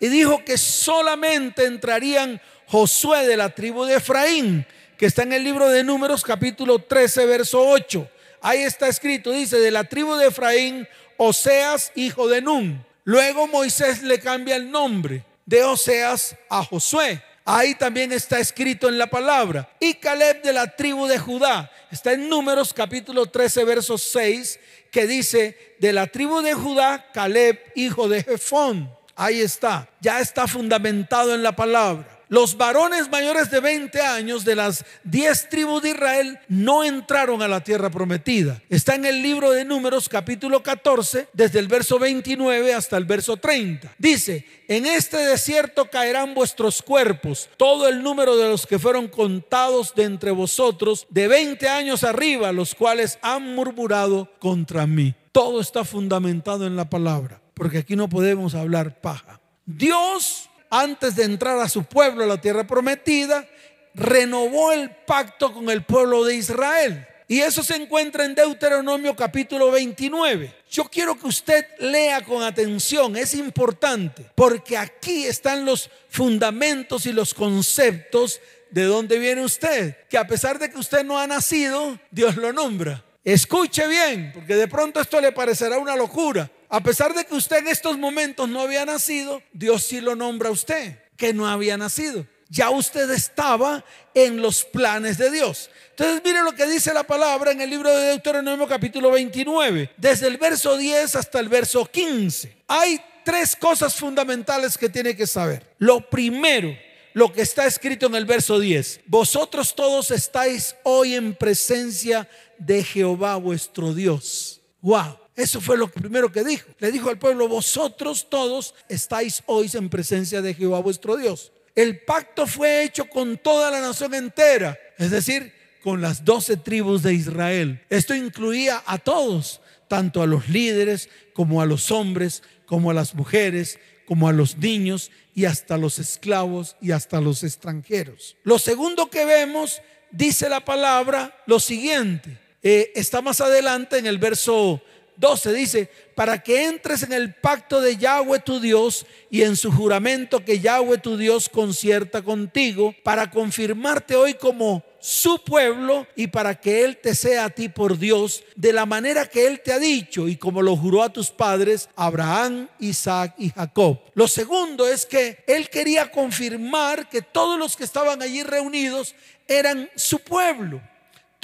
y 0.00 0.08
dijo 0.08 0.44
que 0.44 0.58
solamente 0.58 1.64
entrarían 1.64 2.40
Josué 2.66 3.26
de 3.26 3.36
la 3.36 3.50
tribu 3.50 3.84
de 3.84 3.96
Efraín, 3.96 4.66
que 4.98 5.06
está 5.06 5.22
en 5.22 5.32
el 5.32 5.44
libro 5.44 5.68
de 5.68 5.84
Números 5.84 6.22
capítulo 6.22 6.80
13, 6.80 7.26
verso 7.26 7.60
8. 7.66 8.08
Ahí 8.40 8.62
está 8.62 8.88
escrito, 8.88 9.30
dice, 9.30 9.58
de 9.58 9.70
la 9.70 9.84
tribu 9.84 10.16
de 10.16 10.28
Efraín, 10.28 10.86
Oseas, 11.16 11.92
hijo 11.94 12.28
de 12.28 12.42
Nun. 12.42 12.84
Luego 13.04 13.46
Moisés 13.46 14.02
le 14.02 14.18
cambia 14.18 14.56
el 14.56 14.70
nombre 14.70 15.24
de 15.44 15.64
Oseas 15.64 16.36
a 16.50 16.64
Josué. 16.64 17.22
Ahí 17.44 17.76
también 17.76 18.10
está 18.10 18.40
escrito 18.40 18.88
en 18.88 18.98
la 18.98 19.06
palabra. 19.06 19.70
Y 19.78 19.94
Caleb 19.94 20.42
de 20.42 20.52
la 20.52 20.74
tribu 20.74 21.06
de 21.06 21.16
Judá. 21.16 21.70
Está 21.92 22.12
en 22.12 22.28
Números 22.28 22.74
capítulo 22.74 23.26
13, 23.26 23.64
verso 23.64 23.96
6, 23.96 24.58
que 24.90 25.06
dice, 25.06 25.76
de 25.78 25.92
la 25.92 26.08
tribu 26.08 26.42
de 26.42 26.54
Judá, 26.54 27.12
Caleb, 27.12 27.60
hijo 27.76 28.08
de 28.08 28.24
Jefón. 28.24 28.90
Ahí 29.16 29.40
está, 29.40 29.88
ya 30.00 30.20
está 30.20 30.46
fundamentado 30.46 31.34
en 31.34 31.42
la 31.42 31.56
palabra. 31.56 32.16
Los 32.28 32.56
varones 32.56 33.08
mayores 33.08 33.50
de 33.52 33.60
20 33.60 34.00
años 34.00 34.44
de 34.44 34.56
las 34.56 34.84
10 35.04 35.48
tribus 35.48 35.80
de 35.82 35.90
Israel 35.90 36.38
no 36.48 36.82
entraron 36.82 37.40
a 37.40 37.46
la 37.46 37.62
tierra 37.62 37.88
prometida. 37.88 38.60
Está 38.68 38.96
en 38.96 39.06
el 39.06 39.22
libro 39.22 39.52
de 39.52 39.64
Números 39.64 40.08
capítulo 40.08 40.60
14, 40.60 41.28
desde 41.32 41.60
el 41.60 41.68
verso 41.68 42.00
29 42.00 42.74
hasta 42.74 42.96
el 42.96 43.04
verso 43.04 43.36
30. 43.36 43.94
Dice, 43.96 44.44
en 44.66 44.86
este 44.86 45.18
desierto 45.18 45.88
caerán 45.88 46.34
vuestros 46.34 46.82
cuerpos, 46.82 47.48
todo 47.56 47.88
el 47.88 48.02
número 48.02 48.36
de 48.36 48.48
los 48.48 48.66
que 48.66 48.80
fueron 48.80 49.06
contados 49.06 49.94
de 49.94 50.02
entre 50.02 50.32
vosotros, 50.32 51.06
de 51.08 51.28
20 51.28 51.68
años 51.68 52.02
arriba, 52.02 52.50
los 52.50 52.74
cuales 52.74 53.20
han 53.22 53.54
murmurado 53.54 54.28
contra 54.40 54.84
mí. 54.86 55.14
Todo 55.30 55.60
está 55.60 55.84
fundamentado 55.84 56.66
en 56.66 56.74
la 56.74 56.90
palabra 56.90 57.40
porque 57.56 57.78
aquí 57.78 57.96
no 57.96 58.06
podemos 58.06 58.54
hablar 58.54 59.00
paja. 59.00 59.40
Dios, 59.64 60.50
antes 60.68 61.16
de 61.16 61.24
entrar 61.24 61.58
a 61.58 61.70
su 61.70 61.84
pueblo 61.84 62.22
a 62.22 62.26
la 62.26 62.38
tierra 62.38 62.66
prometida, 62.66 63.48
renovó 63.94 64.72
el 64.72 64.90
pacto 64.90 65.54
con 65.54 65.70
el 65.70 65.82
pueblo 65.82 66.22
de 66.24 66.34
Israel. 66.34 67.06
Y 67.28 67.40
eso 67.40 67.62
se 67.62 67.74
encuentra 67.74 68.26
en 68.26 68.34
Deuteronomio 68.34 69.16
capítulo 69.16 69.70
29. 69.70 70.54
Yo 70.70 70.84
quiero 70.84 71.18
que 71.18 71.26
usted 71.26 71.64
lea 71.78 72.22
con 72.22 72.42
atención, 72.42 73.16
es 73.16 73.32
importante, 73.32 74.30
porque 74.34 74.76
aquí 74.76 75.24
están 75.24 75.64
los 75.64 75.90
fundamentos 76.10 77.06
y 77.06 77.12
los 77.12 77.32
conceptos 77.32 78.38
de 78.70 78.84
dónde 78.84 79.18
viene 79.18 79.42
usted. 79.42 79.96
Que 80.10 80.18
a 80.18 80.26
pesar 80.26 80.58
de 80.58 80.70
que 80.70 80.78
usted 80.78 81.04
no 81.04 81.18
ha 81.18 81.26
nacido, 81.26 81.98
Dios 82.10 82.36
lo 82.36 82.52
nombra. 82.52 83.02
Escuche 83.24 83.88
bien, 83.88 84.30
porque 84.34 84.54
de 84.54 84.68
pronto 84.68 85.00
esto 85.00 85.20
le 85.22 85.32
parecerá 85.32 85.78
una 85.78 85.96
locura. 85.96 86.50
A 86.68 86.82
pesar 86.82 87.14
de 87.14 87.24
que 87.24 87.34
usted 87.34 87.58
en 87.58 87.68
estos 87.68 87.98
momentos 87.98 88.48
no 88.48 88.60
había 88.60 88.84
nacido, 88.84 89.42
Dios 89.52 89.84
sí 89.84 90.00
lo 90.00 90.16
nombra 90.16 90.48
a 90.48 90.52
usted, 90.52 90.98
que 91.16 91.32
no 91.32 91.46
había 91.46 91.76
nacido. 91.76 92.26
Ya 92.48 92.70
usted 92.70 93.10
estaba 93.10 93.84
en 94.14 94.40
los 94.40 94.64
planes 94.64 95.18
de 95.18 95.30
Dios. 95.30 95.68
Entonces 95.90 96.22
mire 96.24 96.42
lo 96.42 96.52
que 96.52 96.66
dice 96.66 96.94
la 96.94 97.02
palabra 97.02 97.50
en 97.50 97.60
el 97.60 97.70
libro 97.70 97.90
de 97.90 98.08
Deuteronomio 98.08 98.68
capítulo 98.68 99.10
29, 99.10 99.90
desde 99.96 100.28
el 100.28 100.36
verso 100.36 100.76
10 100.76 101.16
hasta 101.16 101.40
el 101.40 101.48
verso 101.48 101.84
15. 101.84 102.56
Hay 102.68 103.00
tres 103.24 103.56
cosas 103.56 103.96
fundamentales 103.96 104.78
que 104.78 104.88
tiene 104.88 105.16
que 105.16 105.26
saber. 105.26 105.74
Lo 105.78 106.08
primero, 106.08 106.76
lo 107.14 107.32
que 107.32 107.42
está 107.42 107.66
escrito 107.66 108.06
en 108.06 108.14
el 108.14 108.24
verso 108.24 108.60
10. 108.60 109.00
Vosotros 109.06 109.74
todos 109.74 110.12
estáis 110.12 110.76
hoy 110.84 111.16
en 111.16 111.34
presencia 111.34 112.28
de 112.58 112.84
Jehová 112.84 113.36
vuestro 113.36 113.92
Dios. 113.92 114.60
Wow. 114.80 115.25
Eso 115.36 115.60
fue 115.60 115.76
lo 115.76 115.88
primero 115.88 116.32
que 116.32 116.42
dijo. 116.42 116.66
Le 116.78 116.90
dijo 116.90 117.10
al 117.10 117.18
pueblo, 117.18 117.46
vosotros 117.46 118.28
todos 118.30 118.74
estáis 118.88 119.42
hoy 119.46 119.70
en 119.74 119.90
presencia 119.90 120.40
de 120.40 120.54
Jehová 120.54 120.80
vuestro 120.80 121.16
Dios. 121.16 121.52
El 121.74 122.00
pacto 122.00 122.46
fue 122.46 122.84
hecho 122.84 123.04
con 123.08 123.36
toda 123.36 123.70
la 123.70 123.82
nación 123.82 124.14
entera, 124.14 124.78
es 124.96 125.10
decir, 125.10 125.52
con 125.82 126.00
las 126.00 126.24
doce 126.24 126.56
tribus 126.56 127.02
de 127.02 127.12
Israel. 127.12 127.84
Esto 127.90 128.14
incluía 128.14 128.82
a 128.86 128.96
todos, 128.96 129.60
tanto 129.88 130.22
a 130.22 130.26
los 130.26 130.48
líderes 130.48 131.10
como 131.34 131.60
a 131.60 131.66
los 131.66 131.90
hombres, 131.90 132.42
como 132.64 132.90
a 132.90 132.94
las 132.94 133.14
mujeres, 133.14 133.78
como 134.06 134.28
a 134.28 134.32
los 134.32 134.56
niños 134.56 135.10
y 135.34 135.44
hasta 135.44 135.76
los 135.76 135.98
esclavos 135.98 136.76
y 136.80 136.92
hasta 136.92 137.20
los 137.20 137.42
extranjeros. 137.42 138.36
Lo 138.42 138.58
segundo 138.58 139.10
que 139.10 139.26
vemos, 139.26 139.82
dice 140.10 140.48
la 140.48 140.64
palabra, 140.64 141.36
lo 141.46 141.60
siguiente. 141.60 142.38
Eh, 142.62 142.92
está 142.94 143.20
más 143.20 143.40
adelante 143.40 143.98
en 143.98 144.06
el 144.06 144.18
verso 144.18 144.82
12 145.16 145.52
dice, 145.52 145.90
para 146.14 146.42
que 146.42 146.66
entres 146.66 147.02
en 147.02 147.12
el 147.12 147.34
pacto 147.34 147.80
de 147.80 147.96
Yahweh 147.96 148.40
tu 148.40 148.60
Dios 148.60 149.06
y 149.30 149.42
en 149.42 149.56
su 149.56 149.72
juramento 149.72 150.44
que 150.44 150.60
Yahweh 150.60 150.98
tu 150.98 151.16
Dios 151.16 151.48
concierta 151.48 152.22
contigo, 152.22 152.94
para 153.02 153.30
confirmarte 153.30 154.16
hoy 154.16 154.34
como 154.34 154.82
su 154.98 155.38
pueblo 155.44 156.06
y 156.16 156.26
para 156.26 156.60
que 156.60 156.84
Él 156.84 156.96
te 156.96 157.14
sea 157.14 157.44
a 157.44 157.50
ti 157.50 157.68
por 157.68 157.96
Dios 157.96 158.42
de 158.56 158.72
la 158.72 158.86
manera 158.86 159.26
que 159.26 159.46
Él 159.46 159.60
te 159.60 159.72
ha 159.72 159.78
dicho 159.78 160.26
y 160.26 160.36
como 160.36 160.62
lo 160.62 160.76
juró 160.76 161.02
a 161.02 161.12
tus 161.12 161.30
padres, 161.30 161.88
Abraham, 161.94 162.68
Isaac 162.80 163.34
y 163.38 163.50
Jacob. 163.50 164.00
Lo 164.14 164.26
segundo 164.26 164.86
es 164.88 165.06
que 165.06 165.44
Él 165.46 165.70
quería 165.70 166.10
confirmar 166.10 167.08
que 167.08 167.22
todos 167.22 167.58
los 167.58 167.76
que 167.76 167.84
estaban 167.84 168.20
allí 168.20 168.42
reunidos 168.42 169.14
eran 169.46 169.88
su 169.94 170.18
pueblo. 170.18 170.80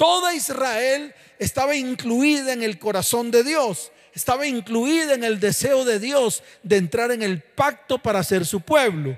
Toda 0.03 0.33
Israel 0.33 1.15
estaba 1.39 1.77
incluida 1.77 2.51
en 2.51 2.61
el 2.61 2.77
corazón 2.77 3.31
de 3.31 3.41
Dios, 3.41 3.89
estaba 4.13 4.45
incluida 4.45 5.13
en 5.13 5.23
el 5.23 5.39
deseo 5.39 5.85
de 5.85 5.97
Dios 5.97 6.43
de 6.61 6.75
entrar 6.75 7.11
en 7.11 7.23
el 7.23 7.41
pacto 7.41 7.97
para 7.99 8.21
ser 8.21 8.45
su 8.45 8.59
pueblo. 8.59 9.17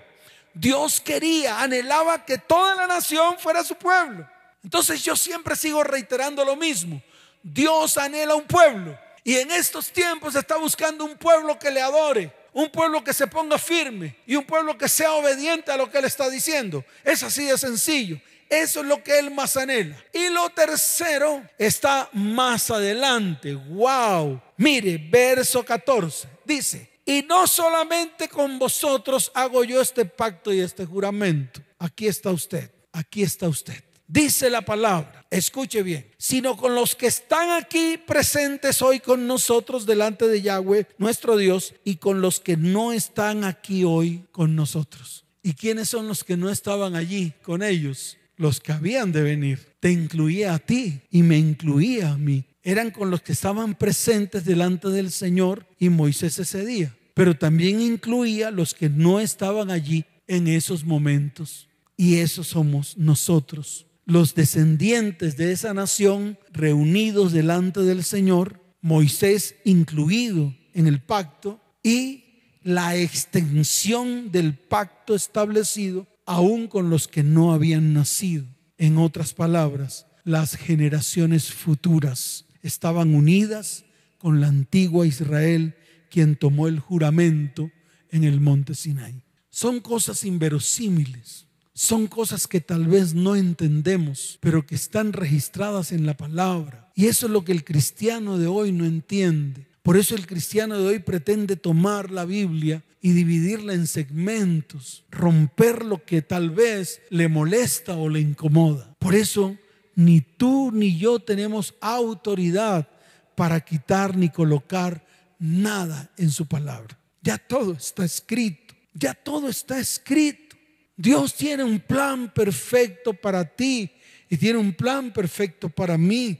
Dios 0.53 1.01
quería, 1.01 1.59
anhelaba 1.59 2.23
que 2.23 2.37
toda 2.37 2.75
la 2.75 2.85
nación 2.85 3.39
fuera 3.39 3.63
su 3.63 3.73
pueblo. 3.73 4.29
Entonces 4.63 5.03
yo 5.03 5.15
siempre 5.15 5.55
sigo 5.55 5.83
reiterando 5.83 6.45
lo 6.45 6.55
mismo. 6.55 7.01
Dios 7.41 7.97
anhela 7.97 8.35
un 8.35 8.45
pueblo 8.45 8.95
y 9.23 9.37
en 9.37 9.49
estos 9.49 9.89
tiempos 9.89 10.35
está 10.35 10.57
buscando 10.57 11.03
un 11.03 11.17
pueblo 11.17 11.57
que 11.57 11.71
le 11.71 11.81
adore, 11.81 12.31
un 12.53 12.69
pueblo 12.69 13.03
que 13.03 13.11
se 13.11 13.25
ponga 13.25 13.57
firme 13.57 14.17
y 14.27 14.35
un 14.35 14.45
pueblo 14.45 14.77
que 14.77 14.87
sea 14.87 15.13
obediente 15.13 15.71
a 15.71 15.77
lo 15.77 15.89
que 15.89 15.97
Él 15.97 16.05
está 16.05 16.29
diciendo. 16.29 16.85
Es 17.03 17.23
así 17.23 17.45
de 17.45 17.57
sencillo. 17.57 18.21
Eso 18.49 18.81
es 18.81 18.85
lo 18.85 19.03
que 19.03 19.17
Él 19.19 19.31
más 19.31 19.57
anhela. 19.57 19.97
Y 20.13 20.29
lo 20.29 20.49
tercero 20.49 21.43
está 21.57 22.09
más 22.13 22.69
adelante. 22.71 23.53
Wow. 23.53 24.41
Mire, 24.57 24.97
verso 24.97 25.63
14. 25.63 26.27
Dice, 26.45 26.89
y 27.05 27.23
no 27.23 27.47
solamente 27.47 28.27
con 28.27 28.57
vosotros 28.57 29.31
hago 29.33 29.63
yo 29.63 29.81
este 29.81 30.05
pacto 30.05 30.53
y 30.53 30.59
este 30.59 30.85
juramento. 30.85 31.61
Aquí 31.79 32.07
está 32.07 32.31
usted. 32.31 32.71
Aquí 32.91 33.23
está 33.23 33.47
usted. 33.47 33.83
Dice 34.07 34.51
la 34.51 34.61
palabra, 34.61 35.25
escuche 35.31 35.81
bien, 35.81 36.11
sino 36.17 36.55
con 36.55 36.75
los 36.75 36.95
que 36.95 37.07
están 37.07 37.49
aquí 37.49 37.97
presentes 37.97 38.83
hoy 38.83 38.99
con 38.99 39.25
nosotros 39.25 39.87
delante 39.87 40.27
de 40.27 40.43
Yahweh, 40.43 40.87
nuestro 40.99 41.37
Dios, 41.37 41.73
y 41.83 41.95
con 41.95 42.21
los 42.21 42.39
que 42.39 42.55
no 42.55 42.91
están 42.91 43.43
aquí 43.43 43.83
hoy 43.83 44.25
con 44.31 44.55
nosotros. 44.55 45.25
¿Y 45.41 45.53
quiénes 45.53 45.89
son 45.89 46.07
los 46.07 46.23
que 46.23 46.37
no 46.37 46.51
estaban 46.51 46.95
allí 46.95 47.33
con 47.41 47.63
ellos? 47.63 48.17
Los 48.37 48.59
que 48.59 48.71
habían 48.71 49.11
de 49.11 49.21
venir. 49.21 49.59
Te 49.79 49.91
incluía 49.91 50.53
a 50.53 50.59
ti 50.59 51.01
y 51.09 51.23
me 51.23 51.37
incluía 51.37 52.11
a 52.11 52.17
mí. 52.17 52.45
Eran 52.63 52.91
con 52.91 53.11
los 53.11 53.21
que 53.21 53.33
estaban 53.33 53.75
presentes 53.75 54.45
delante 54.45 54.89
del 54.89 55.11
Señor 55.11 55.67
y 55.79 55.89
Moisés 55.89 56.39
ese 56.39 56.65
día. 56.65 56.95
Pero 57.13 57.37
también 57.37 57.79
incluía 57.79 58.51
los 58.51 58.73
que 58.73 58.89
no 58.89 59.19
estaban 59.19 59.71
allí 59.71 60.05
en 60.27 60.47
esos 60.47 60.83
momentos. 60.83 61.69
Y 61.97 62.15
esos 62.15 62.47
somos 62.47 62.97
nosotros, 62.97 63.85
los 64.05 64.35
descendientes 64.35 65.37
de 65.37 65.51
esa 65.51 65.73
nación 65.73 66.37
reunidos 66.51 67.31
delante 67.31 67.81
del 67.81 68.03
Señor, 68.03 68.59
Moisés 68.81 69.55
incluido 69.63 70.53
en 70.73 70.87
el 70.87 71.01
pacto 71.01 71.61
y 71.81 72.25
la 72.61 72.97
extensión 72.97 74.31
del 74.31 74.55
pacto 74.55 75.15
establecido 75.15 76.05
aún 76.25 76.67
con 76.67 76.89
los 76.89 77.07
que 77.07 77.23
no 77.23 77.53
habían 77.53 77.93
nacido. 77.93 78.45
En 78.77 78.97
otras 78.97 79.33
palabras, 79.33 80.07
las 80.23 80.55
generaciones 80.55 81.53
futuras 81.53 82.45
estaban 82.61 83.13
unidas 83.13 83.85
con 84.17 84.41
la 84.41 84.47
antigua 84.47 85.05
Israel, 85.05 85.75
quien 86.09 86.35
tomó 86.35 86.67
el 86.67 86.79
juramento 86.79 87.71
en 88.09 88.23
el 88.23 88.41
monte 88.41 88.73
Sinai. 88.75 89.23
Son 89.49 89.79
cosas 89.79 90.23
inverosímiles, 90.23 91.45
son 91.73 92.07
cosas 92.07 92.47
que 92.47 92.61
tal 92.61 92.87
vez 92.87 93.13
no 93.13 93.35
entendemos, 93.35 94.37
pero 94.41 94.65
que 94.65 94.75
están 94.75 95.13
registradas 95.13 95.91
en 95.91 96.05
la 96.05 96.17
palabra. 96.17 96.91
Y 96.95 97.05
eso 97.05 97.27
es 97.27 97.31
lo 97.31 97.45
que 97.45 97.51
el 97.51 97.63
cristiano 97.63 98.37
de 98.37 98.47
hoy 98.47 98.71
no 98.71 98.85
entiende. 98.85 99.67
Por 99.83 99.97
eso 99.97 100.15
el 100.15 100.25
cristiano 100.25 100.79
de 100.79 100.87
hoy 100.87 100.99
pretende 100.99 101.55
tomar 101.55 102.09
la 102.09 102.25
Biblia 102.25 102.83
y 103.05 103.11
dividirla 103.11 103.75
en 103.75 103.85
segmentos, 103.85 105.05
romper 105.11 105.85
lo 105.85 106.03
que 106.03 106.23
tal 106.23 106.49
vez 106.49 107.03
le 107.11 107.27
molesta 107.27 107.95
o 107.95 108.09
le 108.09 108.19
incomoda. 108.19 108.95
Por 108.97 109.13
eso 109.13 109.55
ni 109.93 110.21
tú 110.21 110.71
ni 110.73 110.97
yo 110.97 111.19
tenemos 111.19 111.75
autoridad 111.81 112.89
para 113.35 113.59
quitar 113.59 114.17
ni 114.17 114.29
colocar 114.29 115.05
nada 115.37 116.11
en 116.17 116.31
su 116.31 116.47
palabra. 116.47 116.97
Ya 117.21 117.37
todo 117.37 117.73
está 117.73 118.03
escrito, 118.03 118.73
ya 118.95 119.13
todo 119.13 119.49
está 119.49 119.79
escrito. 119.79 120.57
Dios 120.97 121.35
tiene 121.35 121.63
un 121.63 121.79
plan 121.81 122.33
perfecto 122.33 123.13
para 123.13 123.45
ti 123.45 123.91
y 124.31 124.35
tiene 124.35 124.57
un 124.57 124.73
plan 124.73 125.13
perfecto 125.13 125.69
para 125.69 125.95
mí. 125.95 126.39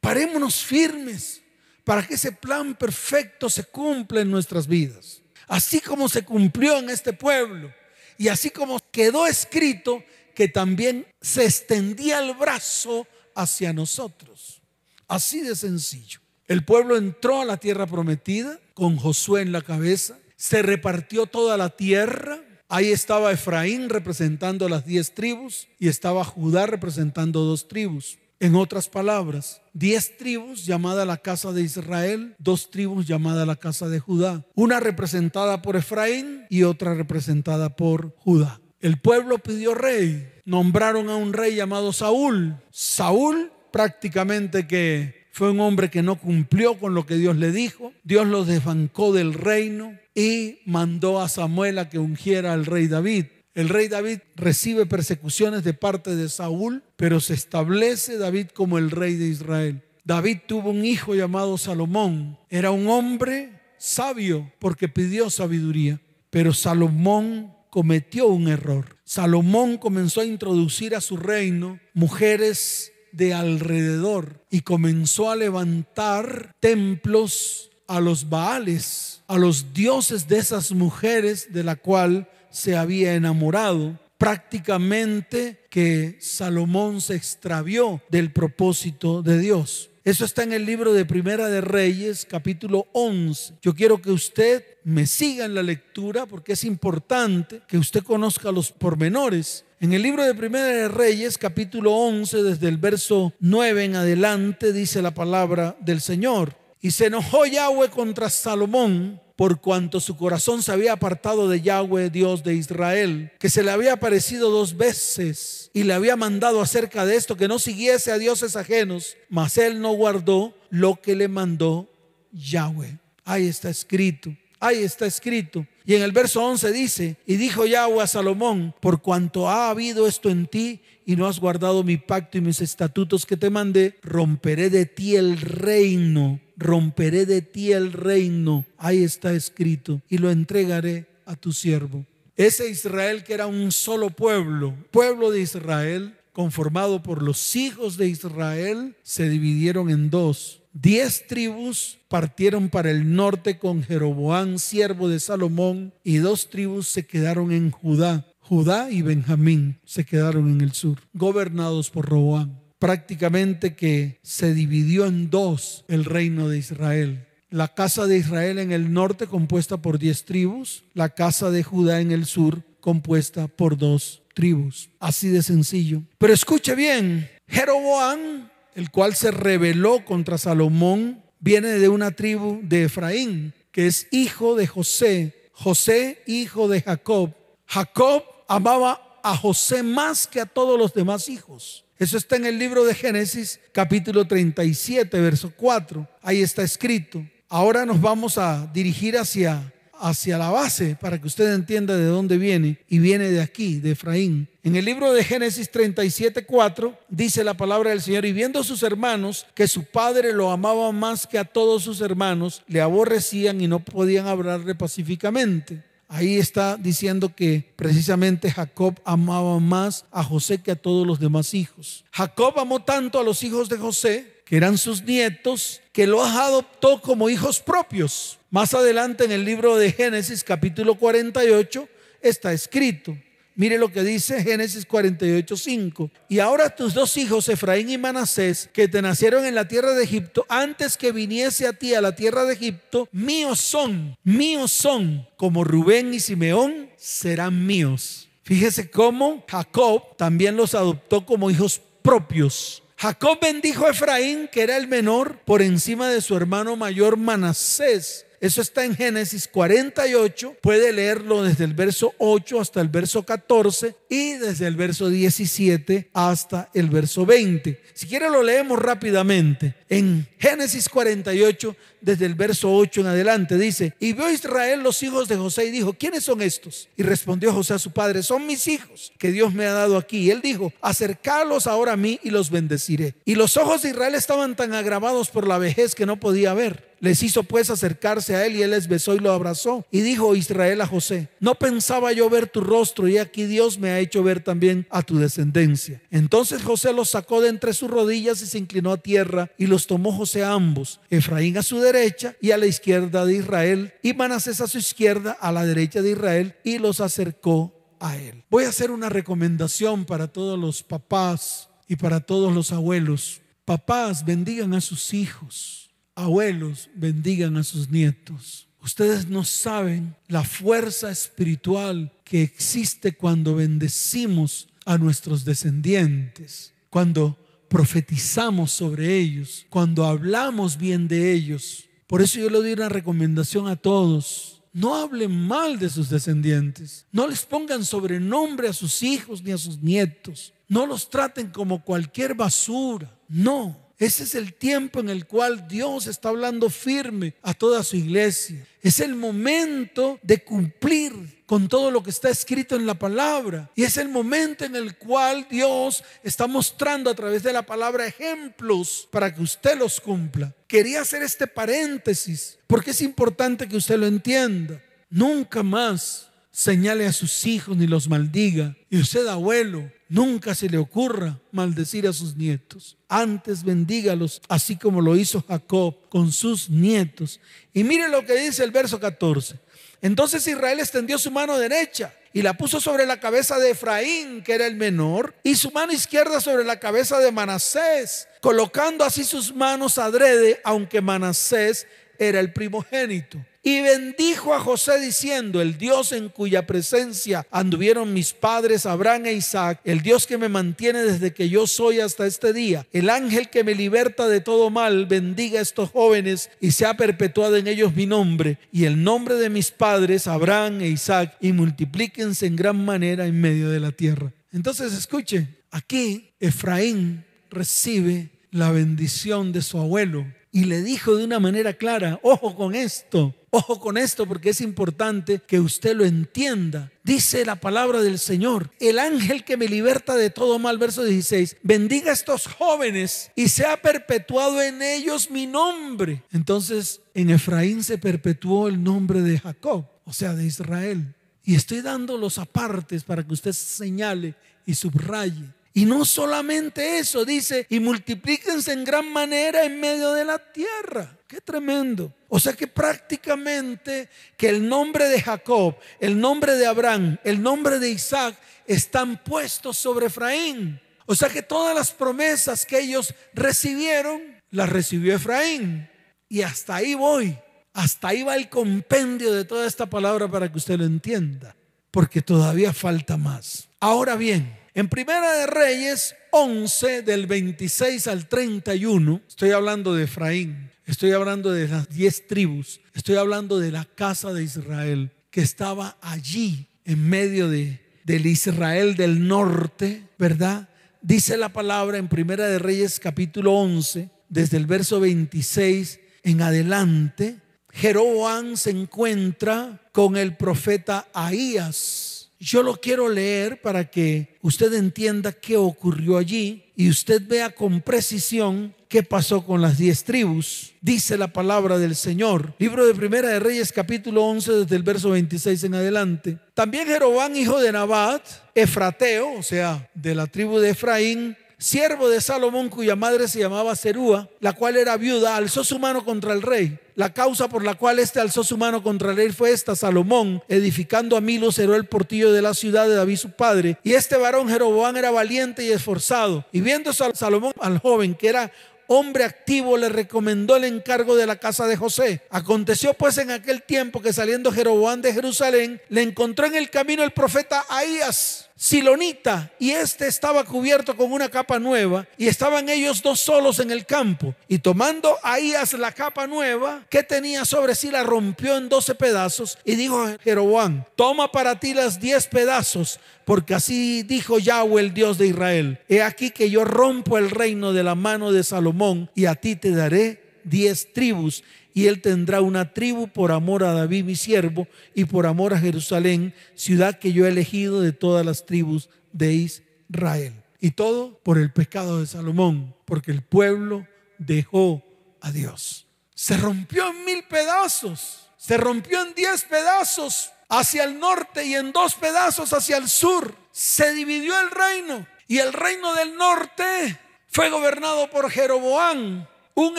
Parémonos 0.00 0.62
firmes 0.62 1.42
para 1.82 2.06
que 2.06 2.14
ese 2.14 2.30
plan 2.30 2.76
perfecto 2.76 3.50
se 3.50 3.64
cumpla 3.64 4.20
en 4.20 4.30
nuestras 4.30 4.68
vidas 4.68 5.25
así 5.46 5.80
como 5.80 6.08
se 6.08 6.24
cumplió 6.24 6.78
en 6.78 6.90
este 6.90 7.12
pueblo 7.12 7.72
y 8.18 8.28
así 8.28 8.50
como 8.50 8.80
quedó 8.90 9.26
escrito 9.26 10.02
que 10.34 10.48
también 10.48 11.06
se 11.20 11.44
extendía 11.44 12.20
el 12.20 12.34
brazo 12.34 13.06
hacia 13.34 13.72
nosotros. 13.72 14.60
Así 15.08 15.40
de 15.40 15.54
sencillo. 15.54 16.20
El 16.48 16.64
pueblo 16.64 16.96
entró 16.96 17.40
a 17.40 17.44
la 17.44 17.56
tierra 17.56 17.86
prometida 17.86 18.60
con 18.74 18.96
Josué 18.96 19.42
en 19.42 19.52
la 19.52 19.62
cabeza, 19.62 20.18
se 20.36 20.62
repartió 20.62 21.26
toda 21.26 21.56
la 21.56 21.70
tierra. 21.70 22.40
Ahí 22.68 22.92
estaba 22.92 23.32
Efraín 23.32 23.88
representando 23.88 24.68
las 24.68 24.84
diez 24.84 25.12
tribus 25.12 25.68
y 25.78 25.88
estaba 25.88 26.24
Judá 26.24 26.66
representando 26.66 27.40
dos 27.40 27.68
tribus. 27.68 28.18
En 28.38 28.54
otras 28.54 28.88
palabras, 28.90 29.62
diez 29.72 30.18
tribus 30.18 30.66
llamada 30.66 31.06
la 31.06 31.16
casa 31.16 31.52
de 31.52 31.62
Israel, 31.62 32.34
dos 32.38 32.70
tribus 32.70 33.06
llamada 33.06 33.46
la 33.46 33.56
casa 33.56 33.88
de 33.88 33.98
Judá, 33.98 34.44
una 34.54 34.78
representada 34.78 35.62
por 35.62 35.74
Efraín 35.74 36.44
y 36.50 36.64
otra 36.64 36.94
representada 36.94 37.76
por 37.76 38.14
Judá. 38.18 38.60
El 38.80 38.98
pueblo 38.98 39.38
pidió 39.38 39.74
rey, 39.74 40.30
nombraron 40.44 41.08
a 41.08 41.16
un 41.16 41.32
rey 41.32 41.56
llamado 41.56 41.94
Saúl. 41.94 42.56
Saúl 42.70 43.52
prácticamente 43.72 44.66
que 44.66 45.26
fue 45.32 45.50
un 45.50 45.60
hombre 45.60 45.90
que 45.90 46.02
no 46.02 46.16
cumplió 46.16 46.78
con 46.78 46.94
lo 46.94 47.06
que 47.06 47.16
Dios 47.16 47.36
le 47.36 47.52
dijo. 47.52 47.92
Dios 48.04 48.26
lo 48.26 48.44
desbancó 48.44 49.12
del 49.12 49.32
reino 49.32 49.92
y 50.14 50.60
mandó 50.66 51.20
a 51.20 51.28
Samuel 51.28 51.78
a 51.78 51.88
que 51.88 51.98
ungiera 51.98 52.52
al 52.52 52.66
rey 52.66 52.86
David. 52.86 53.26
El 53.56 53.70
rey 53.70 53.88
David 53.88 54.18
recibe 54.36 54.84
persecuciones 54.84 55.64
de 55.64 55.72
parte 55.72 56.14
de 56.14 56.28
Saúl, 56.28 56.82
pero 56.96 57.20
se 57.20 57.32
establece 57.32 58.18
David 58.18 58.48
como 58.48 58.76
el 58.76 58.90
rey 58.90 59.14
de 59.14 59.28
Israel. 59.28 59.82
David 60.04 60.40
tuvo 60.46 60.68
un 60.68 60.84
hijo 60.84 61.14
llamado 61.14 61.56
Salomón. 61.56 62.38
Era 62.50 62.70
un 62.70 62.86
hombre 62.86 63.58
sabio 63.78 64.52
porque 64.58 64.90
pidió 64.90 65.30
sabiduría, 65.30 66.02
pero 66.28 66.52
Salomón 66.52 67.54
cometió 67.70 68.26
un 68.26 68.48
error. 68.48 68.98
Salomón 69.04 69.78
comenzó 69.78 70.20
a 70.20 70.26
introducir 70.26 70.94
a 70.94 71.00
su 71.00 71.16
reino 71.16 71.80
mujeres 71.94 72.92
de 73.12 73.32
alrededor 73.32 74.44
y 74.50 74.60
comenzó 74.60 75.30
a 75.30 75.36
levantar 75.36 76.54
templos 76.60 77.70
a 77.88 78.00
los 78.00 78.28
Baales, 78.28 79.22
a 79.28 79.38
los 79.38 79.72
dioses 79.72 80.28
de 80.28 80.36
esas 80.36 80.72
mujeres 80.72 81.54
de 81.54 81.64
la 81.64 81.76
cual 81.76 82.28
se 82.50 82.76
había 82.76 83.14
enamorado, 83.14 83.98
prácticamente 84.18 85.66
que 85.70 86.16
Salomón 86.20 87.00
se 87.00 87.14
extravió 87.14 88.00
del 88.08 88.32
propósito 88.32 89.22
de 89.22 89.38
Dios. 89.38 89.90
Eso 90.06 90.24
está 90.24 90.44
en 90.44 90.52
el 90.52 90.64
libro 90.64 90.92
de 90.92 91.04
Primera 91.04 91.48
de 91.48 91.60
Reyes, 91.60 92.24
capítulo 92.30 92.86
11. 92.92 93.54
Yo 93.60 93.74
quiero 93.74 94.00
que 94.00 94.12
usted 94.12 94.64
me 94.84 95.04
siga 95.04 95.46
en 95.46 95.54
la 95.56 95.64
lectura 95.64 96.26
porque 96.26 96.52
es 96.52 96.62
importante 96.62 97.62
que 97.66 97.76
usted 97.76 98.04
conozca 98.04 98.52
los 98.52 98.70
pormenores. 98.70 99.64
En 99.80 99.92
el 99.92 100.02
libro 100.02 100.24
de 100.24 100.36
Primera 100.36 100.66
de 100.66 100.86
Reyes, 100.86 101.36
capítulo 101.36 101.92
11, 101.92 102.44
desde 102.44 102.68
el 102.68 102.76
verso 102.76 103.34
9 103.40 103.84
en 103.84 103.96
adelante, 103.96 104.72
dice 104.72 105.02
la 105.02 105.12
palabra 105.12 105.76
del 105.80 106.00
Señor. 106.00 106.56
Y 106.80 106.92
se 106.92 107.06
enojó 107.06 107.44
Yahweh 107.44 107.90
contra 107.90 108.30
Salomón 108.30 109.20
por 109.36 109.60
cuanto 109.60 110.00
su 110.00 110.16
corazón 110.16 110.62
se 110.62 110.72
había 110.72 110.94
apartado 110.94 111.48
de 111.48 111.60
Yahweh, 111.60 112.10
Dios 112.10 112.42
de 112.42 112.54
Israel, 112.54 113.32
que 113.38 113.50
se 113.50 113.62
le 113.62 113.70
había 113.70 113.92
aparecido 113.92 114.50
dos 114.50 114.76
veces 114.76 115.70
y 115.74 115.84
le 115.84 115.92
había 115.92 116.16
mandado 116.16 116.62
acerca 116.62 117.04
de 117.04 117.16
esto 117.16 117.36
que 117.36 117.48
no 117.48 117.58
siguiese 117.58 118.10
a 118.10 118.18
dioses 118.18 118.56
ajenos, 118.56 119.16
mas 119.28 119.58
él 119.58 119.80
no 119.80 119.92
guardó 119.92 120.54
lo 120.70 121.00
que 121.00 121.14
le 121.14 121.28
mandó 121.28 121.88
Yahweh. 122.32 122.98
Ahí 123.24 123.46
está 123.46 123.68
escrito. 123.68 124.34
Ahí 124.60 124.82
está 124.82 125.06
escrito. 125.06 125.66
Y 125.84 125.94
en 125.94 126.02
el 126.02 126.12
verso 126.12 126.44
11 126.44 126.72
dice, 126.72 127.16
y 127.26 127.36
dijo 127.36 127.66
Yahweh 127.66 128.02
a 128.02 128.06
Salomón, 128.06 128.74
por 128.80 129.02
cuanto 129.02 129.48
ha 129.48 129.70
habido 129.70 130.06
esto 130.06 130.30
en 130.30 130.46
ti 130.46 130.80
y 131.04 131.14
no 131.14 131.26
has 131.26 131.38
guardado 131.38 131.84
mi 131.84 131.96
pacto 131.96 132.38
y 132.38 132.40
mis 132.40 132.60
estatutos 132.60 133.24
que 133.24 133.36
te 133.36 133.50
mandé, 133.50 133.96
romperé 134.02 134.70
de 134.70 134.86
ti 134.86 135.14
el 135.14 135.38
reino, 135.38 136.40
romperé 136.56 137.26
de 137.26 137.42
ti 137.42 137.72
el 137.72 137.92
reino. 137.92 138.64
Ahí 138.78 139.04
está 139.04 139.32
escrito, 139.32 140.02
y 140.08 140.18
lo 140.18 140.30
entregaré 140.30 141.06
a 141.24 141.36
tu 141.36 141.52
siervo. 141.52 142.04
Ese 142.36 142.68
Israel 142.68 143.22
que 143.22 143.34
era 143.34 143.46
un 143.46 143.70
solo 143.70 144.10
pueblo, 144.10 144.74
pueblo 144.90 145.30
de 145.30 145.40
Israel, 145.40 146.16
conformado 146.32 147.02
por 147.02 147.22
los 147.22 147.56
hijos 147.56 147.96
de 147.96 148.08
Israel, 148.08 148.94
se 149.02 149.28
dividieron 149.28 149.88
en 149.88 150.10
dos 150.10 150.60
Diez 150.78 151.26
tribus 151.26 151.98
partieron 152.06 152.68
para 152.68 152.90
el 152.90 153.14
norte 153.14 153.58
con 153.58 153.82
Jeroboán, 153.82 154.58
siervo 154.58 155.08
de 155.08 155.20
Salomón, 155.20 155.94
y 156.04 156.18
dos 156.18 156.50
tribus 156.50 156.86
se 156.86 157.06
quedaron 157.06 157.50
en 157.50 157.70
Judá. 157.70 158.26
Judá 158.40 158.90
y 158.90 159.00
Benjamín 159.00 159.80
se 159.86 160.04
quedaron 160.04 160.50
en 160.50 160.60
el 160.60 160.72
sur, 160.72 160.98
gobernados 161.14 161.88
por 161.88 162.06
Roboán. 162.10 162.60
Prácticamente 162.78 163.74
que 163.74 164.20
se 164.22 164.52
dividió 164.52 165.06
en 165.06 165.30
dos 165.30 165.86
el 165.88 166.04
reino 166.04 166.50
de 166.50 166.58
Israel. 166.58 167.26
La 167.48 167.68
casa 167.68 168.06
de 168.06 168.18
Israel 168.18 168.58
en 168.58 168.70
el 168.70 168.92
norte 168.92 169.28
compuesta 169.28 169.78
por 169.78 169.98
diez 169.98 170.26
tribus, 170.26 170.84
la 170.92 171.08
casa 171.08 171.50
de 171.50 171.62
Judá 171.62 172.02
en 172.02 172.12
el 172.12 172.26
sur 172.26 172.62
compuesta 172.80 173.48
por 173.48 173.78
dos 173.78 174.24
tribus. 174.34 174.90
Así 175.00 175.30
de 175.30 175.42
sencillo. 175.42 176.02
Pero 176.18 176.34
escuche 176.34 176.74
bien, 176.74 177.30
Jeroboán 177.48 178.50
el 178.76 178.90
cual 178.90 179.14
se 179.14 179.30
rebeló 179.30 180.04
contra 180.04 180.36
Salomón, 180.36 181.22
viene 181.40 181.68
de 181.68 181.88
una 181.88 182.10
tribu 182.10 182.60
de 182.62 182.84
Efraín, 182.84 183.54
que 183.72 183.86
es 183.86 184.06
hijo 184.10 184.54
de 184.54 184.66
José. 184.66 185.50
José, 185.50 186.22
hijo 186.26 186.68
de 186.68 186.82
Jacob. 186.82 187.32
Jacob 187.66 188.22
amaba 188.46 189.20
a 189.24 189.34
José 189.34 189.82
más 189.82 190.26
que 190.26 190.42
a 190.42 190.46
todos 190.46 190.78
los 190.78 190.92
demás 190.92 191.30
hijos. 191.30 191.86
Eso 191.98 192.18
está 192.18 192.36
en 192.36 192.44
el 192.44 192.58
libro 192.58 192.84
de 192.84 192.94
Génesis 192.94 193.58
capítulo 193.72 194.26
37, 194.26 195.18
verso 195.20 195.50
4. 195.56 196.06
Ahí 196.20 196.42
está 196.42 196.62
escrito. 196.62 197.24
Ahora 197.48 197.86
nos 197.86 197.98
vamos 197.98 198.36
a 198.36 198.70
dirigir 198.74 199.16
hacia 199.16 199.72
hacia 200.00 200.38
la 200.38 200.50
base 200.50 200.96
para 201.00 201.20
que 201.20 201.26
usted 201.26 201.52
entienda 201.54 201.96
de 201.96 202.06
dónde 202.06 202.38
viene 202.38 202.78
y 202.88 202.98
viene 202.98 203.30
de 203.30 203.40
aquí, 203.40 203.80
de 203.80 203.92
Efraín. 203.92 204.48
En 204.62 204.76
el 204.76 204.84
libro 204.84 205.12
de 205.12 205.24
Génesis 205.24 205.70
37:4 205.70 206.96
dice 207.08 207.44
la 207.44 207.54
palabra 207.54 207.90
del 207.90 208.02
Señor, 208.02 208.24
y 208.24 208.32
viendo 208.32 208.64
sus 208.64 208.82
hermanos 208.82 209.46
que 209.54 209.68
su 209.68 209.84
padre 209.84 210.32
lo 210.32 210.50
amaba 210.50 210.90
más 210.92 211.26
que 211.26 211.38
a 211.38 211.44
todos 211.44 211.82
sus 211.82 212.00
hermanos, 212.00 212.62
le 212.66 212.80
aborrecían 212.80 213.60
y 213.60 213.68
no 213.68 213.80
podían 213.80 214.26
hablarle 214.26 214.74
pacíficamente. 214.74 215.82
Ahí 216.08 216.36
está 216.36 216.76
diciendo 216.76 217.34
que 217.34 217.72
precisamente 217.74 218.50
Jacob 218.50 218.94
amaba 219.04 219.58
más 219.58 220.04
a 220.12 220.22
José 220.22 220.58
que 220.58 220.70
a 220.70 220.76
todos 220.76 221.06
los 221.06 221.18
demás 221.18 221.52
hijos. 221.52 222.04
Jacob 222.12 222.58
amó 222.58 222.82
tanto 222.82 223.18
a 223.18 223.24
los 223.24 223.42
hijos 223.42 223.68
de 223.68 223.76
José 223.76 224.35
que 224.46 224.56
eran 224.56 224.78
sus 224.78 225.02
nietos, 225.02 225.82
que 225.92 226.06
los 226.06 226.24
adoptó 226.28 227.02
como 227.02 227.28
hijos 227.28 227.60
propios. 227.60 228.38
Más 228.48 228.74
adelante 228.74 229.24
en 229.24 229.32
el 229.32 229.44
libro 229.44 229.76
de 229.76 229.90
Génesis 229.90 230.44
capítulo 230.44 230.94
48 230.94 231.88
está 232.22 232.52
escrito. 232.52 233.18
Mire 233.56 233.76
lo 233.76 233.90
que 233.90 234.04
dice 234.04 234.44
Génesis 234.44 234.86
48, 234.86 235.56
5. 235.56 236.10
Y 236.28 236.38
ahora 236.38 236.76
tus 236.76 236.94
dos 236.94 237.16
hijos, 237.16 237.48
Efraín 237.48 237.90
y 237.90 237.98
Manasés, 237.98 238.70
que 238.72 238.86
te 238.86 239.02
nacieron 239.02 239.44
en 239.46 239.56
la 239.56 239.66
tierra 239.66 239.94
de 239.94 240.04
Egipto, 240.04 240.46
antes 240.48 240.96
que 240.96 241.10
viniese 241.10 241.66
a 241.66 241.72
ti 241.72 241.94
a 241.94 242.00
la 242.00 242.14
tierra 242.14 242.44
de 242.44 242.52
Egipto, 242.52 243.08
míos 243.10 243.58
son, 243.58 244.16
míos 244.22 244.70
son, 244.70 245.26
como 245.36 245.64
Rubén 245.64 246.14
y 246.14 246.20
Simeón 246.20 246.88
serán 246.96 247.66
míos. 247.66 248.28
Fíjese 248.42 248.90
cómo 248.90 249.44
Jacob 249.48 250.16
también 250.16 250.56
los 250.56 250.74
adoptó 250.76 251.26
como 251.26 251.50
hijos 251.50 251.80
propios. 252.02 252.84
Jacob 252.98 253.38
bendijo 253.40 253.86
a 253.86 253.90
Efraín, 253.90 254.48
que 254.48 254.62
era 254.62 254.78
el 254.78 254.88
menor, 254.88 255.38
por 255.44 255.60
encima 255.60 256.08
de 256.08 256.22
su 256.22 256.34
hermano 256.34 256.76
mayor 256.76 257.18
Manasés. 257.18 258.24
Eso 258.46 258.62
está 258.62 258.84
en 258.84 258.94
Génesis 258.94 259.48
48. 259.48 260.58
Puede 260.60 260.92
leerlo 260.92 261.42
desde 261.42 261.64
el 261.64 261.74
verso 261.74 262.14
8 262.18 262.60
hasta 262.60 262.80
el 262.80 262.86
verso 262.86 263.24
14 263.24 263.96
y 264.08 264.34
desde 264.34 264.68
el 264.68 264.76
verso 264.76 265.08
17 265.08 266.10
hasta 266.12 266.70
el 266.72 266.88
verso 266.88 267.26
20. 267.26 267.82
Si 267.92 268.06
quiere 268.06 268.30
lo 268.30 268.44
leemos 268.44 268.78
rápidamente. 268.78 269.74
En 269.88 270.28
Génesis 270.38 270.88
48 270.88 271.74
desde 272.06 272.24
el 272.24 272.36
verso 272.36 272.72
8 272.72 273.00
en 273.00 273.06
adelante. 273.08 273.58
Dice, 273.58 273.94
y 273.98 274.12
vio 274.12 274.30
Israel 274.30 274.80
los 274.80 275.02
hijos 275.02 275.26
de 275.26 275.36
José 275.36 275.66
y 275.66 275.72
dijo, 275.72 275.92
¿quiénes 275.92 276.22
son 276.22 276.40
estos? 276.40 276.88
Y 276.96 277.02
respondió 277.02 277.52
José 277.52 277.74
a 277.74 277.78
su 277.80 277.90
padre, 277.90 278.22
son 278.22 278.46
mis 278.46 278.68
hijos 278.68 279.12
que 279.18 279.32
Dios 279.32 279.52
me 279.52 279.66
ha 279.66 279.72
dado 279.72 279.96
aquí. 279.96 280.18
Y 280.18 280.30
él 280.30 280.40
dijo, 280.40 280.72
acercalos 280.80 281.66
ahora 281.66 281.94
a 281.94 281.96
mí 281.96 282.20
y 282.22 282.30
los 282.30 282.50
bendeciré. 282.50 283.16
Y 283.24 283.34
los 283.34 283.56
ojos 283.56 283.82
de 283.82 283.90
Israel 283.90 284.14
estaban 284.14 284.54
tan 284.54 284.72
agravados 284.72 285.30
por 285.30 285.48
la 285.48 285.58
vejez 285.58 285.96
que 285.96 286.06
no 286.06 286.20
podía 286.20 286.54
ver. 286.54 286.94
Les 287.00 287.22
hizo 287.22 287.42
pues 287.42 287.70
acercarse 287.70 288.34
a 288.34 288.46
él 288.46 288.56
y 288.56 288.62
él 288.62 288.70
les 288.70 288.88
besó 288.88 289.14
y 289.14 289.18
lo 289.18 289.32
abrazó. 289.32 289.84
Y 289.90 290.00
dijo 290.00 290.34
Israel 290.34 290.80
a 290.80 290.86
José, 290.86 291.28
no 291.40 291.54
pensaba 291.54 292.12
yo 292.12 292.30
ver 292.30 292.48
tu 292.48 292.60
rostro 292.60 293.08
y 293.08 293.18
aquí 293.18 293.44
Dios 293.44 293.78
me 293.78 293.90
ha 293.90 294.00
hecho 294.00 294.22
ver 294.22 294.40
también 294.42 294.86
a 294.90 295.02
tu 295.02 295.18
descendencia. 295.18 296.02
Entonces 296.10 296.62
José 296.62 296.92
los 296.92 297.10
sacó 297.10 297.40
de 297.40 297.48
entre 297.48 297.72
sus 297.72 297.90
rodillas 297.90 298.40
y 298.42 298.46
se 298.46 298.58
inclinó 298.58 298.92
a 298.92 298.96
tierra 298.96 299.50
y 299.58 299.66
los 299.66 299.86
tomó 299.86 300.12
José 300.12 300.44
ambos, 300.44 301.00
Efraín 301.10 301.58
a 301.58 301.62
su 301.62 301.78
derecha 301.80 302.34
y 302.40 302.50
a 302.50 302.58
la 302.58 302.66
izquierda 302.66 303.24
de 303.24 303.34
Israel, 303.34 303.94
y 304.02 304.14
Manasés 304.14 304.60
a 304.60 304.66
su 304.66 304.78
izquierda, 304.78 305.32
a 305.32 305.52
la 305.52 305.64
derecha 305.64 306.02
de 306.02 306.10
Israel, 306.10 306.56
y 306.64 306.78
los 306.78 307.00
acercó 307.00 307.96
a 308.00 308.16
él. 308.16 308.44
Voy 308.50 308.64
a 308.64 308.68
hacer 308.68 308.90
una 308.90 309.08
recomendación 309.08 310.04
para 310.04 310.28
todos 310.28 310.58
los 310.58 310.82
papás 310.82 311.68
y 311.88 311.96
para 311.96 312.20
todos 312.20 312.54
los 312.54 312.72
abuelos. 312.72 313.40
Papás, 313.64 314.24
bendigan 314.24 314.74
a 314.74 314.80
sus 314.80 315.12
hijos. 315.14 315.90
Abuelos, 316.16 316.88
bendigan 316.94 317.56
a 317.58 317.62
sus 317.62 317.90
nietos. 317.90 318.66
Ustedes 318.82 319.28
no 319.28 319.44
saben 319.44 320.16
la 320.28 320.42
fuerza 320.44 321.10
espiritual 321.10 322.12
que 322.24 322.42
existe 322.42 323.12
cuando 323.12 323.54
bendecimos 323.54 324.68
a 324.86 324.96
nuestros 324.96 325.44
descendientes, 325.44 326.72
cuando 326.88 327.36
profetizamos 327.68 328.72
sobre 328.72 329.18
ellos, 329.18 329.66
cuando 329.68 330.06
hablamos 330.06 330.78
bien 330.78 331.06
de 331.06 331.32
ellos. 331.32 331.84
Por 332.06 332.22
eso 332.22 332.38
yo 332.38 332.48
le 332.48 332.58
doy 332.58 332.72
una 332.72 332.88
recomendación 332.88 333.68
a 333.68 333.76
todos. 333.76 334.62
No 334.72 334.94
hablen 334.94 335.36
mal 335.46 335.78
de 335.78 335.90
sus 335.90 336.08
descendientes. 336.08 337.06
No 337.12 337.26
les 337.26 337.44
pongan 337.44 337.84
sobrenombre 337.84 338.68
a 338.68 338.72
sus 338.72 339.02
hijos 339.02 339.42
ni 339.42 339.50
a 339.52 339.58
sus 339.58 339.82
nietos. 339.82 340.52
No 340.68 340.86
los 340.86 341.10
traten 341.10 341.48
como 341.48 341.82
cualquier 341.82 342.34
basura. 342.34 343.10
No. 343.28 343.85
Ese 343.98 344.24
es 344.24 344.34
el 344.34 344.52
tiempo 344.52 345.00
en 345.00 345.08
el 345.08 345.26
cual 345.26 345.66
Dios 345.68 346.06
está 346.06 346.28
hablando 346.28 346.68
firme 346.68 347.34
a 347.40 347.54
toda 347.54 347.82
su 347.82 347.96
iglesia. 347.96 348.66
Es 348.82 349.00
el 349.00 349.14
momento 349.14 350.18
de 350.22 350.44
cumplir 350.44 351.44
con 351.46 351.66
todo 351.68 351.90
lo 351.90 352.02
que 352.02 352.10
está 352.10 352.28
escrito 352.28 352.76
en 352.76 352.84
la 352.84 352.98
palabra. 352.98 353.70
Y 353.74 353.84
es 353.84 353.96
el 353.96 354.10
momento 354.10 354.66
en 354.66 354.76
el 354.76 354.98
cual 354.98 355.46
Dios 355.50 356.04
está 356.22 356.46
mostrando 356.46 357.08
a 357.08 357.14
través 357.14 357.42
de 357.42 357.54
la 357.54 357.64
palabra 357.64 358.06
ejemplos 358.06 359.08
para 359.10 359.34
que 359.34 359.40
usted 359.40 359.78
los 359.78 359.98
cumpla. 359.98 360.54
Quería 360.66 361.00
hacer 361.00 361.22
este 361.22 361.46
paréntesis 361.46 362.58
porque 362.66 362.90
es 362.90 363.00
importante 363.00 363.66
que 363.66 363.78
usted 363.78 363.96
lo 363.96 364.06
entienda. 364.06 364.82
Nunca 365.08 365.62
más 365.62 366.28
señale 366.50 367.06
a 367.06 367.12
sus 367.12 367.46
hijos 367.46 367.76
ni 367.76 367.86
los 367.86 368.08
maldiga. 368.08 368.76
Y 368.90 368.98
usted, 368.98 369.26
abuelo, 369.26 369.90
nunca 370.08 370.54
se 370.54 370.68
le 370.68 370.78
ocurra 370.78 371.38
maldecir 371.52 372.06
a 372.06 372.12
sus 372.12 372.36
nietos. 372.36 372.96
Antes 373.08 373.64
bendígalos, 373.64 374.40
así 374.48 374.76
como 374.76 375.00
lo 375.00 375.16
hizo 375.16 375.44
Jacob 375.46 375.96
con 376.08 376.32
sus 376.32 376.68
nietos. 376.70 377.40
Y 377.72 377.84
mire 377.84 378.08
lo 378.08 378.24
que 378.24 378.34
dice 378.34 378.64
el 378.64 378.70
verso 378.70 379.00
14. 379.00 379.58
Entonces 380.02 380.46
Israel 380.46 380.78
extendió 380.80 381.18
su 381.18 381.30
mano 381.30 381.58
derecha 381.58 382.12
y 382.32 382.42
la 382.42 382.54
puso 382.54 382.80
sobre 382.80 383.06
la 383.06 383.18
cabeza 383.18 383.58
de 383.58 383.70
Efraín, 383.70 384.42
que 384.42 384.52
era 384.52 384.66
el 384.66 384.76
menor, 384.76 385.34
y 385.42 385.54
su 385.56 385.70
mano 385.70 385.92
izquierda 385.92 386.40
sobre 386.40 386.64
la 386.64 386.78
cabeza 386.78 387.18
de 387.18 387.32
Manasés, 387.32 388.28
colocando 388.42 389.04
así 389.04 389.24
sus 389.24 389.54
manos 389.54 389.96
adrede, 389.96 390.60
aunque 390.62 391.00
Manasés 391.00 391.86
era 392.18 392.40
el 392.40 392.52
primogénito. 392.52 393.38
Y 393.66 393.80
bendijo 393.80 394.54
a 394.54 394.60
José 394.60 395.00
diciendo, 395.00 395.60
el 395.60 395.76
Dios 395.76 396.12
en 396.12 396.28
cuya 396.28 396.68
presencia 396.68 397.44
anduvieron 397.50 398.14
mis 398.14 398.32
padres 398.32 398.86
Abraham 398.86 399.26
e 399.26 399.32
Isaac, 399.32 399.80
el 399.82 400.02
Dios 400.02 400.24
que 400.24 400.38
me 400.38 400.48
mantiene 400.48 401.02
desde 401.02 401.34
que 401.34 401.48
yo 401.48 401.66
soy 401.66 401.98
hasta 401.98 402.28
este 402.28 402.52
día, 402.52 402.86
el 402.92 403.10
ángel 403.10 403.50
que 403.50 403.64
me 403.64 403.74
liberta 403.74 404.28
de 404.28 404.40
todo 404.40 404.70
mal, 404.70 405.06
bendiga 405.06 405.58
a 405.58 405.62
estos 405.62 405.90
jóvenes 405.90 406.48
y 406.60 406.70
se 406.70 406.86
ha 406.86 406.96
perpetuado 406.96 407.56
en 407.56 407.66
ellos 407.66 407.96
mi 407.96 408.06
nombre 408.06 408.60
y 408.70 408.84
el 408.84 409.02
nombre 409.02 409.34
de 409.34 409.50
mis 409.50 409.72
padres 409.72 410.28
Abraham 410.28 410.80
e 410.82 410.86
Isaac 410.86 411.36
y 411.40 411.50
multiplíquense 411.50 412.46
en 412.46 412.54
gran 412.54 412.84
manera 412.84 413.26
en 413.26 413.40
medio 413.40 413.68
de 413.70 413.80
la 413.80 413.90
tierra. 413.90 414.32
Entonces 414.52 414.92
escuche, 414.92 415.48
aquí 415.72 416.30
Efraín 416.38 417.24
recibe 417.50 418.30
la 418.52 418.70
bendición 418.70 419.50
de 419.50 419.62
su 419.62 419.80
abuelo 419.80 420.24
y 420.56 420.64
le 420.64 420.80
dijo 420.80 421.14
de 421.16 421.24
una 421.24 421.38
manera 421.38 421.74
clara, 421.74 422.18
ojo 422.22 422.56
con 422.56 422.74
esto, 422.74 423.34
ojo 423.50 423.78
con 423.78 423.98
esto 423.98 424.24
porque 424.24 424.48
es 424.48 424.62
importante 424.62 425.42
que 425.46 425.60
usted 425.60 425.94
lo 425.94 426.06
entienda. 426.06 426.90
Dice 427.04 427.44
la 427.44 427.56
palabra 427.56 428.00
del 428.00 428.18
Señor, 428.18 428.70
el 428.80 428.98
ángel 428.98 429.44
que 429.44 429.58
me 429.58 429.68
liberta 429.68 430.14
de 430.14 430.30
todo 430.30 430.58
mal, 430.58 430.78
verso 430.78 431.04
16, 431.04 431.58
bendiga 431.62 432.08
a 432.08 432.14
estos 432.14 432.46
jóvenes 432.46 433.30
y 433.36 433.48
sea 433.48 433.82
perpetuado 433.82 434.62
en 434.62 434.80
ellos 434.80 435.30
mi 435.30 435.46
nombre. 435.46 436.22
Entonces 436.32 437.02
en 437.12 437.28
Efraín 437.28 437.84
se 437.84 437.98
perpetuó 437.98 438.68
el 438.68 438.82
nombre 438.82 439.20
de 439.20 439.38
Jacob, 439.38 439.84
o 440.06 440.12
sea, 440.14 440.32
de 440.32 440.46
Israel. 440.46 441.14
Y 441.44 441.54
estoy 441.54 441.82
dando 441.82 442.16
los 442.16 442.38
apartes 442.38 443.04
para 443.04 443.22
que 443.22 443.34
usted 443.34 443.52
señale 443.52 444.34
y 444.64 444.74
subraye. 444.74 445.52
Y 445.76 445.84
no 445.84 446.06
solamente 446.06 446.96
eso, 446.96 447.26
dice, 447.26 447.66
y 447.68 447.80
multiplíquense 447.80 448.72
en 448.72 448.82
gran 448.82 449.12
manera 449.12 449.62
en 449.62 449.78
medio 449.78 450.14
de 450.14 450.24
la 450.24 450.38
tierra. 450.38 451.18
Qué 451.28 451.42
tremendo. 451.42 452.14
O 452.30 452.40
sea 452.40 452.54
que 452.54 452.66
prácticamente 452.66 454.08
que 454.38 454.48
el 454.48 454.66
nombre 454.66 455.06
de 455.10 455.20
Jacob, 455.20 455.76
el 456.00 456.18
nombre 456.18 456.54
de 456.54 456.66
Abraham, 456.66 457.18
el 457.24 457.42
nombre 457.42 457.78
de 457.78 457.90
Isaac 457.90 458.38
están 458.66 459.22
puestos 459.22 459.76
sobre 459.76 460.06
Efraín. 460.06 460.80
O 461.04 461.14
sea 461.14 461.28
que 461.28 461.42
todas 461.42 461.74
las 461.74 461.92
promesas 461.92 462.64
que 462.64 462.80
ellos 462.80 463.12
recibieron, 463.34 464.22
las 464.52 464.70
recibió 464.70 465.16
Efraín. 465.16 465.90
Y 466.30 466.40
hasta 466.40 466.76
ahí 466.76 466.94
voy. 466.94 467.36
Hasta 467.74 468.08
ahí 468.08 468.22
va 468.22 468.36
el 468.36 468.48
compendio 468.48 469.30
de 469.30 469.44
toda 469.44 469.66
esta 469.66 469.84
palabra 469.84 470.26
para 470.26 470.50
que 470.50 470.56
usted 470.56 470.78
lo 470.78 470.86
entienda. 470.86 471.54
Porque 471.90 472.22
todavía 472.22 472.72
falta 472.72 473.18
más. 473.18 473.68
Ahora 473.78 474.16
bien, 474.16 474.56
en 474.76 474.88
Primera 474.88 475.32
de 475.38 475.46
Reyes 475.46 476.14
11, 476.32 477.00
del 477.00 477.26
26 477.26 478.08
al 478.08 478.28
31, 478.28 479.22
estoy 479.26 479.52
hablando 479.52 479.94
de 479.94 480.04
Efraín, 480.04 480.70
estoy 480.84 481.12
hablando 481.12 481.50
de 481.50 481.66
las 481.66 481.88
10 481.88 482.26
tribus, 482.26 482.82
estoy 482.92 483.16
hablando 483.16 483.58
de 483.58 483.72
la 483.72 483.86
casa 483.86 484.34
de 484.34 484.44
Israel 484.44 485.12
que 485.30 485.40
estaba 485.40 485.96
allí 486.02 486.66
en 486.84 487.08
medio 487.08 487.48
de, 487.48 487.80
del 488.04 488.26
Israel 488.26 488.96
del 488.96 489.26
norte, 489.26 490.02
¿verdad? 490.18 490.68
Dice 491.00 491.38
la 491.38 491.54
palabra 491.54 491.96
en 491.96 492.08
Primera 492.08 492.46
de 492.46 492.58
Reyes 492.58 493.00
capítulo 493.00 493.54
11, 493.54 494.10
desde 494.28 494.58
el 494.58 494.66
verso 494.66 495.00
26 495.00 496.00
en 496.22 496.42
adelante, 496.42 497.38
Jeroboam 497.72 498.58
se 498.58 498.72
encuentra 498.72 499.80
con 499.92 500.18
el 500.18 500.36
profeta 500.36 501.08
Ahías 501.14 502.15
yo 502.38 502.62
lo 502.62 502.76
quiero 502.76 503.08
leer 503.08 503.60
para 503.60 503.90
que 503.90 504.36
usted 504.42 504.72
entienda 504.74 505.32
qué 505.32 505.56
ocurrió 505.56 506.18
allí 506.18 506.64
y 506.76 506.90
usted 506.90 507.22
vea 507.26 507.50
con 507.50 507.80
precisión 507.80 508.74
qué 508.88 509.02
pasó 509.02 509.44
con 509.44 509.62
las 509.62 509.78
diez 509.78 510.04
tribus. 510.04 510.72
Dice 510.80 511.16
la 511.16 511.32
palabra 511.32 511.78
del 511.78 511.96
Señor. 511.96 512.54
Libro 512.58 512.86
de 512.86 512.94
Primera 512.94 513.28
de 513.28 513.40
Reyes 513.40 513.72
capítulo 513.72 514.24
11 514.24 514.52
desde 514.52 514.76
el 514.76 514.82
verso 514.82 515.10
26 515.10 515.64
en 515.64 515.74
adelante. 515.74 516.38
También 516.54 516.86
Jeroboam, 516.86 517.34
hijo 517.34 517.60
de 517.60 517.72
Nabat, 517.72 518.22
Efrateo, 518.54 519.32
o 519.32 519.42
sea, 519.42 519.90
de 519.94 520.14
la 520.14 520.26
tribu 520.26 520.58
de 520.58 520.70
Efraín, 520.70 521.36
siervo 521.58 522.08
de 522.08 522.20
Salomón 522.20 522.68
cuya 522.68 522.96
madre 522.96 523.28
se 523.28 523.40
llamaba 523.40 523.76
Serúa, 523.76 524.28
la 524.40 524.52
cual 524.52 524.76
era 524.76 524.96
viuda, 524.96 525.36
alzó 525.36 525.64
su 525.64 525.78
mano 525.78 526.04
contra 526.04 526.32
el 526.32 526.42
rey. 526.42 526.78
La 526.94 527.12
causa 527.12 527.48
por 527.48 527.62
la 527.64 527.74
cual 527.74 527.98
éste 527.98 528.20
alzó 528.20 528.42
su 528.42 528.56
mano 528.56 528.82
contra 528.82 529.10
el 529.10 529.16
rey 529.16 529.30
fue 529.30 529.50
esta, 529.50 529.76
Salomón, 529.76 530.42
edificando 530.48 531.16
a 531.16 531.20
Milo, 531.20 531.52
cerró 531.52 531.74
el 531.76 531.86
portillo 531.86 532.32
de 532.32 532.42
la 532.42 532.54
ciudad 532.54 532.88
de 532.88 532.94
David 532.94 533.16
su 533.16 533.30
padre. 533.32 533.78
Y 533.82 533.92
este 533.92 534.16
varón 534.16 534.48
Jeroboam 534.48 534.96
era 534.96 535.10
valiente 535.10 535.62
y 535.64 535.70
esforzado. 535.70 536.44
Y 536.52 536.60
viendo 536.60 536.92
Salomón 536.92 537.52
al 537.60 537.78
joven 537.78 538.14
que 538.14 538.28
era 538.28 538.50
hombre 538.88 539.24
activo 539.24 539.76
le 539.76 539.88
recomendó 539.88 540.56
el 540.56 540.64
encargo 540.64 541.16
de 541.16 541.26
la 541.26 541.36
casa 541.36 541.66
de 541.66 541.76
José. 541.76 542.22
Aconteció 542.30 542.94
pues 542.94 543.18
en 543.18 543.30
aquel 543.30 543.62
tiempo 543.62 544.00
que 544.00 544.12
saliendo 544.12 544.52
Jeroboam 544.52 545.02
de 545.02 545.12
Jerusalén, 545.12 545.80
le 545.88 546.02
encontró 546.02 546.46
en 546.46 546.54
el 546.54 546.70
camino 546.70 547.02
el 547.02 547.10
profeta 547.10 547.64
Ahías 547.68 548.45
silonita 548.56 549.52
y 549.58 549.72
este 549.72 550.06
estaba 550.06 550.42
cubierto 550.44 550.96
con 550.96 551.12
una 551.12 551.28
capa 551.28 551.58
nueva 551.58 552.06
y 552.16 552.26
estaban 552.26 552.68
ellos 552.68 553.02
dos 553.02 553.20
solos 553.20 553.60
en 553.60 553.70
el 553.70 553.84
campo. 553.84 554.34
Y 554.48 554.58
tomando 554.58 555.16
Ahías 555.22 555.74
la 555.74 555.92
capa 555.92 556.26
nueva 556.26 556.84
que 556.88 557.02
tenía 557.02 557.44
sobre 557.44 557.74
sí 557.74 557.90
la 557.90 558.02
rompió 558.02 558.56
en 558.56 558.68
doce 558.68 558.94
pedazos 558.94 559.58
y 559.64 559.74
dijo 559.76 560.02
a 560.02 560.18
Jeroboam 560.18 560.84
toma 560.96 561.30
para 561.30 561.60
ti 561.60 561.74
las 561.74 562.00
diez 562.00 562.26
pedazos 562.26 562.98
porque 563.24 563.54
así 563.54 564.02
dijo 564.02 564.38
Yahweh 564.38 564.80
el 564.80 564.94
Dios 564.94 565.18
de 565.18 565.28
Israel. 565.28 565.78
He 565.88 566.02
aquí 566.02 566.30
que 566.30 566.48
yo 566.50 566.64
rompo 566.64 567.18
el 567.18 567.30
reino 567.30 567.72
de 567.72 567.84
la 567.84 567.94
mano 567.94 568.32
de 568.32 568.42
Salomón 568.42 569.10
y 569.14 569.26
a 569.26 569.34
ti 569.34 569.56
te 569.56 569.72
daré 569.72 570.22
diez 570.44 570.92
tribus 570.92 571.42
y 571.76 571.88
él 571.88 572.00
tendrá 572.00 572.40
una 572.40 572.72
tribu 572.72 573.06
por 573.08 573.32
amor 573.32 573.62
a 573.62 573.74
David 573.74 574.06
mi 574.06 574.16
siervo 574.16 574.66
y 574.94 575.04
por 575.04 575.26
amor 575.26 575.52
a 575.52 575.58
Jerusalén, 575.58 576.34
ciudad 576.54 576.98
que 576.98 577.12
yo 577.12 577.26
he 577.26 577.28
elegido 577.28 577.82
de 577.82 577.92
todas 577.92 578.24
las 578.24 578.46
tribus 578.46 578.88
de 579.12 579.34
Israel. 579.34 580.32
Y 580.58 580.70
todo 580.70 581.20
por 581.22 581.36
el 581.36 581.52
pecado 581.52 582.00
de 582.00 582.06
Salomón, 582.06 582.74
porque 582.86 583.10
el 583.10 583.20
pueblo 583.20 583.86
dejó 584.16 584.82
a 585.20 585.30
Dios. 585.30 585.86
Se 586.14 586.38
rompió 586.38 586.88
en 586.88 587.04
mil 587.04 587.24
pedazos, 587.24 588.30
se 588.38 588.56
rompió 588.56 589.02
en 589.02 589.12
diez 589.12 589.44
pedazos 589.44 590.30
hacia 590.48 590.82
el 590.82 590.98
norte 590.98 591.44
y 591.44 591.56
en 591.56 591.72
dos 591.72 591.94
pedazos 591.94 592.54
hacia 592.54 592.78
el 592.78 592.88
sur. 592.88 593.34
Se 593.52 593.92
dividió 593.92 594.32
el 594.40 594.50
reino 594.50 595.06
y 595.28 595.40
el 595.40 595.52
reino 595.52 595.92
del 595.92 596.16
norte 596.16 596.98
fue 597.26 597.50
gobernado 597.50 598.08
por 598.08 598.30
Jeroboam, 598.30 599.26
un 599.52 599.78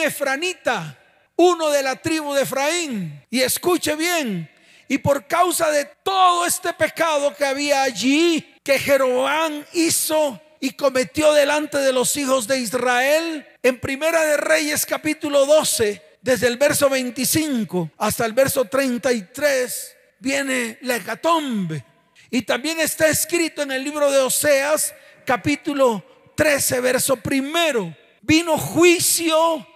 efranita 0.00 0.96
uno 1.38 1.70
de 1.70 1.82
la 1.82 1.96
tribu 1.96 2.34
de 2.34 2.42
Efraín. 2.42 3.24
Y 3.30 3.40
escuche 3.40 3.94
bien, 3.94 4.50
y 4.88 4.98
por 4.98 5.26
causa 5.26 5.70
de 5.70 5.84
todo 6.02 6.44
este 6.44 6.72
pecado 6.72 7.34
que 7.34 7.44
había 7.44 7.82
allí, 7.82 8.54
que 8.62 8.78
Jeroboam 8.78 9.64
hizo 9.72 10.40
y 10.60 10.70
cometió 10.70 11.32
delante 11.32 11.78
de 11.78 11.92
los 11.92 12.16
hijos 12.16 12.48
de 12.48 12.58
Israel, 12.58 13.46
en 13.62 13.78
Primera 13.78 14.24
de 14.24 14.36
Reyes 14.36 14.84
capítulo 14.84 15.46
12, 15.46 16.02
desde 16.20 16.48
el 16.48 16.56
verso 16.56 16.90
25 16.90 17.92
hasta 17.98 18.26
el 18.26 18.32
verso 18.32 18.64
33, 18.64 19.96
viene 20.18 20.78
la 20.82 20.96
hecatombe. 20.96 21.84
Y 22.30 22.42
también 22.42 22.80
está 22.80 23.06
escrito 23.06 23.62
en 23.62 23.70
el 23.70 23.84
libro 23.84 24.10
de 24.10 24.18
Oseas, 24.18 24.92
capítulo 25.24 26.04
13, 26.34 26.80
verso 26.80 27.16
primero. 27.16 27.94
Vino 28.22 28.58
juicio 28.58 29.66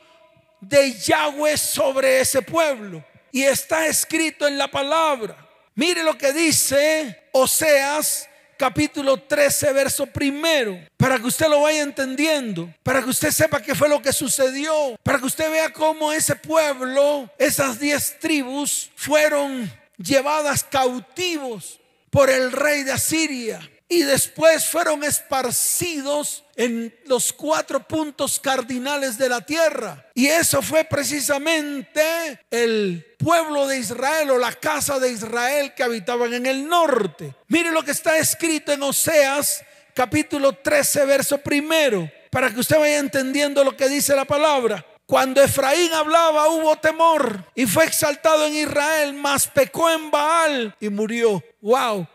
de 0.63 0.95
Yahweh 0.95 1.59
sobre 1.59 2.21
ese 2.21 2.41
pueblo. 2.41 3.05
Y 3.31 3.43
está 3.43 3.87
escrito 3.87 4.47
en 4.47 4.57
la 4.57 4.69
palabra. 4.69 5.37
Mire 5.75 6.03
lo 6.03 6.17
que 6.17 6.33
dice 6.33 7.29
Oseas 7.33 8.29
capítulo 8.63 9.17
13, 9.17 9.73
verso 9.73 10.07
primero, 10.07 10.79
para 10.97 11.19
que 11.19 11.27
usted 11.27 11.49
lo 11.49 11.63
vaya 11.63 11.83
entendiendo, 11.83 12.73
para 12.85 13.03
que 13.03 13.11
usted 13.11 13.33
sepa 13.33 13.61
qué 13.61 13.75
fue 13.75 13.89
lo 13.89 14.01
que 14.01 14.13
sucedió, 14.13 14.97
para 15.03 15.19
que 15.19 15.27
usted 15.27 15.51
vea 15.51 15.73
cómo 15.73 16.13
ese 16.13 16.37
pueblo, 16.37 17.29
esas 17.39 17.81
diez 17.81 18.21
tribus, 18.21 18.89
fueron 18.95 19.69
llevadas 19.97 20.63
cautivos 20.63 21.81
por 22.09 22.31
el 22.31 22.53
rey 22.53 22.85
de 22.85 22.93
Asiria 22.93 23.59
y 23.89 24.03
después 24.03 24.65
fueron 24.67 25.03
esparcidos 25.03 26.42
en 26.63 26.95
los 27.07 27.33
cuatro 27.33 27.81
puntos 27.87 28.39
cardinales 28.39 29.19
de 29.19 29.29
la 29.29 29.41
tierra. 29.41 30.07
Y 30.15 30.27
eso 30.27 30.63
fue 30.63 30.85
precisamente 30.85 32.03
el 32.51 33.05
pueblo 33.19 33.67
de 33.67 33.79
Israel 33.79 34.31
o 34.31 34.39
la 34.39 34.53
casa 34.53 34.99
de 34.99 35.11
Israel 35.11 35.73
que 35.75 35.83
habitaban 35.83 36.33
en 36.35 36.47
el 36.47 36.69
norte. 36.69 37.35
Mire 37.49 37.73
lo 37.73 37.83
que 37.83 37.91
está 37.91 38.17
escrito 38.17 38.73
en 38.73 38.83
Oseas 38.83 39.65
capítulo 39.95 40.53
13, 40.53 41.05
verso 41.05 41.39
primero, 41.39 42.11
para 42.31 42.51
que 42.51 42.61
usted 42.61 42.79
vaya 42.79 42.99
entendiendo 42.99 43.65
lo 43.65 43.77
que 43.77 43.89
dice 43.89 44.15
la 44.15 44.25
palabra. 44.25 44.87
Cuando 45.05 45.43
Efraín 45.43 45.93
hablaba 45.93 46.49
hubo 46.49 46.77
temor 46.77 47.45
y 47.55 47.67
fue 47.67 47.85
exaltado 47.85 48.47
en 48.47 48.55
Israel, 48.55 49.13
mas 49.15 49.49
pecó 49.49 49.91
en 49.91 50.11
Baal 50.11 50.75
y 50.81 50.89
murió. 50.89 51.43
Wow, 51.61 52.07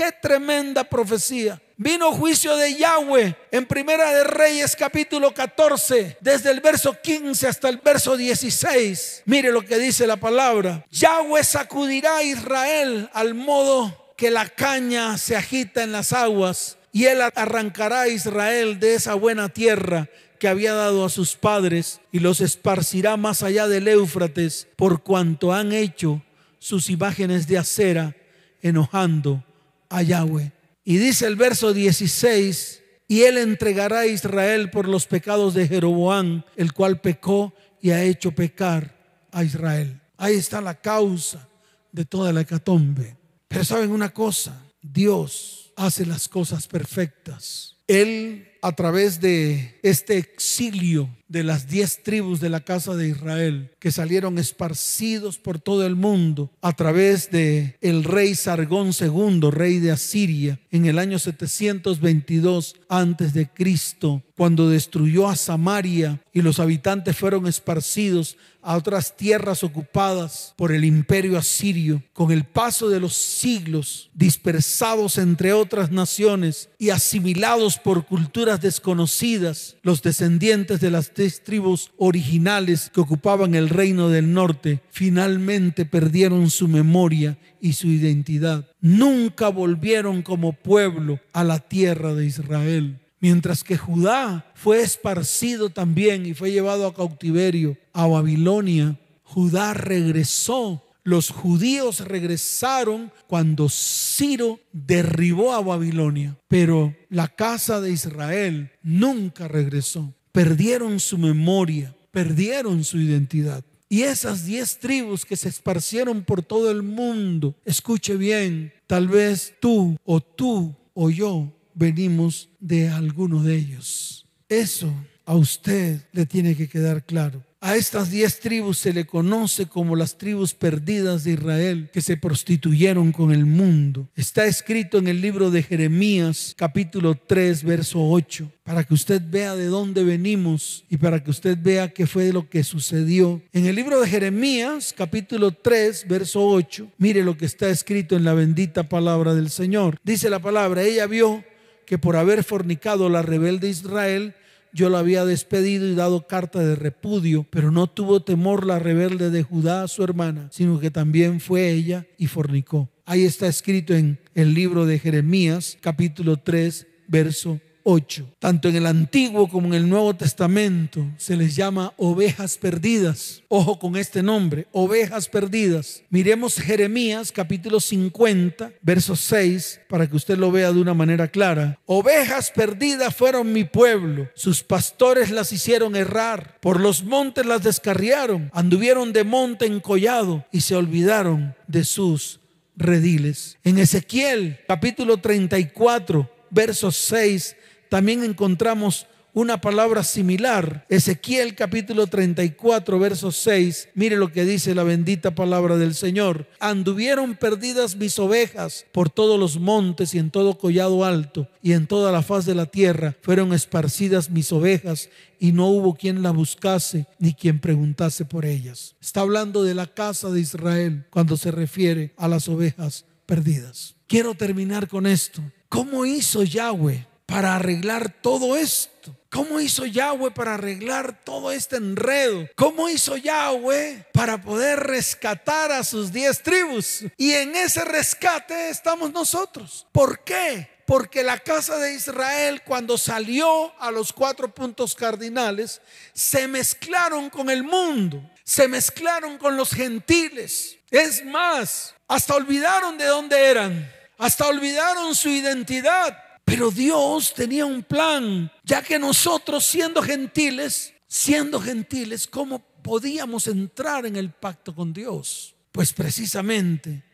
Qué 0.00 0.12
tremenda 0.12 0.82
profecía. 0.82 1.60
Vino 1.82 2.12
juicio 2.12 2.58
de 2.58 2.74
Yahweh 2.74 3.34
en 3.50 3.64
Primera 3.64 4.12
de 4.12 4.22
Reyes 4.24 4.76
capítulo 4.76 5.32
14, 5.32 6.18
desde 6.20 6.50
el 6.50 6.60
verso 6.60 6.94
15 7.00 7.48
hasta 7.48 7.70
el 7.70 7.78
verso 7.78 8.18
16. 8.18 9.22
Mire 9.24 9.50
lo 9.50 9.62
que 9.62 9.78
dice 9.78 10.06
la 10.06 10.18
palabra. 10.18 10.84
Yahweh 10.90 11.42
sacudirá 11.42 12.18
a 12.18 12.22
Israel 12.22 13.08
al 13.14 13.32
modo 13.32 14.12
que 14.18 14.30
la 14.30 14.46
caña 14.46 15.16
se 15.16 15.36
agita 15.36 15.82
en 15.82 15.92
las 15.92 16.12
aguas 16.12 16.76
y 16.92 17.06
él 17.06 17.22
arrancará 17.22 18.02
a 18.02 18.08
Israel 18.08 18.78
de 18.78 18.96
esa 18.96 19.14
buena 19.14 19.48
tierra 19.48 20.10
que 20.38 20.48
había 20.48 20.74
dado 20.74 21.06
a 21.06 21.08
sus 21.08 21.34
padres 21.34 22.02
y 22.12 22.18
los 22.18 22.42
esparcirá 22.42 23.16
más 23.16 23.42
allá 23.42 23.68
del 23.68 23.88
Éufrates 23.88 24.68
por 24.76 25.02
cuanto 25.02 25.54
han 25.54 25.72
hecho 25.72 26.20
sus 26.58 26.90
imágenes 26.90 27.46
de 27.46 27.56
acera 27.56 28.14
enojando 28.60 29.42
a 29.88 30.02
Yahweh. 30.02 30.59
Y 30.84 30.98
dice 30.98 31.26
el 31.26 31.36
verso 31.36 31.72
16, 31.72 32.82
y 33.08 33.22
él 33.22 33.38
entregará 33.38 34.00
a 34.00 34.06
Israel 34.06 34.70
por 34.70 34.88
los 34.88 35.06
pecados 35.06 35.54
de 35.54 35.66
Jeroboam, 35.66 36.42
el 36.56 36.72
cual 36.72 37.00
pecó 37.00 37.52
y 37.80 37.90
ha 37.90 38.04
hecho 38.04 38.32
pecar 38.32 38.94
a 39.32 39.44
Israel. 39.44 40.00
Ahí 40.16 40.34
está 40.34 40.60
la 40.60 40.74
causa 40.80 41.48
de 41.92 42.04
toda 42.04 42.32
la 42.32 42.42
hecatombe. 42.42 43.16
Pero 43.48 43.64
saben 43.64 43.90
una 43.90 44.10
cosa, 44.10 44.62
Dios 44.80 45.72
hace 45.76 46.06
las 46.06 46.28
cosas 46.28 46.66
perfectas. 46.66 47.76
Él 47.86 48.49
a 48.62 48.72
través 48.72 49.20
de 49.20 49.78
este 49.82 50.18
exilio 50.18 51.08
de 51.30 51.44
las 51.44 51.68
diez 51.68 52.02
tribus 52.02 52.40
de 52.40 52.48
la 52.48 52.58
casa 52.58 52.96
de 52.96 53.08
Israel 53.08 53.70
que 53.78 53.92
salieron 53.92 54.36
esparcidos 54.36 55.38
por 55.38 55.60
todo 55.60 55.86
el 55.86 55.94
mundo 55.94 56.50
a 56.60 56.72
través 56.72 57.30
de 57.30 57.76
el 57.80 58.02
rey 58.02 58.34
Sargón 58.34 58.90
II, 58.98 59.48
rey 59.52 59.78
de 59.78 59.92
Asiria, 59.92 60.58
en 60.72 60.86
el 60.86 60.98
año 60.98 61.20
722 61.20 62.74
antes 62.88 63.32
de 63.32 63.48
Cristo, 63.48 64.24
cuando 64.36 64.68
destruyó 64.68 65.28
a 65.28 65.36
Samaria 65.36 66.20
y 66.32 66.42
los 66.42 66.58
habitantes 66.58 67.16
fueron 67.16 67.46
esparcidos 67.46 68.36
a 68.62 68.76
otras 68.76 69.16
tierras 69.16 69.62
ocupadas 69.62 70.52
por 70.56 70.72
el 70.72 70.84
imperio 70.84 71.38
asirio, 71.38 72.02
con 72.12 72.30
el 72.30 72.44
paso 72.44 72.88
de 72.88 73.00
los 73.00 73.14
siglos, 73.14 74.10
dispersados 74.14 75.16
entre 75.16 75.52
otras 75.52 75.90
naciones 75.90 76.68
y 76.78 76.90
asimilados 76.90 77.78
por 77.78 78.04
culturas 78.04 78.49
desconocidas, 78.58 79.76
los 79.82 80.02
descendientes 80.02 80.80
de 80.80 80.90
las 80.90 81.12
tres 81.12 81.44
tribus 81.44 81.92
originales 81.98 82.90
que 82.92 83.00
ocupaban 83.00 83.54
el 83.54 83.68
reino 83.68 84.08
del 84.08 84.32
norte 84.32 84.80
finalmente 84.90 85.84
perdieron 85.84 86.50
su 86.50 86.68
memoria 86.68 87.38
y 87.60 87.74
su 87.74 87.88
identidad. 87.88 88.66
Nunca 88.80 89.48
volvieron 89.48 90.22
como 90.22 90.52
pueblo 90.52 91.20
a 91.32 91.44
la 91.44 91.58
tierra 91.58 92.14
de 92.14 92.26
Israel. 92.26 92.98
Mientras 93.20 93.62
que 93.62 93.76
Judá 93.76 94.50
fue 94.54 94.80
esparcido 94.80 95.68
también 95.68 96.24
y 96.24 96.32
fue 96.32 96.52
llevado 96.52 96.86
a 96.86 96.94
cautiverio 96.94 97.76
a 97.92 98.06
Babilonia, 98.06 98.98
Judá 99.24 99.74
regresó. 99.74 100.82
Los 101.10 101.30
judíos 101.30 101.98
regresaron 102.06 103.10
cuando 103.26 103.68
Ciro 103.68 104.60
derribó 104.72 105.52
a 105.54 105.60
Babilonia, 105.60 106.38
pero 106.46 106.94
la 107.08 107.26
casa 107.26 107.80
de 107.80 107.90
Israel 107.90 108.70
nunca 108.84 109.48
regresó. 109.48 110.14
Perdieron 110.30 111.00
su 111.00 111.18
memoria, 111.18 111.96
perdieron 112.12 112.84
su 112.84 113.00
identidad. 113.00 113.64
Y 113.88 114.02
esas 114.02 114.46
diez 114.46 114.78
tribus 114.78 115.24
que 115.24 115.36
se 115.36 115.48
esparcieron 115.48 116.22
por 116.22 116.44
todo 116.44 116.70
el 116.70 116.84
mundo, 116.84 117.56
escuche 117.64 118.14
bien, 118.16 118.72
tal 118.86 119.08
vez 119.08 119.54
tú 119.58 119.96
o 120.04 120.20
tú 120.20 120.76
o 120.94 121.10
yo 121.10 121.52
venimos 121.74 122.50
de 122.60 122.88
alguno 122.88 123.42
de 123.42 123.56
ellos. 123.56 124.28
Eso 124.48 124.94
a 125.24 125.34
usted 125.34 126.02
le 126.12 126.24
tiene 126.24 126.54
que 126.54 126.68
quedar 126.68 127.04
claro. 127.04 127.42
A 127.62 127.76
estas 127.76 128.10
diez 128.10 128.40
tribus 128.40 128.78
se 128.78 128.94
le 128.94 129.04
conoce 129.04 129.66
como 129.66 129.94
las 129.94 130.16
tribus 130.16 130.54
perdidas 130.54 131.24
de 131.24 131.32
Israel 131.32 131.90
que 131.92 132.00
se 132.00 132.16
prostituyeron 132.16 133.12
con 133.12 133.32
el 133.32 133.44
mundo. 133.44 134.08
Está 134.16 134.46
escrito 134.46 134.96
en 134.96 135.08
el 135.08 135.20
libro 135.20 135.50
de 135.50 135.62
Jeremías 135.62 136.54
capítulo 136.56 137.16
3 137.16 137.62
verso 137.64 138.02
8 138.02 138.50
para 138.64 138.82
que 138.84 138.94
usted 138.94 139.20
vea 139.28 139.56
de 139.56 139.66
dónde 139.66 140.04
venimos 140.04 140.86
y 140.88 140.96
para 140.96 141.22
que 141.22 141.30
usted 141.30 141.58
vea 141.60 141.92
qué 141.92 142.06
fue 142.06 142.32
lo 142.32 142.48
que 142.48 142.64
sucedió. 142.64 143.42
En 143.52 143.66
el 143.66 143.76
libro 143.76 144.00
de 144.00 144.08
Jeremías 144.08 144.94
capítulo 144.96 145.52
3 145.52 146.08
verso 146.08 146.42
8 146.42 146.90
mire 146.96 147.22
lo 147.22 147.36
que 147.36 147.44
está 147.44 147.68
escrito 147.68 148.16
en 148.16 148.24
la 148.24 148.32
bendita 148.32 148.88
palabra 148.88 149.34
del 149.34 149.50
Señor. 149.50 149.98
Dice 150.02 150.30
la 150.30 150.38
palabra, 150.38 150.82
ella 150.82 151.06
vio 151.06 151.44
que 151.84 151.98
por 151.98 152.16
haber 152.16 152.42
fornicado 152.42 153.10
la 153.10 153.20
rebelde 153.20 153.68
Israel, 153.68 154.34
yo 154.72 154.88
la 154.88 155.00
había 155.00 155.24
despedido 155.24 155.86
y 155.86 155.94
dado 155.94 156.26
carta 156.26 156.60
de 156.60 156.76
repudio, 156.76 157.46
pero 157.50 157.70
no 157.70 157.86
tuvo 157.86 158.20
temor 158.20 158.66
la 158.66 158.78
rebelde 158.78 159.30
de 159.30 159.42
Judá, 159.42 159.86
su 159.88 160.02
hermana, 160.02 160.48
sino 160.52 160.78
que 160.80 160.90
también 160.90 161.40
fue 161.40 161.70
ella 161.70 162.06
y 162.18 162.26
fornicó. 162.26 162.88
Ahí 163.04 163.24
está 163.24 163.46
escrito 163.48 163.94
en 163.94 164.18
el 164.34 164.54
libro 164.54 164.86
de 164.86 164.98
Jeremías, 164.98 165.76
capítulo 165.80 166.36
3, 166.36 166.86
verso 167.08 167.60
8. 167.84 168.36
Tanto 168.38 168.68
en 168.68 168.76
el 168.76 168.86
Antiguo 168.86 169.48
como 169.48 169.68
en 169.68 169.74
el 169.74 169.88
Nuevo 169.88 170.14
Testamento 170.14 171.06
se 171.16 171.36
les 171.36 171.56
llama 171.56 171.92
ovejas 171.96 172.58
perdidas. 172.58 173.42
Ojo 173.48 173.78
con 173.78 173.96
este 173.96 174.22
nombre, 174.22 174.66
ovejas 174.72 175.28
perdidas. 175.28 176.02
Miremos 176.10 176.56
Jeremías 176.56 177.32
capítulo 177.32 177.80
50, 177.80 178.72
verso 178.82 179.16
6, 179.16 179.80
para 179.88 180.08
que 180.08 180.16
usted 180.16 180.38
lo 180.38 180.50
vea 180.50 180.72
de 180.72 180.80
una 180.80 180.94
manera 180.94 181.28
clara. 181.28 181.78
Ovejas 181.86 182.50
perdidas 182.50 183.14
fueron 183.14 183.52
mi 183.52 183.64
pueblo, 183.64 184.28
sus 184.34 184.62
pastores 184.62 185.30
las 185.30 185.52
hicieron 185.52 185.96
errar, 185.96 186.58
por 186.60 186.80
los 186.80 187.04
montes 187.04 187.46
las 187.46 187.62
descarriaron, 187.62 188.50
anduvieron 188.52 189.12
de 189.12 189.24
monte 189.24 189.66
en 189.66 189.80
collado 189.80 190.44
y 190.52 190.60
se 190.60 190.76
olvidaron 190.76 191.54
de 191.66 191.84
sus 191.84 192.40
rediles. 192.76 193.58
En 193.64 193.78
Ezequiel 193.78 194.58
capítulo 194.66 195.18
34, 195.18 196.30
verso 196.50 196.90
6 196.90 197.56
también 197.90 198.22
encontramos 198.22 199.06
una 199.32 199.60
palabra 199.60 200.02
similar. 200.04 200.86
Ezequiel 200.88 201.56
capítulo 201.56 202.06
34, 202.06 202.98
verso 202.98 203.32
6. 203.32 203.90
Mire 203.94 204.16
lo 204.16 204.32
que 204.32 204.44
dice 204.44 204.74
la 204.74 204.84
bendita 204.84 205.34
palabra 205.34 205.76
del 205.76 205.94
Señor. 205.94 206.46
Anduvieron 206.60 207.34
perdidas 207.34 207.96
mis 207.96 208.18
ovejas 208.18 208.86
por 208.92 209.10
todos 209.10 209.38
los 209.38 209.58
montes 209.58 210.14
y 210.14 210.18
en 210.18 210.30
todo 210.30 210.56
collado 210.56 211.04
alto 211.04 211.48
y 211.62 211.72
en 211.72 211.88
toda 211.88 212.12
la 212.12 212.22
faz 212.22 212.46
de 212.46 212.54
la 212.54 212.66
tierra. 212.66 213.16
Fueron 213.22 213.52
esparcidas 213.52 214.30
mis 214.30 214.52
ovejas 214.52 215.10
y 215.40 215.50
no 215.50 215.66
hubo 215.66 215.94
quien 215.94 216.22
la 216.22 216.30
buscase 216.30 217.06
ni 217.18 217.34
quien 217.34 217.58
preguntase 217.58 218.24
por 218.24 218.44
ellas. 218.44 218.94
Está 219.00 219.22
hablando 219.22 219.64
de 219.64 219.74
la 219.74 219.86
casa 219.86 220.30
de 220.30 220.40
Israel 220.40 221.06
cuando 221.10 221.36
se 221.36 221.50
refiere 221.50 222.14
a 222.16 222.28
las 222.28 222.48
ovejas 222.48 223.04
perdidas. 223.26 223.96
Quiero 224.06 224.34
terminar 224.34 224.86
con 224.86 225.06
esto. 225.06 225.42
¿Cómo 225.68 226.04
hizo 226.04 226.42
Yahweh 226.42 227.09
para 227.30 227.54
arreglar 227.54 228.12
todo 228.20 228.56
esto? 228.56 229.16
¿Cómo 229.30 229.60
hizo 229.60 229.86
Yahweh 229.86 230.32
para 230.32 230.54
arreglar 230.54 231.24
todo 231.24 231.52
este 231.52 231.76
enredo? 231.76 232.48
¿Cómo 232.56 232.88
hizo 232.88 233.16
Yahweh 233.16 234.06
para 234.12 234.42
poder 234.42 234.80
rescatar 234.80 235.70
a 235.70 235.84
sus 235.84 236.12
diez 236.12 236.42
tribus? 236.42 237.04
Y 237.16 237.32
en 237.32 237.54
ese 237.54 237.84
rescate 237.84 238.70
estamos 238.70 239.12
nosotros. 239.12 239.86
¿Por 239.92 240.24
qué? 240.24 240.68
Porque 240.84 241.22
la 241.22 241.38
casa 241.38 241.78
de 241.78 241.94
Israel 241.94 242.62
cuando 242.64 242.98
salió 242.98 243.72
a 243.80 243.92
los 243.92 244.12
cuatro 244.12 244.52
puntos 244.52 244.96
cardinales, 244.96 245.80
se 246.12 246.48
mezclaron 246.48 247.30
con 247.30 247.48
el 247.48 247.62
mundo, 247.62 248.28
se 248.42 248.66
mezclaron 248.66 249.38
con 249.38 249.56
los 249.56 249.70
gentiles. 249.70 250.76
Es 250.90 251.24
más, 251.24 251.94
hasta 252.08 252.34
olvidaron 252.34 252.98
de 252.98 253.04
dónde 253.04 253.40
eran, 253.46 253.88
hasta 254.18 254.48
olvidaron 254.48 255.14
su 255.14 255.28
identidad 255.28 256.29
pero 256.50 256.72
Dios 256.72 257.32
tenía 257.32 257.64
un 257.64 257.84
plan, 257.84 258.50
ya 258.64 258.82
que 258.82 258.98
nosotros 258.98 259.64
siendo 259.64 260.02
gentiles, 260.02 260.92
siendo 261.06 261.60
gentiles, 261.60 262.26
¿cómo 262.26 262.58
podíamos 262.58 263.46
entrar 263.46 264.04
en 264.04 264.16
el 264.16 264.30
pacto 264.30 264.74
con 264.74 264.92
Dios? 264.92 265.54
Pues 265.70 265.92
precisamente 265.92 267.04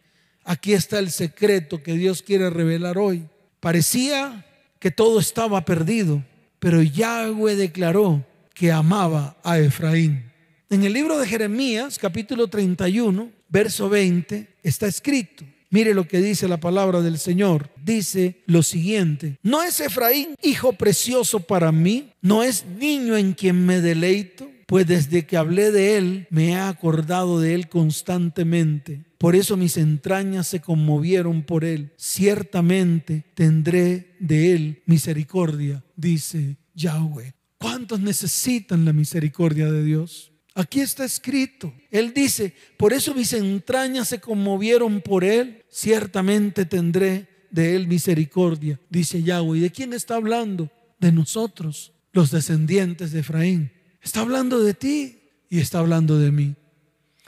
aquí 0.42 0.72
está 0.72 0.98
el 0.98 1.10
secreto 1.10 1.82
que 1.82 1.92
Dios 1.92 2.22
quiere 2.22 2.48
revelar 2.48 2.96
hoy. 2.96 3.28
Parecía 3.60 4.46
que 4.78 4.90
todo 4.90 5.20
estaba 5.20 5.62
perdido, 5.66 6.24
pero 6.58 6.80
Yahweh 6.80 7.56
declaró 7.56 8.24
que 8.54 8.72
amaba 8.72 9.36
a 9.44 9.58
Efraín. 9.58 10.32
En 10.70 10.82
el 10.82 10.94
libro 10.94 11.18
de 11.18 11.26
Jeremías, 11.26 11.98
capítulo 11.98 12.48
31, 12.48 13.30
verso 13.50 13.90
20, 13.90 14.56
está 14.62 14.86
escrito, 14.86 15.44
Mire 15.70 15.94
lo 15.94 16.06
que 16.06 16.20
dice 16.20 16.48
la 16.48 16.58
palabra 16.58 17.00
del 17.00 17.18
Señor. 17.18 17.70
Dice 17.82 18.42
lo 18.46 18.62
siguiente, 18.62 19.38
¿no 19.42 19.62
es 19.62 19.80
Efraín 19.80 20.34
hijo 20.42 20.72
precioso 20.72 21.40
para 21.40 21.72
mí? 21.72 22.12
¿No 22.20 22.42
es 22.42 22.64
niño 22.66 23.16
en 23.16 23.32
quien 23.32 23.64
me 23.66 23.80
deleito? 23.80 24.50
Pues 24.66 24.86
desde 24.86 25.26
que 25.26 25.36
hablé 25.36 25.70
de 25.70 25.96
él, 25.96 26.26
me 26.30 26.50
he 26.50 26.56
acordado 26.56 27.40
de 27.40 27.54
él 27.54 27.68
constantemente. 27.68 29.04
Por 29.18 29.36
eso 29.36 29.56
mis 29.56 29.76
entrañas 29.76 30.48
se 30.48 30.60
conmovieron 30.60 31.42
por 31.42 31.64
él. 31.64 31.92
Ciertamente 31.96 33.24
tendré 33.34 34.16
de 34.18 34.52
él 34.52 34.82
misericordia, 34.86 35.84
dice 35.94 36.56
Yahweh. 36.74 37.32
¿Cuántos 37.58 38.00
necesitan 38.00 38.84
la 38.84 38.92
misericordia 38.92 39.70
de 39.70 39.84
Dios? 39.84 40.32
Aquí 40.58 40.80
está 40.80 41.04
escrito. 41.04 41.70
Él 41.90 42.14
dice, 42.14 42.54
por 42.78 42.94
eso 42.94 43.14
mis 43.14 43.34
entrañas 43.34 44.08
se 44.08 44.20
conmovieron 44.20 45.02
por 45.02 45.22
él. 45.22 45.62
Ciertamente 45.68 46.64
tendré 46.64 47.28
de 47.50 47.76
él 47.76 47.86
misericordia, 47.86 48.80
dice 48.88 49.22
Yahweh. 49.22 49.58
¿Y 49.58 49.60
de 49.60 49.70
quién 49.70 49.92
está 49.92 50.14
hablando? 50.14 50.70
De 50.98 51.12
nosotros, 51.12 51.92
los 52.12 52.30
descendientes 52.30 53.12
de 53.12 53.20
Efraín. 53.20 53.70
Está 54.00 54.20
hablando 54.20 54.60
de 54.60 54.72
ti 54.72 55.20
y 55.50 55.60
está 55.60 55.80
hablando 55.80 56.18
de 56.18 56.32
mí. 56.32 56.54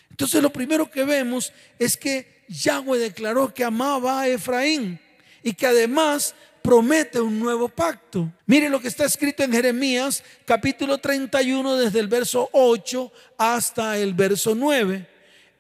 Entonces 0.08 0.42
lo 0.42 0.50
primero 0.50 0.90
que 0.90 1.04
vemos 1.04 1.52
es 1.78 1.98
que 1.98 2.46
Yahweh 2.48 2.98
declaró 2.98 3.52
que 3.52 3.62
amaba 3.62 4.22
a 4.22 4.28
Efraín 4.28 4.98
y 5.42 5.52
que 5.52 5.66
además 5.66 6.34
promete 6.68 7.18
un 7.18 7.40
nuevo 7.40 7.66
pacto. 7.66 8.30
Mire 8.44 8.68
lo 8.68 8.78
que 8.78 8.88
está 8.88 9.06
escrito 9.06 9.42
en 9.42 9.50
Jeremías 9.50 10.22
capítulo 10.44 10.98
31 10.98 11.76
desde 11.76 11.98
el 11.98 12.08
verso 12.08 12.50
8 12.52 13.10
hasta 13.38 13.96
el 13.96 14.12
verso 14.12 14.54
9. 14.54 15.08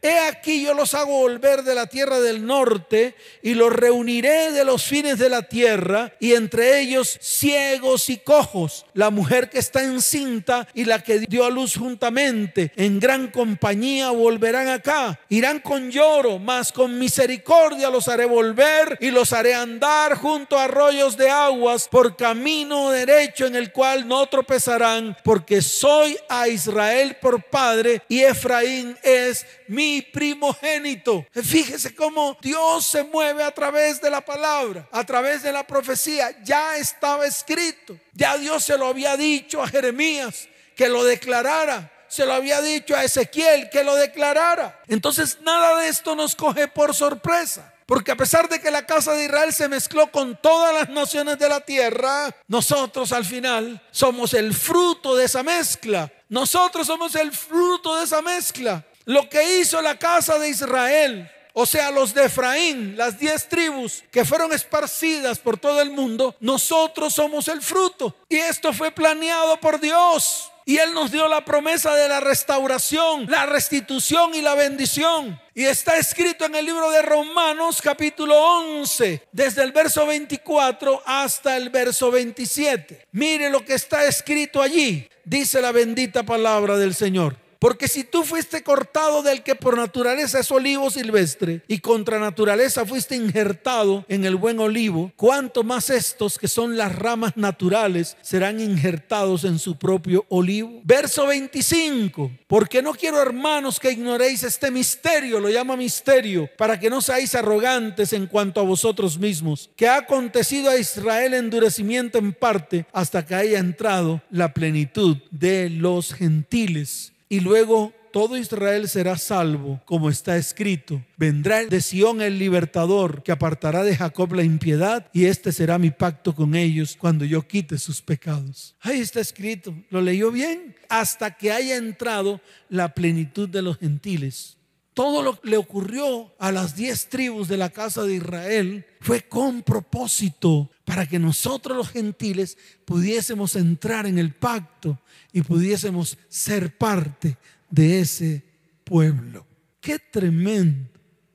He 0.00 0.16
aquí 0.20 0.62
yo 0.62 0.74
los 0.74 0.94
hago 0.94 1.18
volver 1.18 1.64
de 1.64 1.74
la 1.74 1.88
tierra 1.88 2.20
del 2.20 2.46
norte 2.46 3.16
y 3.42 3.54
los 3.54 3.72
reuniré 3.72 4.52
de 4.52 4.64
los 4.64 4.84
fines 4.84 5.18
de 5.18 5.28
la 5.28 5.42
tierra 5.42 6.12
y 6.20 6.34
entre 6.34 6.80
ellos 6.80 7.18
ciegos 7.20 8.08
y 8.08 8.18
cojos, 8.18 8.86
la 8.94 9.10
mujer 9.10 9.50
que 9.50 9.58
está 9.58 9.82
encinta 9.82 10.68
y 10.72 10.84
la 10.84 11.02
que 11.02 11.18
dio 11.18 11.44
a 11.44 11.50
luz 11.50 11.76
juntamente, 11.76 12.70
en 12.76 13.00
gran 13.00 13.28
compañía 13.32 14.10
volverán 14.10 14.68
acá, 14.68 15.18
irán 15.30 15.58
con 15.58 15.90
lloro, 15.90 16.38
mas 16.38 16.70
con 16.70 16.96
misericordia 16.96 17.90
los 17.90 18.06
haré 18.06 18.24
volver 18.24 18.98
y 19.00 19.10
los 19.10 19.32
haré 19.32 19.54
andar 19.54 20.14
junto 20.16 20.56
a 20.56 20.64
arroyos 20.64 21.16
de 21.16 21.28
aguas 21.28 21.88
por 21.88 22.16
camino 22.16 22.90
derecho 22.90 23.46
en 23.46 23.56
el 23.56 23.72
cual 23.72 24.06
no 24.06 24.28
tropezarán, 24.28 25.16
porque 25.24 25.60
soy 25.60 26.16
a 26.28 26.46
Israel 26.46 27.16
por 27.20 27.42
padre 27.42 28.02
y 28.08 28.20
Efraín 28.20 28.96
es 29.02 29.44
mi 29.66 29.87
primogénito. 30.12 31.26
Fíjese 31.32 31.94
cómo 31.94 32.36
Dios 32.40 32.86
se 32.86 33.04
mueve 33.04 33.42
a 33.42 33.50
través 33.50 34.00
de 34.00 34.10
la 34.10 34.20
palabra, 34.20 34.88
a 34.92 35.04
través 35.04 35.42
de 35.42 35.52
la 35.52 35.66
profecía. 35.66 36.42
Ya 36.42 36.76
estaba 36.76 37.26
escrito. 37.26 37.98
Ya 38.12 38.36
Dios 38.36 38.64
se 38.64 38.78
lo 38.78 38.86
había 38.86 39.16
dicho 39.16 39.62
a 39.62 39.68
Jeremías 39.68 40.48
que 40.76 40.88
lo 40.88 41.04
declarara. 41.04 41.92
Se 42.08 42.24
lo 42.24 42.32
había 42.32 42.62
dicho 42.62 42.96
a 42.96 43.04
Ezequiel 43.04 43.68
que 43.70 43.84
lo 43.84 43.94
declarara. 43.94 44.80
Entonces 44.88 45.38
nada 45.42 45.78
de 45.80 45.88
esto 45.88 46.14
nos 46.14 46.34
coge 46.34 46.68
por 46.68 46.94
sorpresa. 46.94 47.74
Porque 47.88 48.12
a 48.12 48.16
pesar 48.16 48.50
de 48.50 48.60
que 48.60 48.70
la 48.70 48.84
casa 48.84 49.14
de 49.14 49.24
Israel 49.24 49.50
se 49.50 49.66
mezcló 49.66 50.10
con 50.10 50.36
todas 50.42 50.74
las 50.74 50.90
naciones 50.90 51.38
de 51.38 51.48
la 51.48 51.60
tierra, 51.60 52.30
nosotros 52.46 53.12
al 53.12 53.24
final 53.24 53.82
somos 53.90 54.34
el 54.34 54.52
fruto 54.52 55.16
de 55.16 55.24
esa 55.24 55.42
mezcla. 55.42 56.12
Nosotros 56.28 56.86
somos 56.86 57.14
el 57.14 57.32
fruto 57.32 57.96
de 57.96 58.04
esa 58.04 58.20
mezcla. 58.20 58.84
Lo 59.08 59.26
que 59.26 59.58
hizo 59.58 59.80
la 59.80 59.98
casa 59.98 60.38
de 60.38 60.50
Israel, 60.50 61.30
o 61.54 61.64
sea, 61.64 61.90
los 61.90 62.12
de 62.12 62.26
Efraín, 62.26 62.94
las 62.94 63.18
diez 63.18 63.48
tribus 63.48 64.04
que 64.10 64.22
fueron 64.22 64.52
esparcidas 64.52 65.38
por 65.38 65.56
todo 65.56 65.80
el 65.80 65.90
mundo, 65.90 66.36
nosotros 66.40 67.14
somos 67.14 67.48
el 67.48 67.62
fruto. 67.62 68.14
Y 68.28 68.36
esto 68.36 68.70
fue 68.74 68.90
planeado 68.90 69.58
por 69.60 69.80
Dios. 69.80 70.52
Y 70.66 70.76
Él 70.76 70.92
nos 70.92 71.10
dio 71.10 71.26
la 71.26 71.42
promesa 71.42 71.94
de 71.94 72.06
la 72.06 72.20
restauración, 72.20 73.24
la 73.30 73.46
restitución 73.46 74.34
y 74.34 74.42
la 74.42 74.54
bendición. 74.54 75.40
Y 75.54 75.64
está 75.64 75.96
escrito 75.96 76.44
en 76.44 76.56
el 76.56 76.66
libro 76.66 76.90
de 76.90 77.00
Romanos 77.00 77.80
capítulo 77.80 78.36
11, 78.36 79.22
desde 79.32 79.62
el 79.62 79.72
verso 79.72 80.04
24 80.04 81.02
hasta 81.06 81.56
el 81.56 81.70
verso 81.70 82.10
27. 82.10 83.06
Mire 83.12 83.48
lo 83.48 83.64
que 83.64 83.72
está 83.72 84.04
escrito 84.04 84.60
allí. 84.60 85.08
Dice 85.24 85.62
la 85.62 85.72
bendita 85.72 86.24
palabra 86.24 86.76
del 86.76 86.94
Señor. 86.94 87.47
Porque 87.58 87.88
si 87.88 88.04
tú 88.04 88.22
fuiste 88.22 88.62
cortado 88.62 89.22
del 89.22 89.42
que 89.42 89.56
por 89.56 89.76
naturaleza 89.76 90.38
es 90.38 90.50
olivo 90.50 90.90
silvestre 90.90 91.62
y 91.66 91.80
contra 91.80 92.18
naturaleza 92.20 92.86
fuiste 92.86 93.16
injertado 93.16 94.04
en 94.08 94.24
el 94.24 94.36
buen 94.36 94.60
olivo, 94.60 95.12
cuánto 95.16 95.64
más 95.64 95.90
estos 95.90 96.38
que 96.38 96.46
son 96.46 96.76
las 96.76 96.94
ramas 96.94 97.36
naturales 97.36 98.16
serán 98.22 98.60
injertados 98.60 99.44
en 99.44 99.58
su 99.58 99.76
propio 99.76 100.24
olivo. 100.28 100.80
Verso 100.84 101.26
25. 101.26 102.30
Porque 102.46 102.80
no 102.80 102.92
quiero 102.92 103.20
hermanos 103.20 103.80
que 103.80 103.90
ignoréis 103.90 104.44
este 104.44 104.70
misterio, 104.70 105.40
lo 105.40 105.50
llama 105.50 105.76
misterio, 105.76 106.48
para 106.56 106.78
que 106.78 106.90
no 106.90 107.00
seáis 107.00 107.34
arrogantes 107.34 108.12
en 108.12 108.26
cuanto 108.26 108.60
a 108.60 108.64
vosotros 108.64 109.18
mismos, 109.18 109.70
que 109.76 109.88
ha 109.88 109.96
acontecido 109.96 110.70
a 110.70 110.78
Israel 110.78 111.34
endurecimiento 111.34 112.18
en 112.18 112.32
parte 112.32 112.86
hasta 112.92 113.26
que 113.26 113.34
haya 113.34 113.58
entrado 113.58 114.22
la 114.30 114.54
plenitud 114.54 115.16
de 115.30 115.70
los 115.70 116.14
gentiles. 116.14 117.12
Y 117.28 117.40
luego 117.40 117.92
todo 118.12 118.36
Israel 118.36 118.88
será 118.88 119.18
salvo, 119.18 119.80
como 119.84 120.08
está 120.08 120.36
escrito. 120.36 121.04
Vendrá 121.16 121.64
de 121.64 121.80
Sión 121.80 122.22
el 122.22 122.38
libertador, 122.38 123.22
que 123.22 123.32
apartará 123.32 123.84
de 123.84 123.96
Jacob 123.96 124.32
la 124.32 124.42
impiedad, 124.42 125.10
y 125.12 125.26
este 125.26 125.52
será 125.52 125.78
mi 125.78 125.90
pacto 125.90 126.34
con 126.34 126.54
ellos 126.54 126.96
cuando 126.98 127.24
yo 127.24 127.46
quite 127.46 127.78
sus 127.78 128.00
pecados. 128.00 128.74
Ahí 128.80 129.00
está 129.00 129.20
escrito. 129.20 129.74
¿Lo 129.90 130.00
leyó 130.00 130.30
bien? 130.30 130.74
Hasta 130.88 131.36
que 131.36 131.52
haya 131.52 131.76
entrado 131.76 132.40
la 132.68 132.94
plenitud 132.94 133.48
de 133.48 133.62
los 133.62 133.78
gentiles. 133.78 134.56
Todo 134.94 135.22
lo 135.22 135.40
que 135.40 135.50
le 135.50 135.56
ocurrió 135.56 136.34
a 136.40 136.50
las 136.50 136.74
diez 136.74 137.08
tribus 137.08 137.46
de 137.46 137.56
la 137.56 137.70
casa 137.70 138.02
de 138.02 138.14
Israel 138.14 138.84
fue 139.00 139.22
con 139.22 139.62
propósito 139.62 140.70
para 140.88 141.06
que 141.06 141.18
nosotros 141.18 141.76
los 141.76 141.90
gentiles 141.90 142.56
pudiésemos 142.86 143.56
entrar 143.56 144.06
en 144.06 144.18
el 144.18 144.32
pacto 144.32 144.98
y 145.34 145.42
pudiésemos 145.42 146.16
ser 146.30 146.78
parte 146.78 147.36
de 147.68 148.00
ese 148.00 148.42
pueblo. 148.84 149.46
Qué 149.82 149.98
tremendo. 149.98 150.88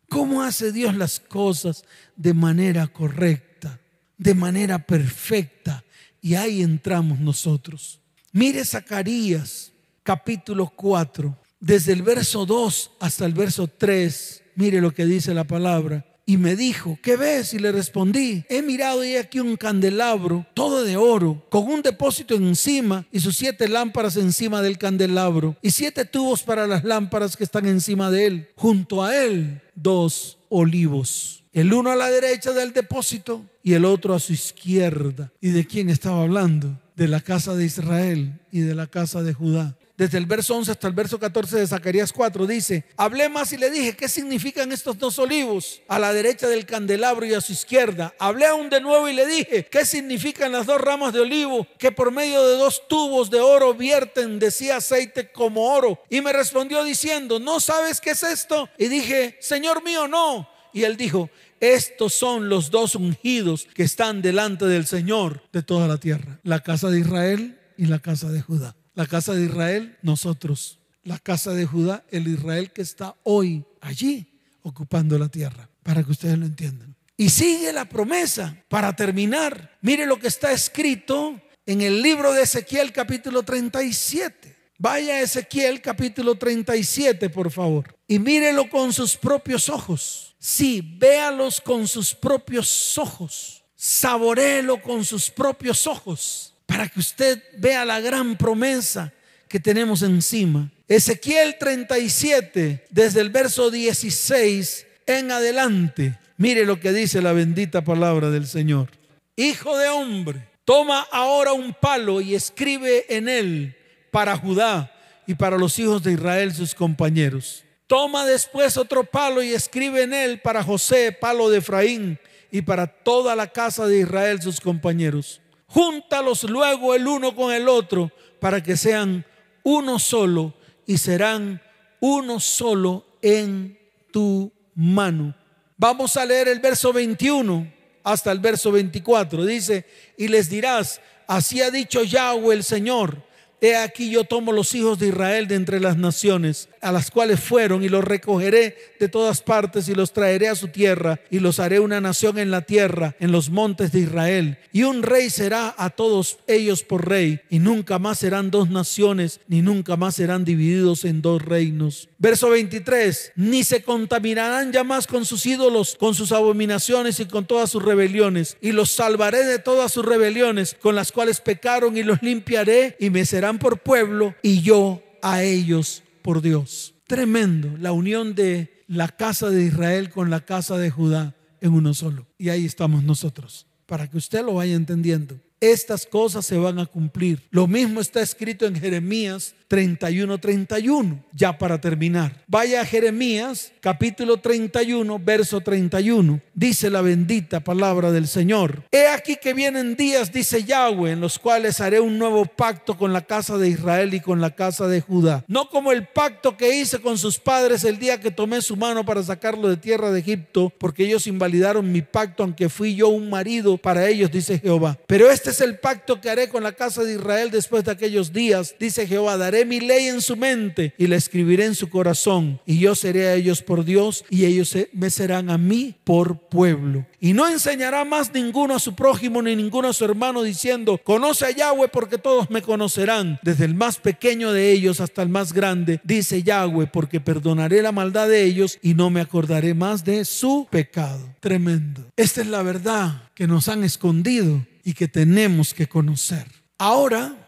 ¿Cómo 0.09 0.41
hace 0.41 0.71
Dios 0.71 0.95
las 0.95 1.19
cosas 1.19 1.83
de 2.15 2.33
manera 2.33 2.87
correcta, 2.87 3.79
de 4.17 4.33
manera 4.33 4.79
perfecta? 4.79 5.83
Y 6.19 6.33
ahí 6.33 6.63
entramos 6.63 7.19
nosotros. 7.19 7.99
Mire 8.31 8.65
Zacarías 8.65 9.71
capítulo 10.01 10.73
4, 10.75 11.37
desde 11.59 11.93
el 11.93 12.01
verso 12.01 12.47
2 12.47 12.93
hasta 12.99 13.27
el 13.27 13.33
verso 13.33 13.67
3. 13.67 14.45
Mire 14.55 14.81
lo 14.81 14.91
que 14.95 15.05
dice 15.05 15.31
la 15.35 15.43
palabra 15.43 16.03
y 16.25 16.37
me 16.37 16.55
dijo, 16.55 16.97
¿qué 17.01 17.17
ves? 17.17 17.53
Y 17.53 17.59
le 17.59 17.71
respondí, 17.71 18.45
he 18.49 18.61
mirado 18.61 19.03
y 19.03 19.15
aquí 19.15 19.39
un 19.39 19.57
candelabro, 19.57 20.45
todo 20.53 20.83
de 20.83 20.95
oro, 20.95 21.45
con 21.49 21.67
un 21.67 21.81
depósito 21.81 22.35
encima 22.35 23.05
y 23.11 23.19
sus 23.19 23.35
siete 23.35 23.67
lámparas 23.67 24.15
encima 24.15 24.61
del 24.61 24.77
candelabro 24.77 25.57
y 25.61 25.71
siete 25.71 26.05
tubos 26.05 26.43
para 26.43 26.65
las 26.67 26.83
lámparas 26.83 27.35
que 27.35 27.43
están 27.43 27.65
encima 27.65 28.09
de 28.09 28.25
él. 28.25 28.49
Junto 28.55 29.03
a 29.03 29.15
él, 29.17 29.61
dos 29.75 30.37
olivos. 30.49 31.43
El 31.51 31.73
uno 31.73 31.91
a 31.91 31.95
la 31.95 32.09
derecha 32.09 32.51
del 32.51 32.73
depósito 32.73 33.45
y 33.61 33.73
el 33.73 33.85
otro 33.85 34.15
a 34.15 34.19
su 34.19 34.33
izquierda. 34.33 35.31
¿Y 35.39 35.49
de 35.49 35.67
quién 35.67 35.89
estaba 35.89 36.23
hablando? 36.23 36.79
De 36.95 37.07
la 37.07 37.19
casa 37.19 37.55
de 37.55 37.65
Israel 37.65 38.39
y 38.51 38.61
de 38.61 38.75
la 38.75 38.87
casa 38.87 39.23
de 39.23 39.33
Judá 39.33 39.75
desde 40.03 40.17
el 40.17 40.25
verso 40.25 40.53
11 40.57 40.71
hasta 40.71 40.87
el 40.89 40.93
verso 40.93 41.17
14 41.17 41.59
de 41.59 41.65
Zacarías 41.67 42.11
4, 42.11 42.45
dice, 42.45 42.83
hablé 42.97 43.29
más 43.29 43.53
y 43.53 43.57
le 43.57 43.71
dije, 43.71 43.95
¿qué 43.95 44.09
significan 44.09 44.73
estos 44.73 44.97
dos 44.97 45.17
olivos? 45.17 45.81
A 45.87 45.97
la 45.97 46.11
derecha 46.11 46.49
del 46.49 46.65
candelabro 46.65 47.25
y 47.25 47.33
a 47.33 47.39
su 47.39 47.53
izquierda. 47.53 48.13
Hablé 48.19 48.47
aún 48.47 48.69
de 48.69 48.81
nuevo 48.81 49.07
y 49.07 49.13
le 49.13 49.25
dije, 49.25 49.65
¿qué 49.71 49.85
significan 49.85 50.51
las 50.51 50.65
dos 50.65 50.81
ramas 50.81 51.13
de 51.13 51.21
olivo 51.21 51.65
que 51.77 51.93
por 51.93 52.11
medio 52.11 52.45
de 52.45 52.57
dos 52.57 52.85
tubos 52.89 53.29
de 53.29 53.39
oro 53.39 53.73
vierten 53.73 54.39
de 54.39 54.51
sí 54.51 54.69
aceite 54.69 55.31
como 55.31 55.73
oro? 55.73 55.97
Y 56.09 56.19
me 56.19 56.33
respondió 56.33 56.83
diciendo, 56.83 57.39
¿no 57.39 57.61
sabes 57.61 58.01
qué 58.01 58.09
es 58.09 58.23
esto? 58.23 58.67
Y 58.77 58.89
dije, 58.89 59.37
Señor 59.39 59.85
mío, 59.85 60.09
no. 60.09 60.49
Y 60.73 60.83
él 60.83 60.97
dijo, 60.97 61.29
estos 61.61 62.13
son 62.13 62.49
los 62.49 62.71
dos 62.71 62.95
ungidos 62.95 63.69
que 63.73 63.83
están 63.83 64.21
delante 64.21 64.65
del 64.65 64.85
Señor 64.85 65.43
de 65.53 65.63
toda 65.63 65.87
la 65.87 65.97
tierra, 65.97 66.41
la 66.43 66.59
casa 66.59 66.89
de 66.89 66.99
Israel 66.99 67.57
y 67.77 67.85
la 67.85 67.99
casa 67.99 68.29
de 68.29 68.41
Judá. 68.41 68.75
La 68.95 69.07
casa 69.07 69.33
de 69.33 69.45
Israel, 69.45 69.97
nosotros. 70.03 70.79
La 71.03 71.17
casa 71.17 71.51
de 71.51 71.65
Judá, 71.65 72.03
el 72.11 72.27
Israel 72.27 72.71
que 72.71 72.81
está 72.81 73.15
hoy 73.23 73.65
allí 73.81 74.27
ocupando 74.61 75.17
la 75.17 75.29
tierra, 75.29 75.67
para 75.81 76.03
que 76.03 76.11
ustedes 76.11 76.37
lo 76.37 76.45
entiendan. 76.45 76.95
Y 77.17 77.29
sigue 77.29 77.73
la 77.73 77.85
promesa 77.85 78.55
para 78.69 78.95
terminar. 78.95 79.77
Mire 79.81 80.05
lo 80.05 80.17
que 80.19 80.27
está 80.27 80.51
escrito 80.51 81.41
en 81.65 81.81
el 81.81 82.01
libro 82.01 82.31
de 82.33 82.43
Ezequiel 82.43 82.93
capítulo 82.93 83.43
37. 83.43 84.55
Vaya 84.77 85.15
a 85.15 85.21
Ezequiel 85.21 85.81
capítulo 85.81 86.35
37, 86.35 87.29
por 87.29 87.51
favor. 87.51 87.95
Y 88.07 88.19
mírelo 88.19 88.69
con 88.69 88.93
sus 88.93 89.17
propios 89.17 89.69
ojos. 89.69 90.35
Sí, 90.39 90.97
véalos 90.99 91.59
con 91.59 91.87
sus 91.87 92.13
propios 92.13 92.97
ojos. 92.97 93.63
Saboréelo 93.75 94.81
con 94.81 95.03
sus 95.03 95.29
propios 95.29 95.87
ojos 95.87 96.52
para 96.73 96.89
que 96.89 96.99
usted 96.99 97.39
vea 97.55 97.85
la 97.85 97.99
gran 97.99 98.35
promesa 98.35 99.13
que 99.47 99.59
tenemos 99.59 100.01
encima. 100.01 100.71
Ezequiel 100.87 101.57
37, 101.59 102.87
desde 102.89 103.21
el 103.21 103.29
verso 103.29 103.69
16 103.69 104.87
en 105.05 105.29
adelante, 105.29 106.17
mire 106.35 106.65
lo 106.65 106.79
que 106.79 106.91
dice 106.91 107.21
la 107.21 107.31
bendita 107.31 107.83
palabra 107.83 108.31
del 108.31 108.47
Señor. 108.47 108.89
Hijo 109.35 109.77
de 109.77 109.89
hombre, 109.89 110.49
toma 110.65 111.05
ahora 111.11 111.53
un 111.53 111.75
palo 111.79 112.21
y 112.21 112.33
escribe 112.33 113.05
en 113.07 113.29
él 113.29 113.75
para 114.09 114.35
Judá 114.35 114.91
y 115.27 115.35
para 115.35 115.59
los 115.59 115.77
hijos 115.77 116.01
de 116.01 116.13
Israel 116.13 116.55
sus 116.55 116.73
compañeros. 116.73 117.63
Toma 117.85 118.25
después 118.25 118.77
otro 118.77 119.03
palo 119.03 119.43
y 119.43 119.53
escribe 119.53 120.01
en 120.01 120.15
él 120.15 120.41
para 120.41 120.63
José, 120.63 121.11
palo 121.11 121.51
de 121.51 121.59
Efraín, 121.59 122.17
y 122.49 122.63
para 122.63 122.87
toda 122.87 123.35
la 123.35 123.45
casa 123.45 123.85
de 123.85 123.99
Israel 123.99 124.41
sus 124.41 124.59
compañeros. 124.59 125.39
Júntalos 125.73 126.43
luego 126.43 126.93
el 126.93 127.07
uno 127.07 127.35
con 127.35 127.51
el 127.51 127.67
otro 127.67 128.11
para 128.39 128.61
que 128.61 128.77
sean 128.77 129.25
uno 129.63 129.97
solo 129.97 130.53
y 130.85 130.99
serán 130.99 131.59
uno 131.99 132.39
solo 132.39 133.03
en 133.23 133.79
tu 134.11 134.51
mano. 134.75 135.33
Vamos 135.75 136.15
a 136.15 136.25
leer 136.25 136.47
el 136.47 136.59
verso 136.59 136.93
21 136.93 137.73
hasta 138.03 138.31
el 138.31 138.37
verso 138.37 138.71
24. 138.71 139.43
Dice, 139.45 139.87
y 140.15 140.27
les 140.27 140.47
dirás, 140.47 141.01
así 141.25 141.59
ha 141.59 141.71
dicho 141.71 142.03
Yahweh 142.03 142.53
el 142.53 142.63
Señor 142.63 143.23
He 143.63 143.77
aquí 143.77 144.09
yo 144.09 144.25
tomo 144.25 144.51
los 144.51 144.75
hijos 144.75 144.99
de 144.99 145.07
Israel 145.07 145.47
de 145.47 145.55
entre 145.55 145.79
las 145.79 145.95
naciones, 145.95 146.67
a 146.81 146.91
las 146.91 147.09
cuales 147.09 147.39
fueron, 147.39 147.81
y 147.81 147.87
los 147.87 148.03
recogeré 148.03 148.75
de 148.99 149.07
todas 149.07 149.41
partes 149.41 149.87
y 149.87 149.95
los 149.95 150.11
traeré 150.11 150.49
a 150.49 150.55
su 150.55 150.67
tierra, 150.67 151.21
y 151.31 151.39
los 151.39 151.61
haré 151.61 151.79
una 151.79 152.01
nación 152.01 152.37
en 152.39 152.51
la 152.51 152.63
tierra, 152.63 153.15
en 153.21 153.31
los 153.31 153.49
montes 153.49 153.93
de 153.93 154.01
Israel. 154.01 154.57
Y 154.73 154.83
un 154.83 155.01
rey 155.01 155.29
será 155.29 155.73
a 155.77 155.91
todos 155.91 156.39
ellos 156.45 156.83
por 156.83 157.07
rey, 157.07 157.39
y 157.49 157.59
nunca 157.59 157.99
más 157.99 158.19
serán 158.19 158.51
dos 158.51 158.69
naciones, 158.69 159.39
ni 159.47 159.61
nunca 159.61 159.95
más 159.95 160.15
serán 160.15 160.43
divididos 160.43 161.05
en 161.05 161.21
dos 161.21 161.41
reinos. 161.41 162.09
Verso 162.17 162.49
23, 162.49 163.31
ni 163.37 163.63
se 163.63 163.81
contaminarán 163.81 164.73
ya 164.73 164.83
más 164.83 165.07
con 165.07 165.23
sus 165.23 165.45
ídolos, 165.45 165.95
con 165.97 166.15
sus 166.15 166.33
abominaciones 166.33 167.21
y 167.21 167.27
con 167.27 167.45
todas 167.45 167.69
sus 167.69 167.81
rebeliones, 167.81 168.57
y 168.59 168.73
los 168.73 168.91
salvaré 168.91 169.45
de 169.45 169.59
todas 169.59 169.93
sus 169.93 170.05
rebeliones, 170.05 170.75
con 170.81 170.95
las 170.95 171.13
cuales 171.13 171.39
pecaron, 171.39 171.95
y 171.95 172.03
los 172.03 172.21
limpiaré, 172.21 172.97
y 172.99 173.09
me 173.09 173.23
serán 173.23 173.52
por 173.59 173.79
pueblo 173.79 174.35
y 174.41 174.61
yo 174.61 175.01
a 175.21 175.43
ellos 175.43 176.03
por 176.21 176.41
Dios. 176.41 176.93
Tremendo 177.07 177.75
la 177.77 177.91
unión 177.91 178.35
de 178.35 178.83
la 178.87 179.07
casa 179.07 179.49
de 179.49 179.63
Israel 179.63 180.09
con 180.09 180.29
la 180.29 180.45
casa 180.45 180.77
de 180.77 180.89
Judá 180.89 181.35
en 181.61 181.73
uno 181.73 181.93
solo. 181.93 182.27
Y 182.37 182.49
ahí 182.49 182.65
estamos 182.65 183.03
nosotros, 183.03 183.67
para 183.85 184.09
que 184.09 184.17
usted 184.17 184.43
lo 184.43 184.55
vaya 184.55 184.75
entendiendo. 184.75 185.39
Estas 185.59 186.05
cosas 186.05 186.45
se 186.45 186.57
van 186.57 186.77
a 186.77 186.85
cumplir. 186.85 187.47
Lo 187.49 187.67
mismo 187.67 188.01
está 188.01 188.21
escrito 188.21 188.65
en 188.65 188.75
Jeremías 188.75 189.55
31, 189.73 190.37
31, 190.37 191.23
ya 191.31 191.57
para 191.57 191.81
terminar. 191.81 192.43
Vaya 192.45 192.81
a 192.81 192.85
Jeremías 192.85 193.71
capítulo 193.81 194.37
31, 194.37 195.17
verso 195.17 195.61
31. 195.61 196.39
Dice 196.53 196.91
la 196.91 197.01
bendita 197.01 197.59
palabra 197.59 198.11
del 198.11 198.27
Señor. 198.27 198.83
He 198.91 199.07
aquí 199.07 199.35
que 199.35 199.55
vienen 199.55 199.95
días, 199.95 200.31
dice 200.31 200.63
Yahweh, 200.63 201.13
en 201.13 201.21
los 201.21 201.39
cuales 201.39 201.81
haré 201.81 201.99
un 201.99 202.19
nuevo 202.19 202.45
pacto 202.45 202.95
con 202.95 203.13
la 203.13 203.21
casa 203.21 203.57
de 203.57 203.67
Israel 203.67 204.13
y 204.13 204.19
con 204.19 204.41
la 204.41 204.51
casa 204.51 204.87
de 204.87 205.01
Judá. 205.01 205.43
No 205.47 205.67
como 205.69 205.91
el 205.91 206.05
pacto 206.05 206.55
que 206.55 206.77
hice 206.77 206.99
con 206.99 207.17
sus 207.17 207.39
padres 207.39 207.83
el 207.83 207.97
día 207.97 208.19
que 208.19 208.29
tomé 208.29 208.61
su 208.61 208.75
mano 208.75 209.03
para 209.03 209.23
sacarlo 209.23 209.69
de 209.69 209.77
tierra 209.77 210.11
de 210.11 210.19
Egipto, 210.19 210.71
porque 210.77 211.03
ellos 211.05 211.25
invalidaron 211.25 211.91
mi 211.91 212.03
pacto, 212.03 212.43
aunque 212.43 212.69
fui 212.69 212.93
yo 212.93 213.07
un 213.07 213.27
marido 213.27 213.77
para 213.77 214.07
ellos, 214.07 214.29
dice 214.29 214.59
Jehová. 214.59 214.99
Pero 215.07 215.31
este 215.31 215.49
es 215.49 215.61
el 215.61 215.79
pacto 215.79 216.21
que 216.21 216.29
haré 216.29 216.47
con 216.47 216.61
la 216.61 216.73
casa 216.73 217.03
de 217.03 217.13
Israel 217.13 217.49
después 217.49 217.83
de 217.83 217.91
aquellos 217.91 218.31
días, 218.31 218.75
dice 218.79 219.07
Jehová. 219.07 219.35
Daré 219.35 219.62
mi 219.65 219.79
ley 219.79 220.07
en 220.07 220.21
su 220.21 220.35
mente 220.35 220.93
y 220.97 221.07
la 221.07 221.15
escribiré 221.15 221.65
en 221.65 221.75
su 221.75 221.89
corazón. 221.89 222.59
Y 222.65 222.79
yo 222.79 222.95
seré 222.95 223.27
a 223.27 223.35
ellos 223.35 223.61
por 223.61 223.85
Dios 223.85 224.25
y 224.29 224.45
ellos 224.45 224.75
me 224.93 225.09
serán 225.09 225.49
a 225.49 225.57
mí 225.57 225.95
por 226.03 226.39
pueblo. 226.49 227.05
Y 227.19 227.33
no 227.33 227.47
enseñará 227.47 228.05
más 228.05 228.33
ninguno 228.33 228.75
a 228.75 228.79
su 228.79 228.95
prójimo 228.95 229.41
ni 229.41 229.55
ninguno 229.55 229.89
a 229.89 229.93
su 229.93 230.05
hermano 230.05 230.43
diciendo, 230.43 230.99
conoce 231.03 231.45
a 231.45 231.51
Yahweh 231.51 231.87
porque 231.87 232.17
todos 232.17 232.49
me 232.49 232.61
conocerán, 232.61 233.39
desde 233.43 233.65
el 233.65 233.75
más 233.75 233.97
pequeño 233.97 234.51
de 234.51 234.71
ellos 234.71 234.99
hasta 234.99 235.21
el 235.21 235.29
más 235.29 235.53
grande, 235.53 236.01
dice 236.03 236.43
Yahweh, 236.43 236.87
porque 236.87 237.19
perdonaré 237.19 237.81
la 237.81 237.91
maldad 237.91 238.27
de 238.27 238.43
ellos 238.43 238.79
y 238.81 238.93
no 238.93 239.09
me 239.09 239.21
acordaré 239.21 239.73
más 239.73 240.03
de 240.03 240.25
su 240.25 240.67
pecado. 240.69 241.33
Tremendo. 241.39 242.05
Esta 242.15 242.41
es 242.41 242.47
la 242.47 242.63
verdad 242.63 243.29
que 243.33 243.47
nos 243.47 243.67
han 243.67 243.83
escondido 243.83 244.65
y 244.83 244.93
que 244.93 245.07
tenemos 245.07 245.73
que 245.73 245.87
conocer. 245.87 246.45
Ahora 246.77 247.42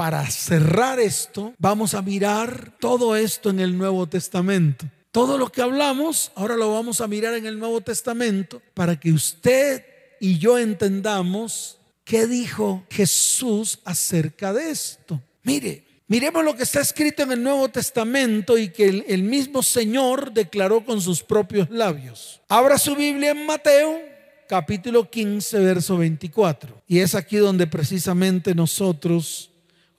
para 0.00 0.24
cerrar 0.30 0.98
esto, 0.98 1.52
vamos 1.58 1.92
a 1.92 2.00
mirar 2.00 2.72
todo 2.80 3.14
esto 3.16 3.50
en 3.50 3.60
el 3.60 3.76
Nuevo 3.76 4.06
Testamento. 4.06 4.86
Todo 5.12 5.36
lo 5.36 5.52
que 5.52 5.60
hablamos, 5.60 6.32
ahora 6.36 6.56
lo 6.56 6.72
vamos 6.72 7.02
a 7.02 7.06
mirar 7.06 7.34
en 7.34 7.44
el 7.44 7.58
Nuevo 7.58 7.82
Testamento 7.82 8.62
para 8.72 8.98
que 8.98 9.12
usted 9.12 9.84
y 10.18 10.38
yo 10.38 10.56
entendamos 10.56 11.76
qué 12.02 12.26
dijo 12.26 12.82
Jesús 12.88 13.80
acerca 13.84 14.54
de 14.54 14.70
esto. 14.70 15.20
Mire, 15.42 15.84
miremos 16.06 16.46
lo 16.46 16.56
que 16.56 16.62
está 16.62 16.80
escrito 16.80 17.24
en 17.24 17.32
el 17.32 17.42
Nuevo 17.42 17.68
Testamento 17.68 18.56
y 18.56 18.70
que 18.70 19.04
el, 19.06 19.22
mismo 19.22 19.62
Señor 19.62 20.32
declaró 20.32 20.82
con 20.82 21.02
sus 21.02 21.22
propios 21.22 21.68
labios. 21.68 22.40
Abra 22.48 22.78
su 22.78 22.96
Biblia 22.96 23.32
en 23.32 23.44
Mateo 23.44 24.00
capítulo 24.48 25.08
15, 25.08 25.60
verso 25.60 25.98
24. 25.98 26.82
Y 26.88 27.00
es 27.00 27.14
aquí 27.14 27.36
donde 27.36 27.68
precisamente 27.68 28.52
nosotros 28.52 29.49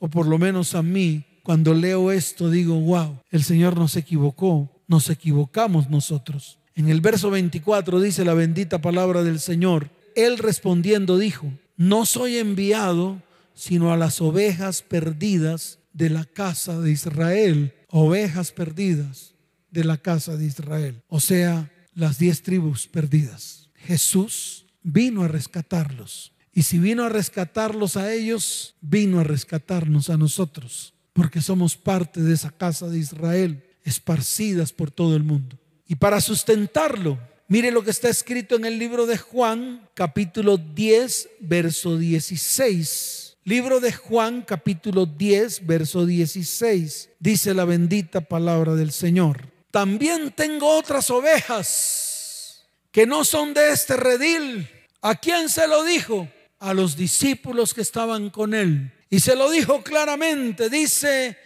o 0.02 0.10
por 0.10 0.26
lo 0.28 0.39
menos 0.39 0.74
a 0.74 0.82
mí, 0.82 1.24
cuando 1.43 1.76
leo 1.76 2.12
esto 2.12 2.49
digo, 2.49 2.74
wow, 2.74 3.20
el 3.30 3.43
Señor 3.43 3.78
nos 3.78 3.95
equivocó, 3.95 4.82
nos 4.88 5.12
equivocamos 5.12 5.91
nosotros. 5.91 6.58
En 6.74 6.89
el 6.89 7.02
verso 7.02 7.30
24 7.30 8.02
dice 8.02 8.26
la 8.26 8.34
bendita 8.34 8.82
palabra 8.82 9.22
del 9.22 9.39
Señor, 9.39 9.91
Él 10.16 10.39
respondiendo 10.39 11.20
dijo, 11.20 11.54
no 11.78 12.08
soy 12.08 12.38
enviado 12.38 13.22
sino 13.54 13.93
a 13.93 13.97
las 13.97 14.22
ovejas 14.22 14.82
perdidas 14.82 15.78
de 15.93 16.10
la 16.10 16.26
casa 16.26 16.80
de 16.80 16.91
Israel, 16.91 17.76
ovejas 17.88 18.52
perdidas 18.52 19.36
de 19.70 19.84
la 19.84 19.97
casa 19.97 20.36
de 20.36 20.47
Israel, 20.47 21.04
o 21.10 21.20
sea, 21.20 21.72
las 21.93 22.18
diez 22.18 22.41
tribus 22.41 22.88
perdidas. 22.88 23.70
Jesús 23.76 24.66
vino 24.82 25.22
a 25.22 25.28
rescatarlos. 25.28 26.32
Y 26.54 26.64
si 26.64 26.80
vino 26.80 27.04
a 27.04 27.10
rescatarlos 27.10 27.95
a 27.95 28.12
ellos, 28.14 28.76
vino 28.82 29.20
a 29.20 29.24
rescatarnos 29.24 30.10
a 30.10 30.18
nosotros, 30.18 30.93
porque 31.14 31.41
somos 31.41 31.78
parte 31.78 32.22
de 32.22 32.34
esa 32.34 32.52
casa 32.52 32.88
de 32.89 32.99
Israel, 32.99 33.64
esparcidas 33.84 34.74
por 34.74 34.91
todo 34.91 35.16
el 35.16 35.24
mundo. 35.24 35.58
Y 35.88 35.95
para 35.95 36.20
sustentarlo, 36.20 37.18
mire 37.47 37.72
lo 37.72 37.84
que 37.84 37.91
está 37.91 38.10
escrito 38.10 38.56
en 38.56 38.66
el 38.66 38.78
libro 38.78 39.06
de 39.06 39.18
Juan, 39.18 39.88
capítulo 39.93 40.58
10, 40.58 41.30
verso 41.39 41.97
16. 41.97 43.38
Libro 43.43 43.80
de 43.80 43.91
Juan, 43.91 44.43
capítulo 44.43 45.06
10, 45.06 45.66
verso 45.66 46.06
16. 46.06 47.10
Dice 47.20 47.54
la 47.54 47.66
bendita 47.66 48.22
palabra 48.22 48.76
del 48.76 48.91
Señor. 48.91 49.52
También 49.72 50.32
tengo 50.32 50.78
otras 50.78 51.10
ovejas 51.10 52.68
que 52.91 53.08
no 53.08 53.24
son 53.24 53.54
de 53.54 53.72
este 53.72 53.95
redil. 53.95 54.70
¿A 55.02 55.16
quién 55.16 55.49
se 55.49 55.68
lo 55.68 55.84
dijo? 55.86 56.28
A 56.62 56.76
los 56.76 56.95
discípulos 56.95 57.74
que 57.74 57.82
estaban 57.82 58.30
con 58.30 58.53
él. 58.53 58.93
Y 59.09 59.20
se 59.20 59.36
lo 59.36 59.49
dijo 59.49 59.84
claramente, 59.84 60.70
dice, 60.70 61.38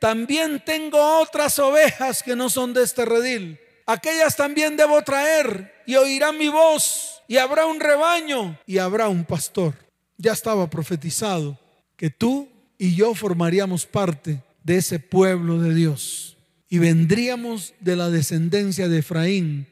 también 0.00 0.62
tengo 0.64 1.20
otras 1.20 1.58
ovejas 1.58 2.22
que 2.22 2.34
no 2.34 2.48
son 2.50 2.72
de 2.72 2.82
este 2.82 3.04
redil. 3.04 3.60
Aquellas 3.86 4.34
también 4.34 4.76
debo 4.76 5.02
traer 5.02 5.72
y 5.86 5.94
oirán 5.94 6.38
mi 6.38 6.48
voz 6.48 7.22
y 7.28 7.36
habrá 7.36 7.66
un 7.66 7.80
rebaño 7.80 8.58
y 8.66 8.78
habrá 8.78 9.08
un 9.08 9.24
pastor. 9.24 9.74
Ya 10.16 10.32
estaba 10.32 10.68
profetizado 10.70 11.58
que 11.96 12.08
tú 12.08 12.48
y 12.78 12.94
yo 12.94 13.14
formaríamos 13.14 13.84
parte 13.84 14.42
de 14.64 14.78
ese 14.78 14.98
pueblo 14.98 15.60
de 15.60 15.74
Dios 15.74 16.38
y 16.70 16.78
vendríamos 16.78 17.74
de 17.80 17.96
la 17.96 18.08
descendencia 18.08 18.88
de 18.88 19.00
Efraín, 19.00 19.66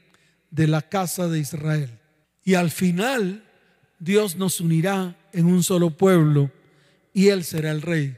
de 0.50 0.66
la 0.66 0.82
casa 0.82 1.26
de 1.26 1.38
Israel. 1.38 1.98
Y 2.44 2.54
al 2.54 2.70
final 2.70 3.49
Dios 4.00 4.34
nos 4.34 4.60
unirá 4.60 5.14
en 5.30 5.44
un 5.44 5.62
solo 5.62 5.90
pueblo 5.90 6.50
y 7.12 7.28
Él 7.28 7.44
será 7.44 7.70
el 7.70 7.82
rey, 7.82 8.16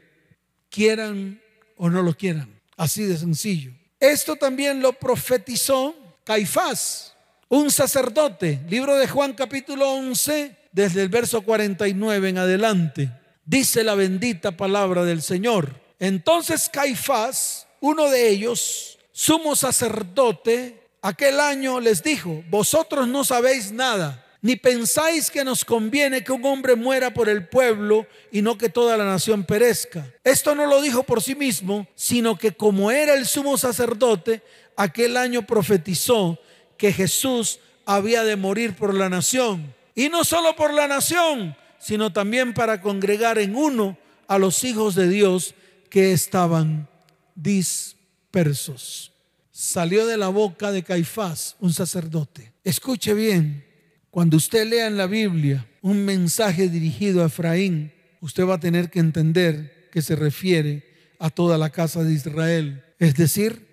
quieran 0.70 1.42
o 1.76 1.90
no 1.90 2.02
lo 2.02 2.14
quieran. 2.16 2.48
Así 2.76 3.02
de 3.02 3.18
sencillo. 3.18 3.72
Esto 3.98 4.36
también 4.36 4.80
lo 4.80 4.92
profetizó 4.92 5.94
Caifás, 6.24 7.14
un 7.48 7.70
sacerdote, 7.70 8.60
libro 8.68 8.96
de 8.96 9.08
Juan 9.08 9.32
capítulo 9.32 9.90
11, 9.94 10.56
desde 10.70 11.02
el 11.02 11.08
verso 11.08 11.42
49 11.42 12.28
en 12.28 12.38
adelante. 12.38 13.10
Dice 13.44 13.82
la 13.82 13.96
bendita 13.96 14.56
palabra 14.56 15.04
del 15.04 15.20
Señor. 15.20 15.80
Entonces 15.98 16.70
Caifás, 16.72 17.66
uno 17.80 18.08
de 18.08 18.28
ellos, 18.28 19.00
sumo 19.10 19.56
sacerdote, 19.56 20.80
aquel 21.02 21.40
año 21.40 21.80
les 21.80 22.04
dijo, 22.04 22.44
vosotros 22.48 23.08
no 23.08 23.24
sabéis 23.24 23.72
nada 23.72 24.21
ni 24.42 24.56
pensáis 24.56 25.30
que 25.30 25.44
nos 25.44 25.64
conviene 25.64 26.24
que 26.24 26.32
un 26.32 26.44
hombre 26.44 26.74
muera 26.74 27.14
por 27.14 27.28
el 27.28 27.46
pueblo 27.46 28.08
y 28.32 28.42
no 28.42 28.58
que 28.58 28.68
toda 28.68 28.96
la 28.96 29.04
nación 29.04 29.44
perezca. 29.44 30.12
Esto 30.24 30.56
no 30.56 30.66
lo 30.66 30.82
dijo 30.82 31.04
por 31.04 31.22
sí 31.22 31.36
mismo, 31.36 31.86
sino 31.94 32.36
que 32.36 32.52
como 32.52 32.90
era 32.90 33.14
el 33.14 33.24
sumo 33.24 33.56
sacerdote, 33.56 34.42
aquel 34.76 35.16
año 35.16 35.46
profetizó 35.46 36.40
que 36.76 36.92
Jesús 36.92 37.60
había 37.86 38.24
de 38.24 38.34
morir 38.34 38.74
por 38.74 38.94
la 38.94 39.08
nación. 39.08 39.74
Y 39.94 40.08
no 40.08 40.24
solo 40.24 40.56
por 40.56 40.74
la 40.74 40.88
nación, 40.88 41.56
sino 41.78 42.12
también 42.12 42.52
para 42.52 42.80
congregar 42.80 43.38
en 43.38 43.54
uno 43.54 43.96
a 44.26 44.38
los 44.38 44.64
hijos 44.64 44.96
de 44.96 45.08
Dios 45.08 45.54
que 45.88 46.12
estaban 46.12 46.88
dispersos. 47.36 49.12
Salió 49.52 50.04
de 50.04 50.16
la 50.16 50.28
boca 50.28 50.72
de 50.72 50.82
Caifás 50.82 51.54
un 51.60 51.72
sacerdote. 51.72 52.52
Escuche 52.64 53.14
bien, 53.14 53.71
cuando 54.12 54.36
usted 54.36 54.68
lea 54.68 54.88
en 54.88 54.98
la 54.98 55.06
Biblia 55.06 55.66
un 55.80 56.04
mensaje 56.04 56.68
dirigido 56.68 57.22
a 57.22 57.28
Efraín, 57.28 57.92
usted 58.20 58.46
va 58.46 58.56
a 58.56 58.60
tener 58.60 58.90
que 58.90 59.00
entender 59.00 59.88
que 59.90 60.02
se 60.02 60.16
refiere 60.16 60.84
a 61.18 61.30
toda 61.30 61.56
la 61.56 61.70
casa 61.70 62.04
de 62.04 62.12
Israel, 62.12 62.84
es 62.98 63.14
decir, 63.14 63.66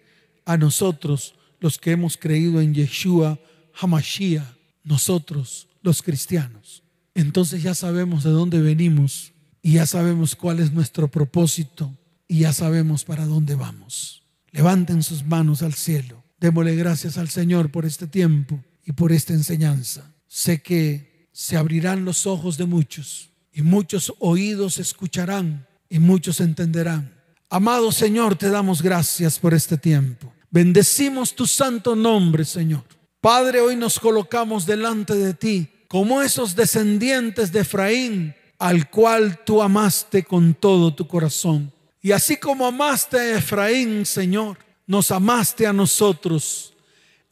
a 0.45 0.55
nosotros 0.55 1.35
los 1.59 1.77
que 1.77 1.91
hemos 1.91 2.15
creído 2.15 2.61
en 2.61 2.73
Yeshua 2.73 3.37
Hamashiach, 3.81 4.45
nosotros 4.85 5.67
los 5.81 6.01
cristianos. 6.01 6.83
Entonces 7.15 7.61
ya 7.61 7.75
sabemos 7.75 8.23
de 8.23 8.29
dónde 8.29 8.61
venimos 8.61 9.33
y 9.61 9.73
ya 9.73 9.85
sabemos 9.85 10.37
cuál 10.37 10.61
es 10.61 10.71
nuestro 10.71 11.09
propósito 11.09 11.93
y 12.29 12.39
ya 12.39 12.53
sabemos 12.53 13.03
para 13.03 13.25
dónde 13.25 13.55
vamos. 13.55 14.23
Levanten 14.51 15.03
sus 15.03 15.25
manos 15.25 15.63
al 15.63 15.73
cielo. 15.73 16.23
Démosle 16.39 16.77
gracias 16.77 17.17
al 17.17 17.27
Señor 17.27 17.71
por 17.71 17.85
este 17.85 18.07
tiempo 18.07 18.63
y 18.85 18.93
por 18.93 19.11
esta 19.11 19.33
enseñanza. 19.33 20.13
Sé 20.29 20.61
que 20.61 21.27
se 21.33 21.57
abrirán 21.57 22.05
los 22.05 22.27
ojos 22.27 22.55
de 22.55 22.67
muchos 22.67 23.31
y 23.51 23.63
muchos 23.63 24.13
oídos 24.19 24.77
escucharán 24.77 25.67
y 25.89 25.97
muchos 25.97 26.39
entenderán. 26.39 27.11
Amado 27.49 27.91
Señor, 27.91 28.35
te 28.35 28.49
damos 28.49 28.83
gracias 28.83 29.39
por 29.39 29.55
este 29.55 29.75
tiempo. 29.75 30.31
Bendecimos 30.51 31.33
tu 31.33 31.47
santo 31.47 31.95
nombre, 31.95 32.45
Señor. 32.45 32.83
Padre, 33.19 33.59
hoy 33.59 33.75
nos 33.75 33.99
colocamos 33.99 34.67
delante 34.67 35.15
de 35.15 35.33
ti 35.33 35.67
como 35.87 36.21
esos 36.21 36.55
descendientes 36.55 37.51
de 37.51 37.61
Efraín 37.61 38.35
al 38.59 38.87
cual 38.91 39.43
tú 39.43 39.63
amaste 39.63 40.23
con 40.23 40.53
todo 40.53 40.93
tu 40.93 41.07
corazón. 41.07 41.73
Y 42.01 42.11
así 42.11 42.37
como 42.37 42.67
amaste 42.67 43.17
a 43.17 43.37
Efraín, 43.39 44.05
Señor, 44.05 44.59
nos 44.85 45.09
amaste 45.09 45.65
a 45.65 45.73
nosotros, 45.73 46.73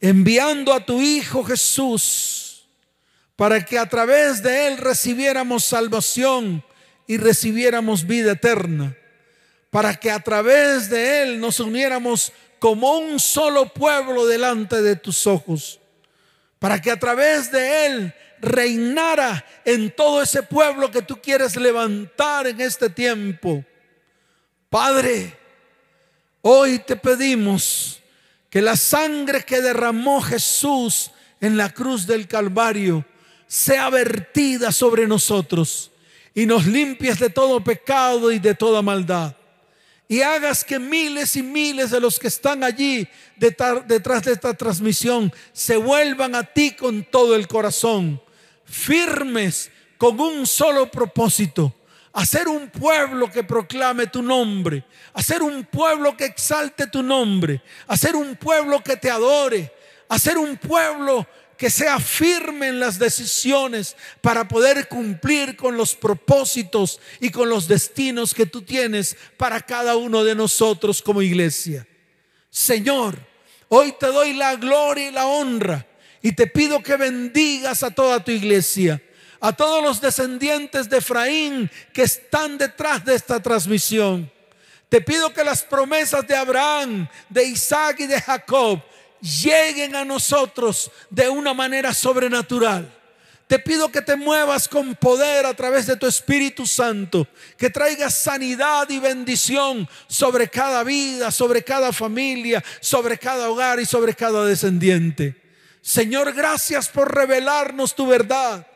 enviando 0.00 0.72
a 0.72 0.84
tu 0.84 1.00
Hijo 1.00 1.44
Jesús 1.44 2.47
para 3.38 3.64
que 3.64 3.78
a 3.78 3.88
través 3.88 4.42
de 4.42 4.66
él 4.66 4.78
recibiéramos 4.78 5.62
salvación 5.62 6.64
y 7.06 7.18
recibiéramos 7.18 8.04
vida 8.04 8.32
eterna, 8.32 8.96
para 9.70 9.94
que 9.94 10.10
a 10.10 10.18
través 10.18 10.90
de 10.90 11.22
él 11.22 11.38
nos 11.38 11.60
uniéramos 11.60 12.32
como 12.58 12.98
un 12.98 13.20
solo 13.20 13.72
pueblo 13.72 14.26
delante 14.26 14.82
de 14.82 14.96
tus 14.96 15.24
ojos, 15.28 15.78
para 16.58 16.82
que 16.82 16.90
a 16.90 16.98
través 16.98 17.52
de 17.52 17.86
él 17.86 18.14
reinara 18.40 19.46
en 19.64 19.92
todo 19.94 20.20
ese 20.20 20.42
pueblo 20.42 20.90
que 20.90 21.02
tú 21.02 21.20
quieres 21.22 21.54
levantar 21.54 22.48
en 22.48 22.60
este 22.60 22.90
tiempo. 22.90 23.64
Padre, 24.68 25.38
hoy 26.42 26.80
te 26.80 26.96
pedimos 26.96 28.02
que 28.50 28.60
la 28.60 28.74
sangre 28.74 29.44
que 29.44 29.60
derramó 29.60 30.20
Jesús 30.22 31.12
en 31.40 31.56
la 31.56 31.72
cruz 31.72 32.04
del 32.04 32.26
Calvario 32.26 33.04
sea 33.48 33.90
vertida 33.90 34.70
sobre 34.70 35.08
nosotros 35.08 35.90
y 36.34 36.46
nos 36.46 36.66
limpies 36.66 37.18
de 37.18 37.30
todo 37.30 37.64
pecado 37.64 38.30
y 38.30 38.38
de 38.38 38.54
toda 38.54 38.80
maldad. 38.80 39.34
Y 40.06 40.20
hagas 40.22 40.62
que 40.62 40.78
miles 40.78 41.34
y 41.34 41.42
miles 41.42 41.90
de 41.90 42.00
los 42.00 42.20
que 42.20 42.28
están 42.28 42.62
allí 42.62 43.08
detrás 43.36 44.24
de 44.24 44.32
esta 44.32 44.54
transmisión 44.54 45.32
se 45.52 45.76
vuelvan 45.76 46.36
a 46.36 46.44
ti 46.44 46.70
con 46.70 47.02
todo 47.02 47.34
el 47.34 47.48
corazón 47.48 48.20
firmes 48.68 49.70
con 49.96 50.20
un 50.20 50.46
solo 50.46 50.90
propósito, 50.90 51.74
hacer 52.12 52.46
un 52.46 52.68
pueblo 52.68 53.30
que 53.30 53.42
proclame 53.42 54.06
tu 54.06 54.22
nombre, 54.22 54.84
hacer 55.14 55.42
un 55.42 55.64
pueblo 55.64 56.16
que 56.16 56.26
exalte 56.26 56.86
tu 56.86 57.02
nombre, 57.02 57.62
hacer 57.88 58.14
un 58.14 58.36
pueblo 58.36 58.82
que 58.82 58.96
te 58.96 59.10
adore, 59.10 59.72
hacer 60.08 60.38
un 60.38 60.56
pueblo 60.56 61.26
que 61.58 61.70
sea 61.70 61.98
firme 61.98 62.68
en 62.68 62.78
las 62.78 63.00
decisiones 63.00 63.96
para 64.20 64.46
poder 64.46 64.86
cumplir 64.86 65.56
con 65.56 65.76
los 65.76 65.96
propósitos 65.96 67.00
y 67.18 67.30
con 67.30 67.50
los 67.50 67.66
destinos 67.66 68.32
que 68.32 68.46
tú 68.46 68.62
tienes 68.62 69.16
para 69.36 69.60
cada 69.60 69.96
uno 69.96 70.22
de 70.22 70.36
nosotros 70.36 71.02
como 71.02 71.20
iglesia. 71.20 71.84
Señor, 72.48 73.18
hoy 73.68 73.92
te 73.98 74.06
doy 74.06 74.34
la 74.34 74.54
gloria 74.54 75.08
y 75.08 75.12
la 75.12 75.26
honra 75.26 75.84
y 76.22 76.30
te 76.30 76.46
pido 76.46 76.80
que 76.80 76.96
bendigas 76.96 77.82
a 77.82 77.90
toda 77.90 78.22
tu 78.22 78.30
iglesia, 78.30 79.02
a 79.40 79.52
todos 79.52 79.82
los 79.82 80.00
descendientes 80.00 80.88
de 80.88 80.98
Efraín 80.98 81.68
que 81.92 82.02
están 82.02 82.56
detrás 82.56 83.04
de 83.04 83.16
esta 83.16 83.42
transmisión. 83.42 84.30
Te 84.88 85.00
pido 85.00 85.34
que 85.34 85.42
las 85.42 85.64
promesas 85.64 86.26
de 86.26 86.36
Abraham, 86.36 87.08
de 87.28 87.44
Isaac 87.44 87.96
y 87.98 88.06
de 88.06 88.20
Jacob 88.20 88.80
lleguen 89.20 89.96
a 89.96 90.04
nosotros 90.04 90.90
de 91.10 91.28
una 91.28 91.54
manera 91.54 91.92
sobrenatural. 91.94 92.94
Te 93.46 93.58
pido 93.58 93.90
que 93.90 94.02
te 94.02 94.14
muevas 94.14 94.68
con 94.68 94.94
poder 94.94 95.46
a 95.46 95.54
través 95.54 95.86
de 95.86 95.96
tu 95.96 96.06
Espíritu 96.06 96.66
Santo, 96.66 97.26
que 97.56 97.70
traigas 97.70 98.14
sanidad 98.14 98.88
y 98.90 98.98
bendición 98.98 99.88
sobre 100.06 100.48
cada 100.48 100.84
vida, 100.84 101.30
sobre 101.30 101.64
cada 101.64 101.90
familia, 101.90 102.62
sobre 102.80 103.18
cada 103.18 103.48
hogar 103.48 103.80
y 103.80 103.86
sobre 103.86 104.14
cada 104.14 104.44
descendiente. 104.44 105.34
Señor, 105.80 106.34
gracias 106.34 106.88
por 106.88 107.14
revelarnos 107.14 107.94
tu 107.94 108.06
verdad. 108.06 108.66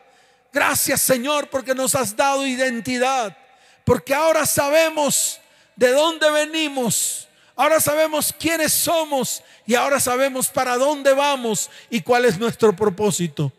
Gracias, 0.55 1.03
Señor, 1.03 1.49
porque 1.51 1.75
nos 1.75 1.95
has 1.95 2.17
dado 2.17 2.47
identidad. 2.47 3.37
Porque 3.85 4.15
ahora 4.15 4.47
sabemos 4.47 5.39
de 5.77 5.91
dónde 5.91 6.31
venimos. 6.31 7.29
Ahora 7.63 7.79
sabemos 7.79 8.35
quiénes 8.37 8.73
somos 8.73 9.41
y 9.65 9.77
ahora 9.77 10.01
sabemos 10.01 10.49
para 10.49 10.77
dónde 10.77 11.15
vamos 11.15 11.71
y 11.91 12.01
cuál 12.01 12.25
es 12.25 12.37
nuestro 12.37 12.75
propósito. 12.75 13.53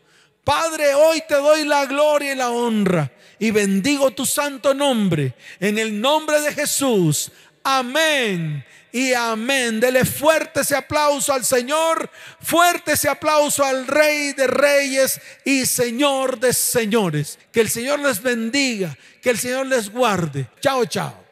Padre, 0.43 0.93
hoy 0.93 1.23
te 1.25 1.35
doy 1.35 1.63
la 1.63 1.85
gloria 1.85 2.33
y 2.33 2.35
la 2.35 2.49
honra 2.49 3.09
y 3.39 3.51
bendigo 3.51 4.11
tu 4.11 4.25
santo 4.25 4.73
nombre 4.73 5.33
en 5.57 5.79
el 5.79 6.01
nombre 6.01 6.41
de 6.41 6.51
Jesús. 6.51 7.31
Amén 7.63 8.65
y 8.91 9.13
amén. 9.13 9.79
Dele 9.79 10.03
fuerte 10.03 10.59
ese 10.59 10.75
aplauso 10.75 11.31
al 11.31 11.45
Señor, 11.45 12.11
fuerte 12.41 12.91
ese 12.91 13.07
aplauso 13.07 13.63
al 13.63 13.87
Rey 13.87 14.33
de 14.33 14.47
Reyes 14.47 15.17
y 15.45 15.65
Señor 15.65 16.41
de 16.41 16.51
Señores. 16.51 17.39
Que 17.53 17.61
el 17.61 17.69
Señor 17.69 17.99
les 17.99 18.21
bendiga, 18.21 18.97
que 19.21 19.29
el 19.29 19.39
Señor 19.39 19.67
les 19.67 19.89
guarde. 19.89 20.49
Chao, 20.59 20.83
chao. 20.87 21.22